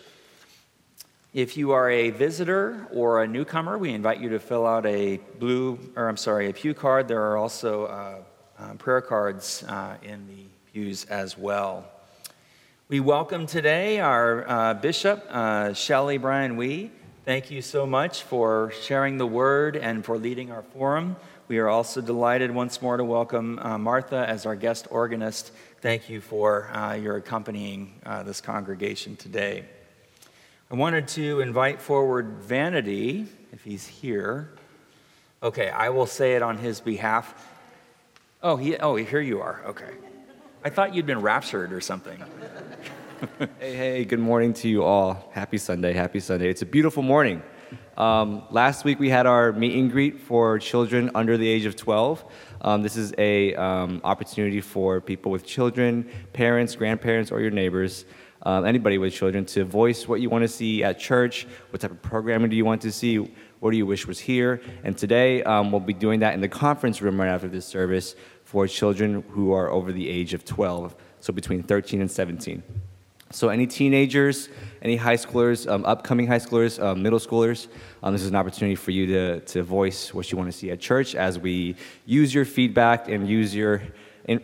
If 1.31 1.55
you 1.55 1.69
are 1.69 1.87
a 1.87 2.09
visitor 2.09 2.87
or 2.91 3.21
a 3.21 3.27
newcomer, 3.27 3.77
we 3.77 3.91
invite 3.91 4.19
you 4.19 4.29
to 4.29 4.39
fill 4.39 4.65
out 4.65 4.83
a 4.87 5.17
blue, 5.37 5.77
or 5.95 6.09
I'm 6.09 6.17
sorry, 6.17 6.49
a 6.49 6.53
pew 6.53 6.73
card. 6.73 7.07
There 7.07 7.21
are 7.21 7.37
also 7.37 7.85
uh, 7.85 8.15
uh, 8.57 8.73
prayer 8.73 9.01
cards 9.01 9.63
uh, 9.67 9.97
in 10.01 10.27
the 10.27 10.45
pews 10.73 11.05
as 11.05 11.37
well. 11.37 11.85
We 12.89 12.99
welcome 12.99 13.45
today 13.45 13.99
our 13.99 14.49
uh, 14.49 14.73
Bishop, 14.73 15.23
uh, 15.29 15.73
Shelley 15.73 16.17
Bryan 16.17 16.57
Wee, 16.57 16.89
Thank 17.25 17.49
you 17.51 17.61
so 17.61 17.85
much 17.85 18.23
for 18.23 18.73
sharing 18.81 19.17
the 19.17 19.25
word 19.25 19.77
and 19.77 20.03
for 20.03 20.17
leading 20.17 20.51
our 20.51 20.61
forum. 20.61 21.15
We 21.47 21.57
are 21.59 21.69
also 21.69 22.01
delighted 22.01 22.51
once 22.51 22.81
more 22.81 22.97
to 22.97 23.05
welcome 23.05 23.59
uh, 23.59 23.77
Martha 23.77 24.25
as 24.27 24.45
our 24.45 24.57
guest 24.57 24.87
organist. 24.91 25.53
Thank 25.83 26.09
you 26.09 26.21
for 26.21 26.73
uh, 26.73 26.93
your 26.93 27.17
accompanying 27.17 27.99
uh, 28.05 28.23
this 28.23 28.39
congregation 28.39 29.17
today. 29.17 29.65
I 30.71 30.75
wanted 30.75 31.09
to 31.09 31.41
invite 31.41 31.81
forward 31.81 32.37
Vanity, 32.39 33.27
if 33.51 33.65
he's 33.65 33.85
here. 33.85 34.53
Okay, 35.43 35.69
I 35.69 35.89
will 35.89 36.05
say 36.05 36.35
it 36.35 36.41
on 36.41 36.57
his 36.57 36.79
behalf. 36.79 37.35
Oh, 38.41 38.55
he, 38.55 38.77
oh, 38.77 38.95
here 38.95 39.19
you 39.19 39.41
are. 39.41 39.61
Okay. 39.65 39.89
I 40.63 40.69
thought 40.69 40.95
you'd 40.95 41.05
been 41.05 41.19
raptured 41.19 41.73
or 41.73 41.81
something. 41.81 42.23
hey, 43.59 43.75
hey, 43.75 44.05
good 44.05 44.19
morning 44.19 44.53
to 44.53 44.69
you 44.69 44.85
all. 44.85 45.29
Happy 45.33 45.57
Sunday, 45.57 45.91
happy 45.91 46.21
Sunday. 46.21 46.47
It's 46.47 46.61
a 46.61 46.65
beautiful 46.65 47.03
morning. 47.03 47.43
Um, 47.97 48.43
last 48.49 48.85
week 48.85 48.99
we 48.99 49.09
had 49.09 49.25
our 49.25 49.51
meet 49.51 49.77
and 49.77 49.91
greet 49.91 50.19
for 50.19 50.57
children 50.59 51.11
under 51.13 51.37
the 51.37 51.47
age 51.47 51.65
of 51.65 51.75
12. 51.75 52.25
Um, 52.61 52.81
this 52.81 52.97
is 52.97 53.13
a 53.17 53.53
um, 53.55 54.01
opportunity 54.03 54.61
for 54.61 54.99
people 54.99 55.31
with 55.31 55.45
children, 55.45 56.09
parents, 56.33 56.75
grandparents, 56.75 57.31
or 57.31 57.41
your 57.41 57.51
neighbors, 57.51 58.05
um, 58.43 58.65
anybody 58.65 58.97
with 58.97 59.13
children, 59.13 59.45
to 59.45 59.63
voice 59.63 60.07
what 60.07 60.21
you 60.21 60.29
want 60.29 60.43
to 60.43 60.47
see 60.47 60.83
at 60.83 60.99
church, 60.99 61.45
what 61.69 61.81
type 61.81 61.91
of 61.91 62.01
programming 62.01 62.49
do 62.49 62.55
you 62.55 62.65
want 62.65 62.81
to 62.81 62.91
see, 62.91 63.17
what 63.59 63.71
do 63.71 63.77
you 63.77 63.85
wish 63.85 64.07
was 64.07 64.19
here. 64.19 64.61
And 64.83 64.97
today 64.97 65.43
um, 65.43 65.71
we'll 65.71 65.79
be 65.79 65.93
doing 65.93 66.19
that 66.21 66.33
in 66.33 66.41
the 66.41 66.49
conference 66.49 67.01
room 67.01 67.19
right 67.19 67.29
after 67.29 67.47
this 67.47 67.65
service 67.65 68.15
for 68.43 68.67
children 68.67 69.23
who 69.29 69.53
are 69.53 69.69
over 69.69 69.91
the 69.91 70.09
age 70.09 70.33
of 70.33 70.43
12, 70.45 70.95
so 71.19 71.31
between 71.31 71.63
13 71.63 72.01
and 72.01 72.11
17. 72.11 72.63
So, 73.33 73.49
any 73.49 73.65
teenagers, 73.65 74.49
any 74.83 74.95
high 74.95 75.15
schoolers, 75.15 75.67
um, 75.67 75.83
upcoming 75.85 76.27
high 76.27 76.37
schoolers, 76.37 76.81
um, 76.81 77.01
middle 77.01 77.17
schoolers, 77.17 77.67
um, 78.03 78.13
this 78.13 78.21
is 78.21 78.29
an 78.29 78.35
opportunity 78.35 78.75
for 78.75 78.91
you 78.91 79.07
to, 79.07 79.39
to 79.39 79.63
voice 79.63 80.13
what 80.13 80.31
you 80.31 80.37
want 80.37 80.51
to 80.51 80.55
see 80.55 80.69
at 80.69 80.79
church 80.79 81.15
as 81.15 81.39
we 81.39 81.75
use 82.05 82.31
your 82.31 82.45
feedback 82.45 83.09
and 83.09 83.27
use 83.27 83.55
your 83.55 83.81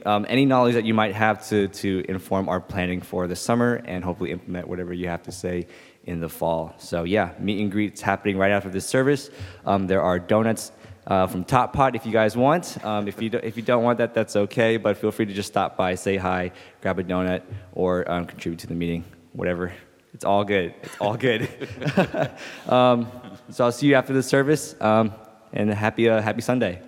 um, 0.05 0.25
any 0.27 0.43
knowledge 0.43 0.73
that 0.73 0.85
you 0.85 0.95
might 0.95 1.13
have 1.13 1.47
to, 1.49 1.67
to 1.67 2.03
inform 2.09 2.49
our 2.49 2.59
planning 2.59 2.99
for 2.99 3.27
the 3.27 3.35
summer 3.35 3.75
and 3.85 4.03
hopefully 4.03 4.31
implement 4.31 4.67
whatever 4.67 4.91
you 4.91 5.07
have 5.07 5.21
to 5.23 5.31
say 5.31 5.67
in 6.05 6.19
the 6.19 6.27
fall. 6.27 6.73
So, 6.79 7.03
yeah, 7.03 7.33
meet 7.39 7.61
and 7.61 7.71
greets 7.71 8.01
happening 8.01 8.37
right 8.39 8.51
after 8.51 8.69
this 8.69 8.87
service. 8.87 9.29
Um, 9.67 9.85
there 9.85 10.01
are 10.01 10.17
donuts 10.17 10.71
uh, 11.07 11.27
from 11.27 11.43
Top 11.43 11.73
Pot 11.73 11.95
if 11.95 12.05
you 12.05 12.11
guys 12.11 12.37
want. 12.37 12.83
Um, 12.83 13.07
if, 13.07 13.21
you 13.21 13.29
do, 13.29 13.39
if 13.41 13.57
you 13.57 13.63
don't 13.63 13.83
want 13.83 13.97
that, 13.97 14.13
that's 14.13 14.35
okay, 14.35 14.77
but 14.77 14.97
feel 14.97 15.11
free 15.11 15.25
to 15.25 15.33
just 15.33 15.49
stop 15.49 15.75
by, 15.75 15.95
say 15.95 16.17
hi, 16.17 16.51
grab 16.81 16.99
a 16.99 17.03
donut, 17.03 17.43
or 17.73 18.09
um, 18.09 18.25
contribute 18.25 18.59
to 18.59 18.67
the 18.67 18.75
meeting, 18.75 19.03
whatever. 19.33 19.73
It's 20.13 20.25
all 20.25 20.43
good. 20.43 20.73
It's 20.83 20.97
all 20.99 21.15
good. 21.15 21.47
um, 22.67 23.11
so 23.49 23.65
I'll 23.65 23.71
see 23.71 23.87
you 23.87 23.95
after 23.95 24.13
the 24.13 24.23
service, 24.23 24.75
um, 24.81 25.13
and 25.53 25.69
happy, 25.71 26.09
uh, 26.09 26.21
happy 26.21 26.41
Sunday. 26.41 26.81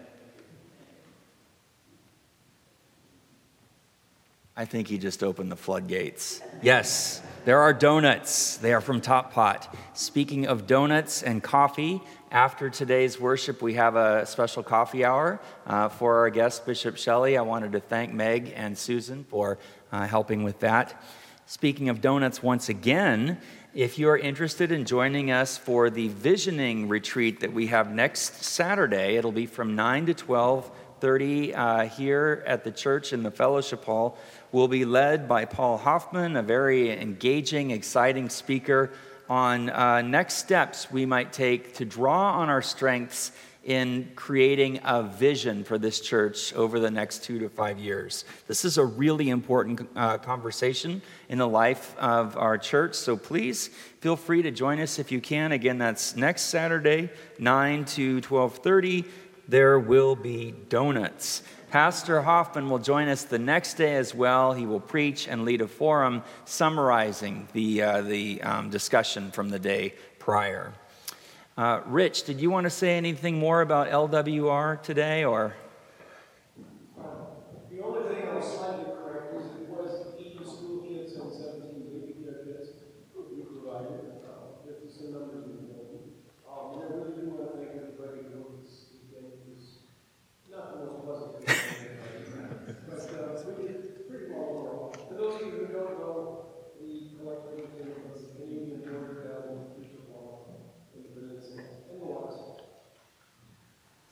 I 4.56 4.66
think 4.66 4.88
he 4.88 4.98
just 4.98 5.24
opened 5.24 5.52
the 5.52 5.56
floodgates. 5.56 6.42
Yes, 6.62 7.22
there 7.46 7.62
are 7.62 7.74
donuts. 7.74 8.58
They 8.58 8.74
are 8.74 8.82
from 8.82 9.02
Top 9.02 9.34
Pot. 9.34 9.76
Speaking 9.94 10.46
of 10.46 10.68
donuts 10.68 11.24
and 11.24 11.42
coffee, 11.42 12.02
after 12.32 12.70
today's 12.70 13.20
worship, 13.20 13.62
we 13.62 13.74
have 13.74 13.98
a 13.98 14.26
special 14.26 14.64
coffee 14.64 15.04
hour 15.04 15.42
uh, 15.68 15.90
for 15.90 16.20
our 16.20 16.30
guest, 16.30 16.66
Bishop 16.66 16.96
Shelley. 16.96 17.38
I 17.38 17.42
wanted 17.42 17.74
to 17.74 17.82
thank 17.82 18.14
Meg 18.14 18.54
and 18.56 18.78
Susan 18.78 19.26
for 19.26 19.58
uh, 19.92 20.08
helping 20.08 20.44
with 20.44 20.60
that. 20.62 21.04
Speaking 21.46 21.90
of 21.90 22.00
donuts, 22.00 22.42
once 22.42 22.70
again, 22.70 23.38
if 23.74 24.00
you 24.00 24.08
are 24.08 24.18
interested 24.18 24.72
in 24.72 24.86
joining 24.86 25.30
us 25.30 25.58
for 25.58 25.90
the 25.90 26.08
visioning 26.08 26.88
retreat 26.88 27.42
that 27.42 27.52
we 27.52 27.68
have 27.68 27.92
next 27.92 28.46
Saturday, 28.46 29.18
it'll 29.18 29.34
be 29.34 29.46
from 29.46 29.76
9 29.76 30.06
to 30.06 30.14
12 30.14 30.72
30 31.02 31.54
uh, 31.56 31.88
here 31.88 32.44
at 32.46 32.64
the 32.64 32.72
church 32.72 33.12
in 33.12 33.24
the 33.24 33.32
fellowship 33.32 33.84
hall. 33.84 34.18
We'll 34.52 34.68
be 34.68 34.86
led 34.86 35.28
by 35.28 35.46
Paul 35.46 35.80
Hoffman, 35.80 36.36
a 36.36 36.44
very 36.44 36.92
engaging, 36.92 37.72
exciting 37.72 38.30
speaker 38.30 38.92
on 39.32 39.70
uh, 39.70 40.02
next 40.02 40.34
steps 40.34 40.92
we 40.92 41.06
might 41.06 41.32
take 41.32 41.74
to 41.74 41.86
draw 41.86 42.34
on 42.34 42.50
our 42.50 42.62
strengths 42.62 43.32
in 43.64 44.12
creating 44.14 44.78
a 44.84 45.04
vision 45.04 45.64
for 45.64 45.78
this 45.78 46.02
church 46.02 46.54
over 46.54 46.82
the 46.82 46.92
next 46.92 47.24
two 47.24 47.40
to 47.40 47.48
five 47.48 47.80
years. 47.80 48.26
This 48.48 48.66
is 48.66 48.78
a 48.78 48.84
really 48.84 49.30
important 49.30 49.88
uh, 49.96 50.18
conversation 50.18 51.02
in 51.30 51.38
the 51.38 51.48
life 51.48 51.96
of 51.98 52.36
our 52.36 52.58
church, 52.58 52.94
so 52.96 53.16
please 53.16 53.70
feel 54.02 54.18
free 54.18 54.42
to 54.42 54.52
join 54.52 54.82
us 54.82 55.00
if 55.00 55.14
you 55.14 55.22
can. 55.22 55.54
Again, 55.54 55.78
that's 55.78 56.18
next 56.18 56.44
Saturday, 56.44 57.10
9 57.40 57.86
to 57.86 58.20
12:30. 58.20 59.06
There 59.48 59.80
will 59.80 60.16
be 60.16 60.54
donuts. 60.70 61.44
Pastor 61.70 62.22
Hoffman 62.22 62.70
will 62.70 62.80
join 62.80 63.08
us 63.08 63.24
the 63.24 63.40
next 63.40 63.76
day 63.76 63.96
as 63.96 64.14
well. 64.14 64.54
He 64.54 64.66
will 64.66 64.80
preach 64.80 65.28
and 65.28 65.46
lead 65.46 65.62
a 65.62 65.68
forum 65.68 66.24
summarizing 66.46 67.48
the, 67.54 67.82
uh, 67.82 68.02
the 68.02 68.42
um, 68.42 68.70
discussion 68.70 69.32
from 69.32 69.50
the 69.50 69.60
day 69.60 69.94
prior. 70.20 70.74
Uh, 71.58 71.82
Rich, 71.86 72.24
did 72.24 72.42
you 72.42 72.50
want 72.50 72.66
to 72.66 72.70
say 72.70 72.98
anything 72.98 73.40
more 73.40 73.62
about 73.62 73.88
LWR 73.88 74.82
today, 74.82 75.24
or? 75.24 75.54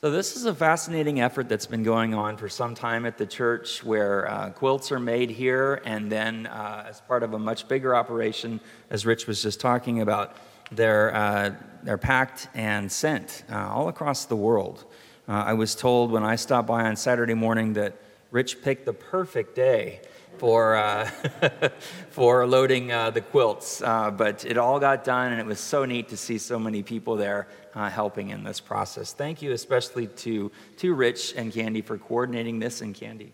So, 0.01 0.09
this 0.09 0.37
is 0.37 0.45
a 0.45 0.55
fascinating 0.55 1.19
effort 1.19 1.49
that's 1.49 1.65
been 1.65 1.83
going 1.83 2.13
on 2.13 2.37
for 2.37 2.47
some 2.47 2.73
time 2.73 3.05
at 3.05 3.17
the 3.17 3.25
church 3.25 3.83
where 3.83 4.31
uh, 4.31 4.49
quilts 4.51 4.93
are 4.93 4.99
made 4.99 5.29
here, 5.29 5.81
and 5.83 6.09
then, 6.09 6.47
uh, 6.47 6.85
as 6.87 7.01
part 7.01 7.21
of 7.21 7.33
a 7.33 7.37
much 7.37 7.67
bigger 7.67 7.93
operation, 7.93 8.61
as 8.89 9.05
Rich 9.05 9.27
was 9.27 9.41
just 9.41 9.59
talking 9.59 9.99
about, 9.99 10.37
they're, 10.71 11.13
uh, 11.13 11.51
they're 11.83 11.97
packed 11.97 12.47
and 12.53 12.89
sent 12.89 13.43
uh, 13.51 13.67
all 13.73 13.89
across 13.89 14.23
the 14.23 14.37
world. 14.37 14.85
Uh, 15.27 15.33
I 15.33 15.51
was 15.51 15.75
told 15.75 16.11
when 16.11 16.23
I 16.23 16.37
stopped 16.37 16.69
by 16.69 16.85
on 16.85 16.95
Saturday 16.95 17.33
morning 17.33 17.73
that 17.73 17.97
Rich 18.31 18.61
picked 18.61 18.85
the 18.85 18.93
perfect 18.93 19.53
day 19.53 19.99
for, 20.39 20.75
uh, 20.75 21.05
for 22.09 22.47
loading 22.47 22.87
the 22.87 23.23
quilts, 23.31 23.81
but 23.81 24.45
it 24.45 24.57
all 24.57 24.79
got 24.79 25.03
done, 25.03 25.31
and 25.31 25.39
it 25.39 25.45
was 25.45 25.59
so 25.59 25.85
neat 25.85 26.09
to 26.09 26.17
see 26.17 26.37
so 26.37 26.57
many 26.57 26.81
people 26.81 27.15
there 27.15 27.47
uh, 27.75 27.89
helping 27.89 28.29
in 28.29 28.43
this 28.43 28.59
process. 28.59 29.13
Thank 29.13 29.41
you 29.41 29.51
especially 29.51 30.07
to, 30.07 30.51
to 30.77 30.93
Rich 30.93 31.33
and 31.35 31.51
Candy 31.51 31.81
for 31.81 31.97
coordinating 31.97 32.59
this 32.59 32.81
and 32.81 32.95
Candy. 32.95 33.33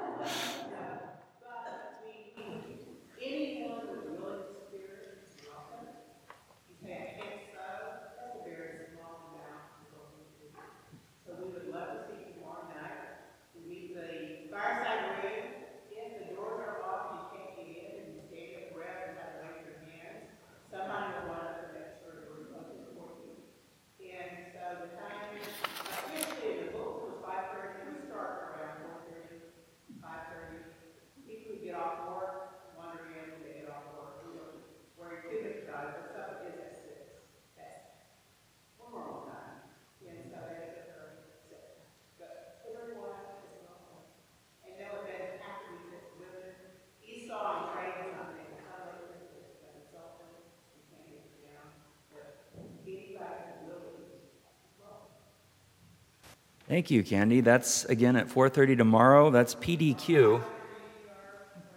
Thank 56.71 56.89
you, 56.89 57.03
Candy. 57.03 57.41
That's 57.41 57.83
again 57.83 58.15
at 58.15 58.29
4:30 58.29 58.77
tomorrow. 58.77 59.29
That's 59.29 59.55
PDQ. 59.55 60.41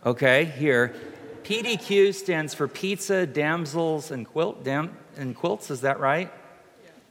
Okay, 0.06 0.44
here. 0.44 0.94
PDQ 1.42 2.14
stands 2.14 2.54
for 2.54 2.68
pizza, 2.68 3.26
damsels, 3.26 4.12
and 4.12 4.24
quilt 4.24 4.62
dam, 4.62 4.96
and 5.16 5.34
quilts. 5.34 5.72
Is 5.72 5.80
that 5.80 5.98
right? 5.98 6.32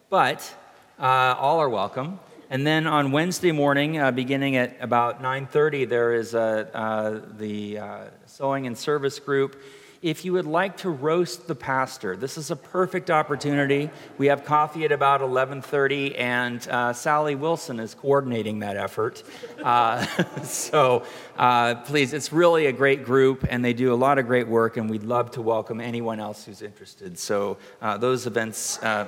But 0.10 0.56
uh, 0.98 1.36
all 1.38 1.60
are 1.60 1.68
welcome. 1.68 2.22
And 2.50 2.66
then 2.66 2.88
on 2.88 3.12
Wednesday 3.12 3.52
morning, 3.52 3.98
uh, 3.98 4.12
beginning 4.12 4.56
at 4.56 4.78
about 4.80 5.22
9:30, 5.22 5.84
there 5.90 6.14
is 6.14 6.34
a, 6.34 6.70
uh, 6.74 7.20
the 7.38 7.80
uh, 7.80 7.98
sewing 8.26 8.66
and 8.66 8.78
service 8.78 9.20
group 9.20 9.62
if 10.04 10.26
you 10.26 10.34
would 10.34 10.46
like 10.46 10.76
to 10.78 10.90
roast 10.90 11.48
the 11.48 11.56
pastor, 11.56 12.18
this 12.18 12.38
is 12.38 12.52
a 12.52 12.58
perfect 12.58 13.10
opportunity. 13.10 13.90
We 14.18 14.28
have 14.28 14.44
coffee 14.44 14.84
at 14.84 14.92
about 14.92 15.22
11:30, 15.22 16.20
and 16.20 16.68
uh, 16.68 16.92
Sally 16.92 17.36
Wilson 17.36 17.80
is 17.80 17.96
coordinating 17.96 18.60
that 18.60 18.76
effort. 18.76 19.24
Uh, 19.64 20.06
so 20.44 21.04
uh, 21.38 21.76
please, 21.76 22.12
it's 22.14 22.34
really 22.34 22.66
a 22.66 22.74
great 22.74 23.06
group, 23.06 23.46
and 23.50 23.64
they 23.64 23.74
do 23.74 23.94
a 23.94 23.96
lot 23.96 24.20
of 24.20 24.28
great 24.28 24.48
work, 24.48 24.76
and 24.76 24.90
we'd 24.90 25.04
love 25.04 25.32
to 25.32 25.42
welcome 25.42 25.80
anyone 25.80 26.20
else 26.20 26.44
who's 26.44 26.62
interested. 26.62 27.18
So 27.18 27.58
uh, 27.82 27.98
those 27.98 28.28
events 28.28 28.84
uh, 28.84 29.08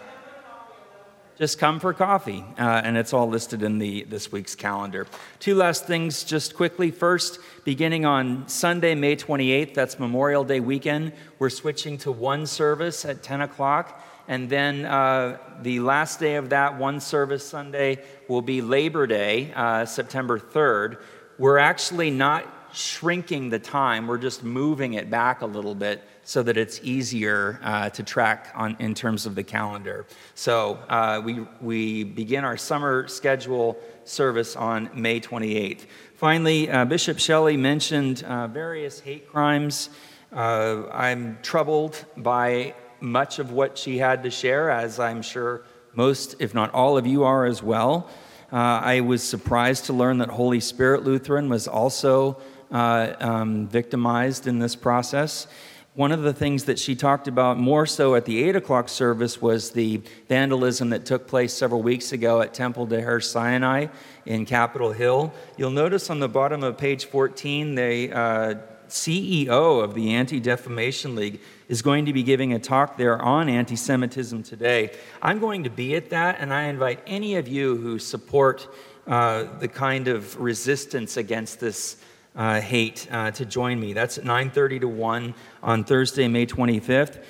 just 1.38 1.60
come 1.60 1.80
for 1.80 1.94
coffee. 1.94 2.44
Uh, 2.58 2.82
and 2.84 2.98
it's 2.98 3.14
all 3.14 3.28
listed 3.28 3.62
in 3.62 3.78
the, 3.78 4.04
this 4.04 4.32
week's 4.32 4.56
calendar. 4.56 5.06
Two 5.40 5.56
last 5.56 5.86
things, 5.86 6.24
just 6.24 6.56
quickly. 6.56 6.92
First, 6.92 7.40
beginning 7.64 8.06
on 8.06 8.48
Sunday, 8.48 8.96
May 8.96 9.16
28th, 9.16 9.74
that's 9.74 10.00
Memorial 10.00 10.44
Day 10.44 10.60
weekend, 10.60 11.14
we're 11.40 11.50
switching 11.50 11.98
to 12.00 12.12
one 12.12 12.46
service 12.46 13.06
at 13.06 13.22
10 13.22 13.42
o'clock. 13.42 14.02
And 14.28 14.50
then 14.50 14.86
uh, 14.86 15.38
the 15.62 15.82
last 15.82 16.20
day 16.20 16.36
of 16.36 16.50
that 16.50 16.80
one 16.80 17.00
service 17.00 17.48
Sunday 17.48 18.04
will 18.28 18.42
be 18.42 18.62
Labor 18.62 19.06
Day, 19.06 19.54
uh, 19.54 19.86
September 19.86 20.40
3rd. 20.40 21.00
We're 21.38 21.60
actually 21.60 22.10
not 22.10 22.46
shrinking 22.74 23.50
the 23.50 23.60
time, 23.60 24.08
we're 24.08 24.18
just 24.18 24.44
moving 24.44 24.96
it 24.96 25.10
back 25.10 25.42
a 25.42 25.46
little 25.46 25.76
bit 25.76 26.04
so 26.26 26.42
that 26.42 26.58
it's 26.58 26.80
easier 26.84 27.60
uh, 27.64 27.88
to 27.92 28.02
track 28.02 28.52
on, 28.56 28.76
in 28.80 28.96
terms 28.96 29.28
of 29.28 29.36
the 29.36 29.44
calendar. 29.44 30.08
So 30.34 30.80
uh, 30.90 31.22
we, 31.24 31.46
we 31.62 32.04
begin 32.04 32.44
our 32.44 32.58
summer 32.58 33.08
schedule 33.08 33.78
service 34.06 34.56
on 34.56 34.90
May 34.96 35.22
28th. 35.22 35.86
Finally, 36.16 36.70
uh, 36.72 36.84
Bishop 36.86 37.20
Shelley 37.20 37.58
mentioned 37.58 38.24
uh, 38.24 38.48
various 38.48 39.00
hate 39.00 39.30
crimes. 39.30 39.92
Uh, 40.34 40.88
I'm 40.92 41.38
troubled 41.44 42.04
by 42.18 42.74
much 43.00 43.38
of 43.38 43.52
what 43.52 43.78
she 43.78 44.00
had 44.00 44.24
to 44.24 44.32
share, 44.32 44.72
as 44.72 45.00
I'm 45.00 45.22
sure 45.22 45.62
most, 45.94 46.38
if 46.40 46.56
not 46.56 46.74
all 46.74 46.98
of 46.98 47.06
you 47.06 47.24
are 47.24 47.46
as 47.46 47.62
well. 47.62 48.10
Uh, 48.52 48.56
I 48.56 49.02
was 49.02 49.22
surprised 49.22 49.86
to 49.86 49.94
learn 49.94 50.18
that 50.18 50.30
Holy 50.30 50.60
Spirit 50.60 51.04
Lutheran 51.04 51.50
was 51.50 51.68
also 51.68 52.42
um, 52.72 53.68
victimized 53.68 54.48
in 54.48 54.58
this 54.58 54.76
process. 54.76 55.48
One 55.96 56.12
of 56.12 56.24
the 56.24 56.34
things 56.34 56.66
that 56.66 56.78
she 56.78 56.94
talked 56.94 57.30
about 57.30 57.58
more 57.58 57.86
so 57.86 58.16
at 58.16 58.26
the 58.26 58.44
8 58.44 58.58
o'clock 58.58 58.90
service 58.90 59.42
was 59.42 59.72
the 59.72 60.02
vandalism 60.28 60.90
that 60.90 61.06
took 61.06 61.26
place 61.26 61.54
several 61.54 61.82
weeks 61.82 62.12
ago 62.12 62.42
at 62.42 62.54
Temple 62.54 62.86
De 62.86 63.00
Hirsch 63.00 63.26
Sinai 63.26 63.88
in 64.26 64.46
Capitol 64.46 64.92
Hill. 64.92 65.34
You'll 65.56 65.72
notice 65.72 66.10
on 66.10 66.20
the 66.20 66.28
bottom 66.28 66.64
of 66.64 66.78
page 66.78 67.06
14, 67.06 67.76
the 67.76 68.12
uh, 68.12 68.56
CEO 68.90 69.82
of 69.82 69.94
the 69.96 70.14
Anti 70.14 70.42
Defamation 70.42 71.16
League 71.16 71.40
is 71.70 71.82
going 71.82 72.06
to 72.08 72.12
be 72.12 72.24
giving 72.24 72.52
a 72.52 72.60
talk 72.60 72.98
there 72.98 73.22
on 73.22 73.48
anti 73.48 73.78
Semitism 73.78 74.44
today. 74.44 74.92
I'm 75.22 75.40
going 75.40 75.64
to 75.64 75.70
be 75.70 75.96
at 75.96 76.10
that, 76.10 76.42
and 76.42 76.54
I 76.54 76.64
invite 76.64 77.00
any 77.08 77.36
of 77.38 77.48
you 77.48 77.78
who 77.78 78.00
support 78.00 78.68
uh, 79.08 79.46
the 79.60 79.70
kind 79.70 80.10
of 80.10 80.38
resistance 80.42 81.16
against 81.16 81.62
this 81.62 81.96
uh, 82.36 82.62
hate 82.62 83.08
uh, 83.12 83.32
to 83.32 83.46
join 83.46 83.80
me. 83.80 83.94
That's 83.94 84.18
9:30 84.18 84.82
to 84.82 84.88
1 84.88 85.34
on 85.64 85.84
Thursday, 85.84 86.28
May 86.28 86.46
25th. 86.46 87.24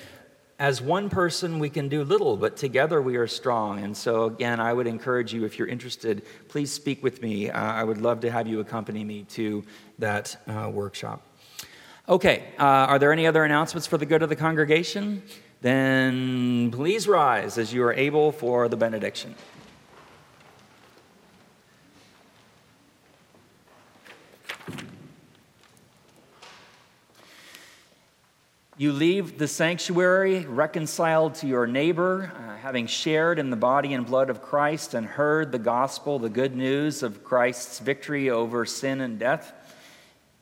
As 0.58 0.82
one 0.82 1.10
person, 1.10 1.60
we 1.60 1.70
can 1.70 1.90
do 1.90 2.04
little, 2.06 2.38
but 2.38 2.56
together 2.56 3.02
we 3.02 3.18
are 3.18 3.28
strong. 3.28 3.84
And 3.84 3.96
so, 3.96 4.24
again, 4.24 4.62
I 4.62 4.72
would 4.72 4.88
encourage 4.88 5.34
you, 5.34 5.44
if 5.44 5.60
you're 5.60 5.68
interested, 5.68 6.24
please 6.48 6.72
speak 6.72 7.04
with 7.04 7.22
me. 7.22 7.50
Uh, 7.50 7.60
I 7.60 7.84
would 7.84 8.00
love 8.00 8.22
to 8.22 8.32
have 8.32 8.48
you 8.48 8.62
accompany 8.62 9.04
me 9.04 9.24
to 9.32 9.66
that 10.00 10.38
uh, 10.48 10.72
workshop. 10.74 11.22
Okay, 12.08 12.54
uh, 12.58 12.64
are 12.64 13.00
there 13.00 13.12
any 13.12 13.28
other 13.28 13.44
announcements 13.44 13.86
for 13.86 13.98
the 13.98 14.06
good 14.06 14.22
of 14.22 14.30
the 14.30 14.36
congregation? 14.36 15.24
Then 15.60 16.72
please 16.72 17.06
rise 17.08 17.58
as 17.58 17.74
you 17.74 17.84
are 17.84 17.94
able 17.94 18.32
for 18.32 18.70
the 18.70 18.78
benediction. 18.78 19.36
You 28.78 28.92
leave 28.92 29.38
the 29.38 29.48
sanctuary 29.48 30.46
reconciled 30.46 31.36
to 31.36 31.48
your 31.48 31.66
neighbor, 31.66 32.34
uh, 32.36 32.58
having 32.58 32.88
shared 32.88 33.40
in 33.40 33.50
the 33.50 33.56
body 33.56 33.94
and 33.94 34.06
blood 34.06 34.30
of 34.30 34.42
Christ 34.42 34.94
and 34.94 35.06
heard 35.06 35.54
the 35.54 35.60
gospel, 35.60 36.20
the 36.20 36.28
good 36.28 36.58
news 36.58 37.02
of 37.02 37.24
Christ's 37.24 37.80
victory 37.80 38.30
over 38.30 38.66
sin 38.66 39.00
and 39.00 39.18
death. 39.18 39.54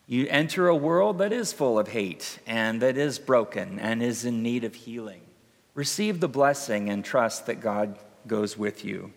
You 0.08 0.26
enter 0.32 0.68
a 0.68 0.76
world 0.76 1.20
that 1.20 1.32
is 1.32 1.54
full 1.54 1.78
of 1.78 1.90
hate 1.90 2.40
and 2.48 2.82
that 2.82 2.98
is 2.98 3.20
broken 3.20 3.78
and 3.78 4.02
is 4.02 4.26
in 4.26 4.42
need 4.42 4.64
of 4.64 4.74
healing. 4.74 5.22
Receive 5.76 6.20
the 6.20 6.28
blessing 6.28 6.90
and 6.90 7.06
trust 7.06 7.46
that 7.46 7.62
God 7.62 8.00
goes 8.26 8.58
with 8.58 8.84
you. 8.84 9.14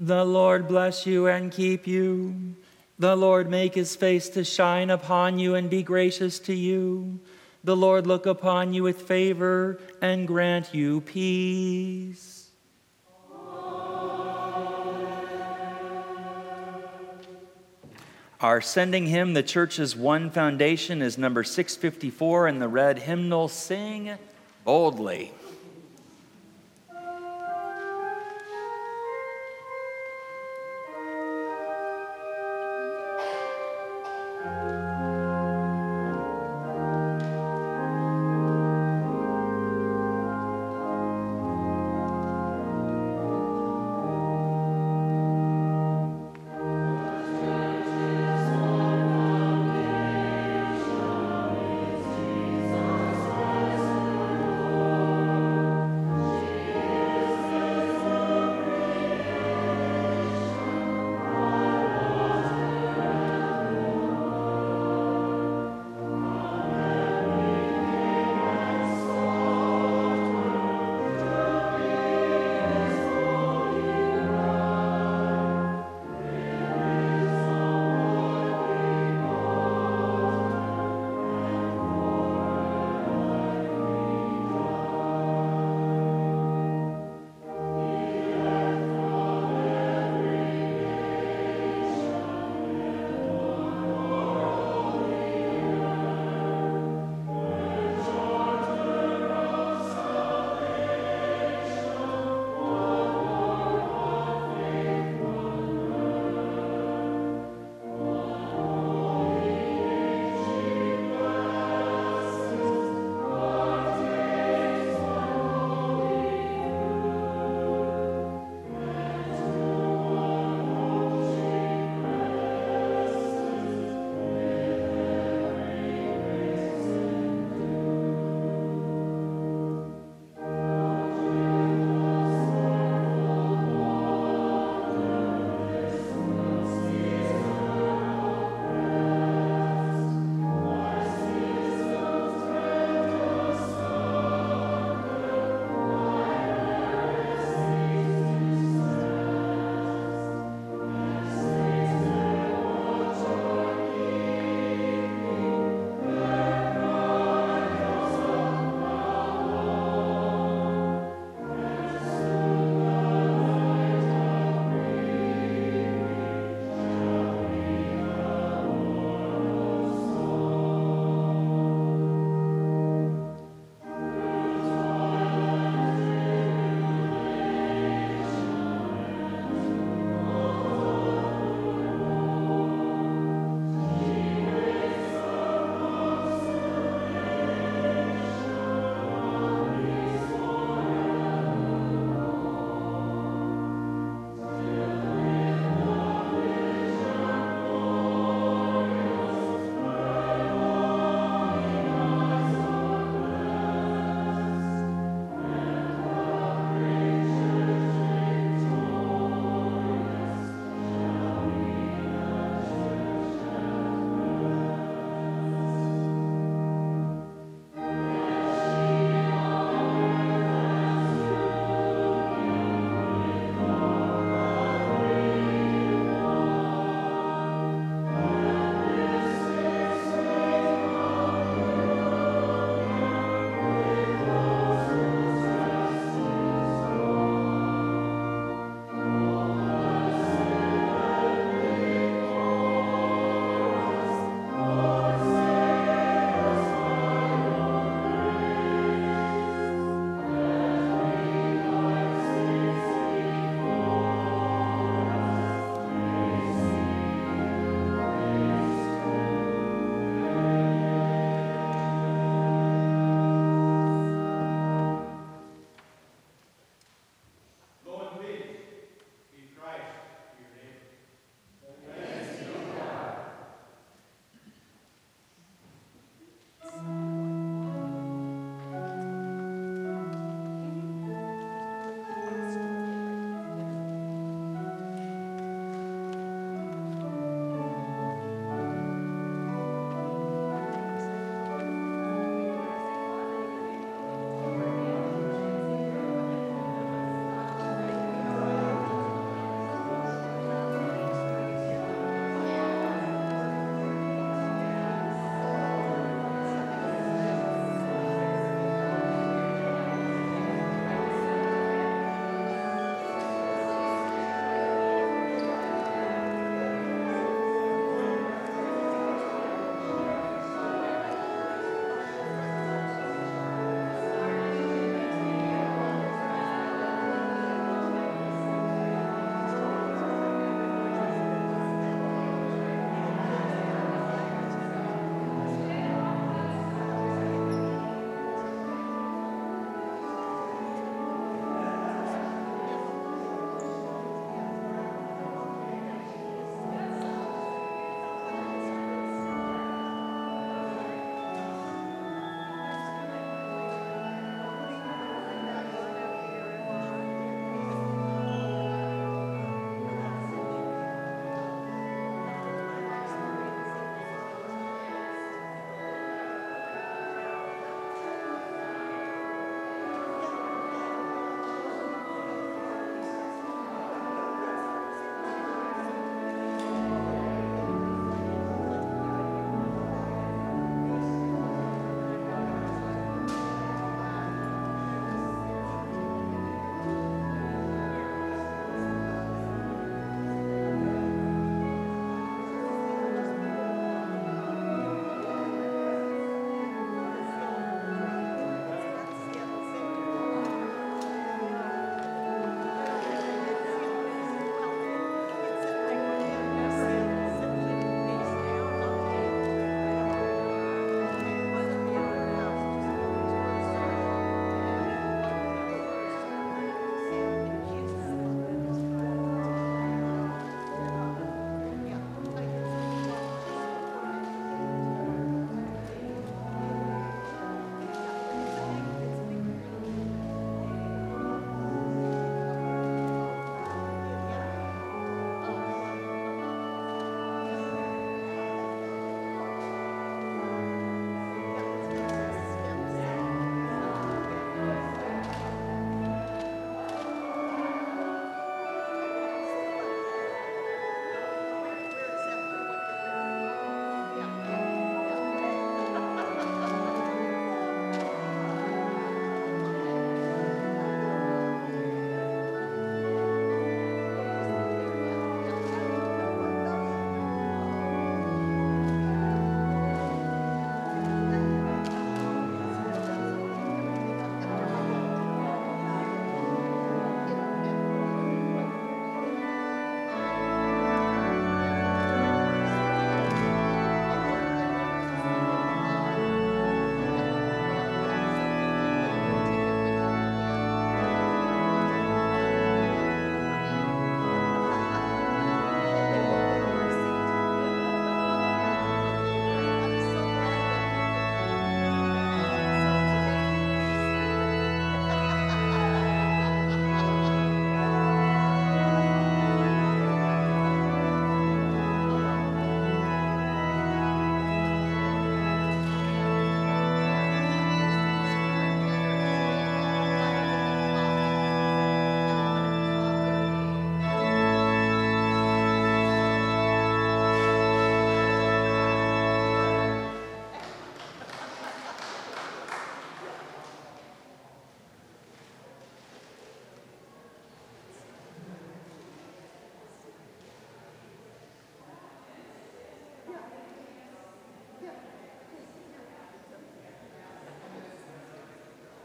The 0.00 0.24
Lord 0.24 0.66
bless 0.66 1.06
you 1.06 1.28
and 1.28 1.52
keep 1.52 1.86
you. 1.86 2.56
The 2.98 3.14
Lord 3.14 3.48
make 3.48 3.76
his 3.76 3.94
face 3.94 4.28
to 4.30 4.42
shine 4.42 4.90
upon 4.90 5.38
you 5.38 5.54
and 5.54 5.70
be 5.70 5.84
gracious 5.84 6.40
to 6.40 6.54
you. 6.54 7.20
The 7.64 7.74
Lord 7.74 8.06
look 8.06 8.26
upon 8.26 8.74
you 8.74 8.82
with 8.82 9.00
favor 9.00 9.80
and 10.02 10.26
grant 10.26 10.74
you 10.74 11.00
peace. 11.00 12.50
Our 18.38 18.60
sending 18.60 19.06
hymn, 19.06 19.32
the 19.32 19.42
church's 19.42 19.96
one 19.96 20.30
foundation, 20.30 21.00
is 21.00 21.16
number 21.16 21.42
654 21.42 22.48
in 22.48 22.58
the 22.58 22.68
red 22.68 22.98
hymnal 22.98 23.48
Sing 23.48 24.18
Boldly. 24.66 25.32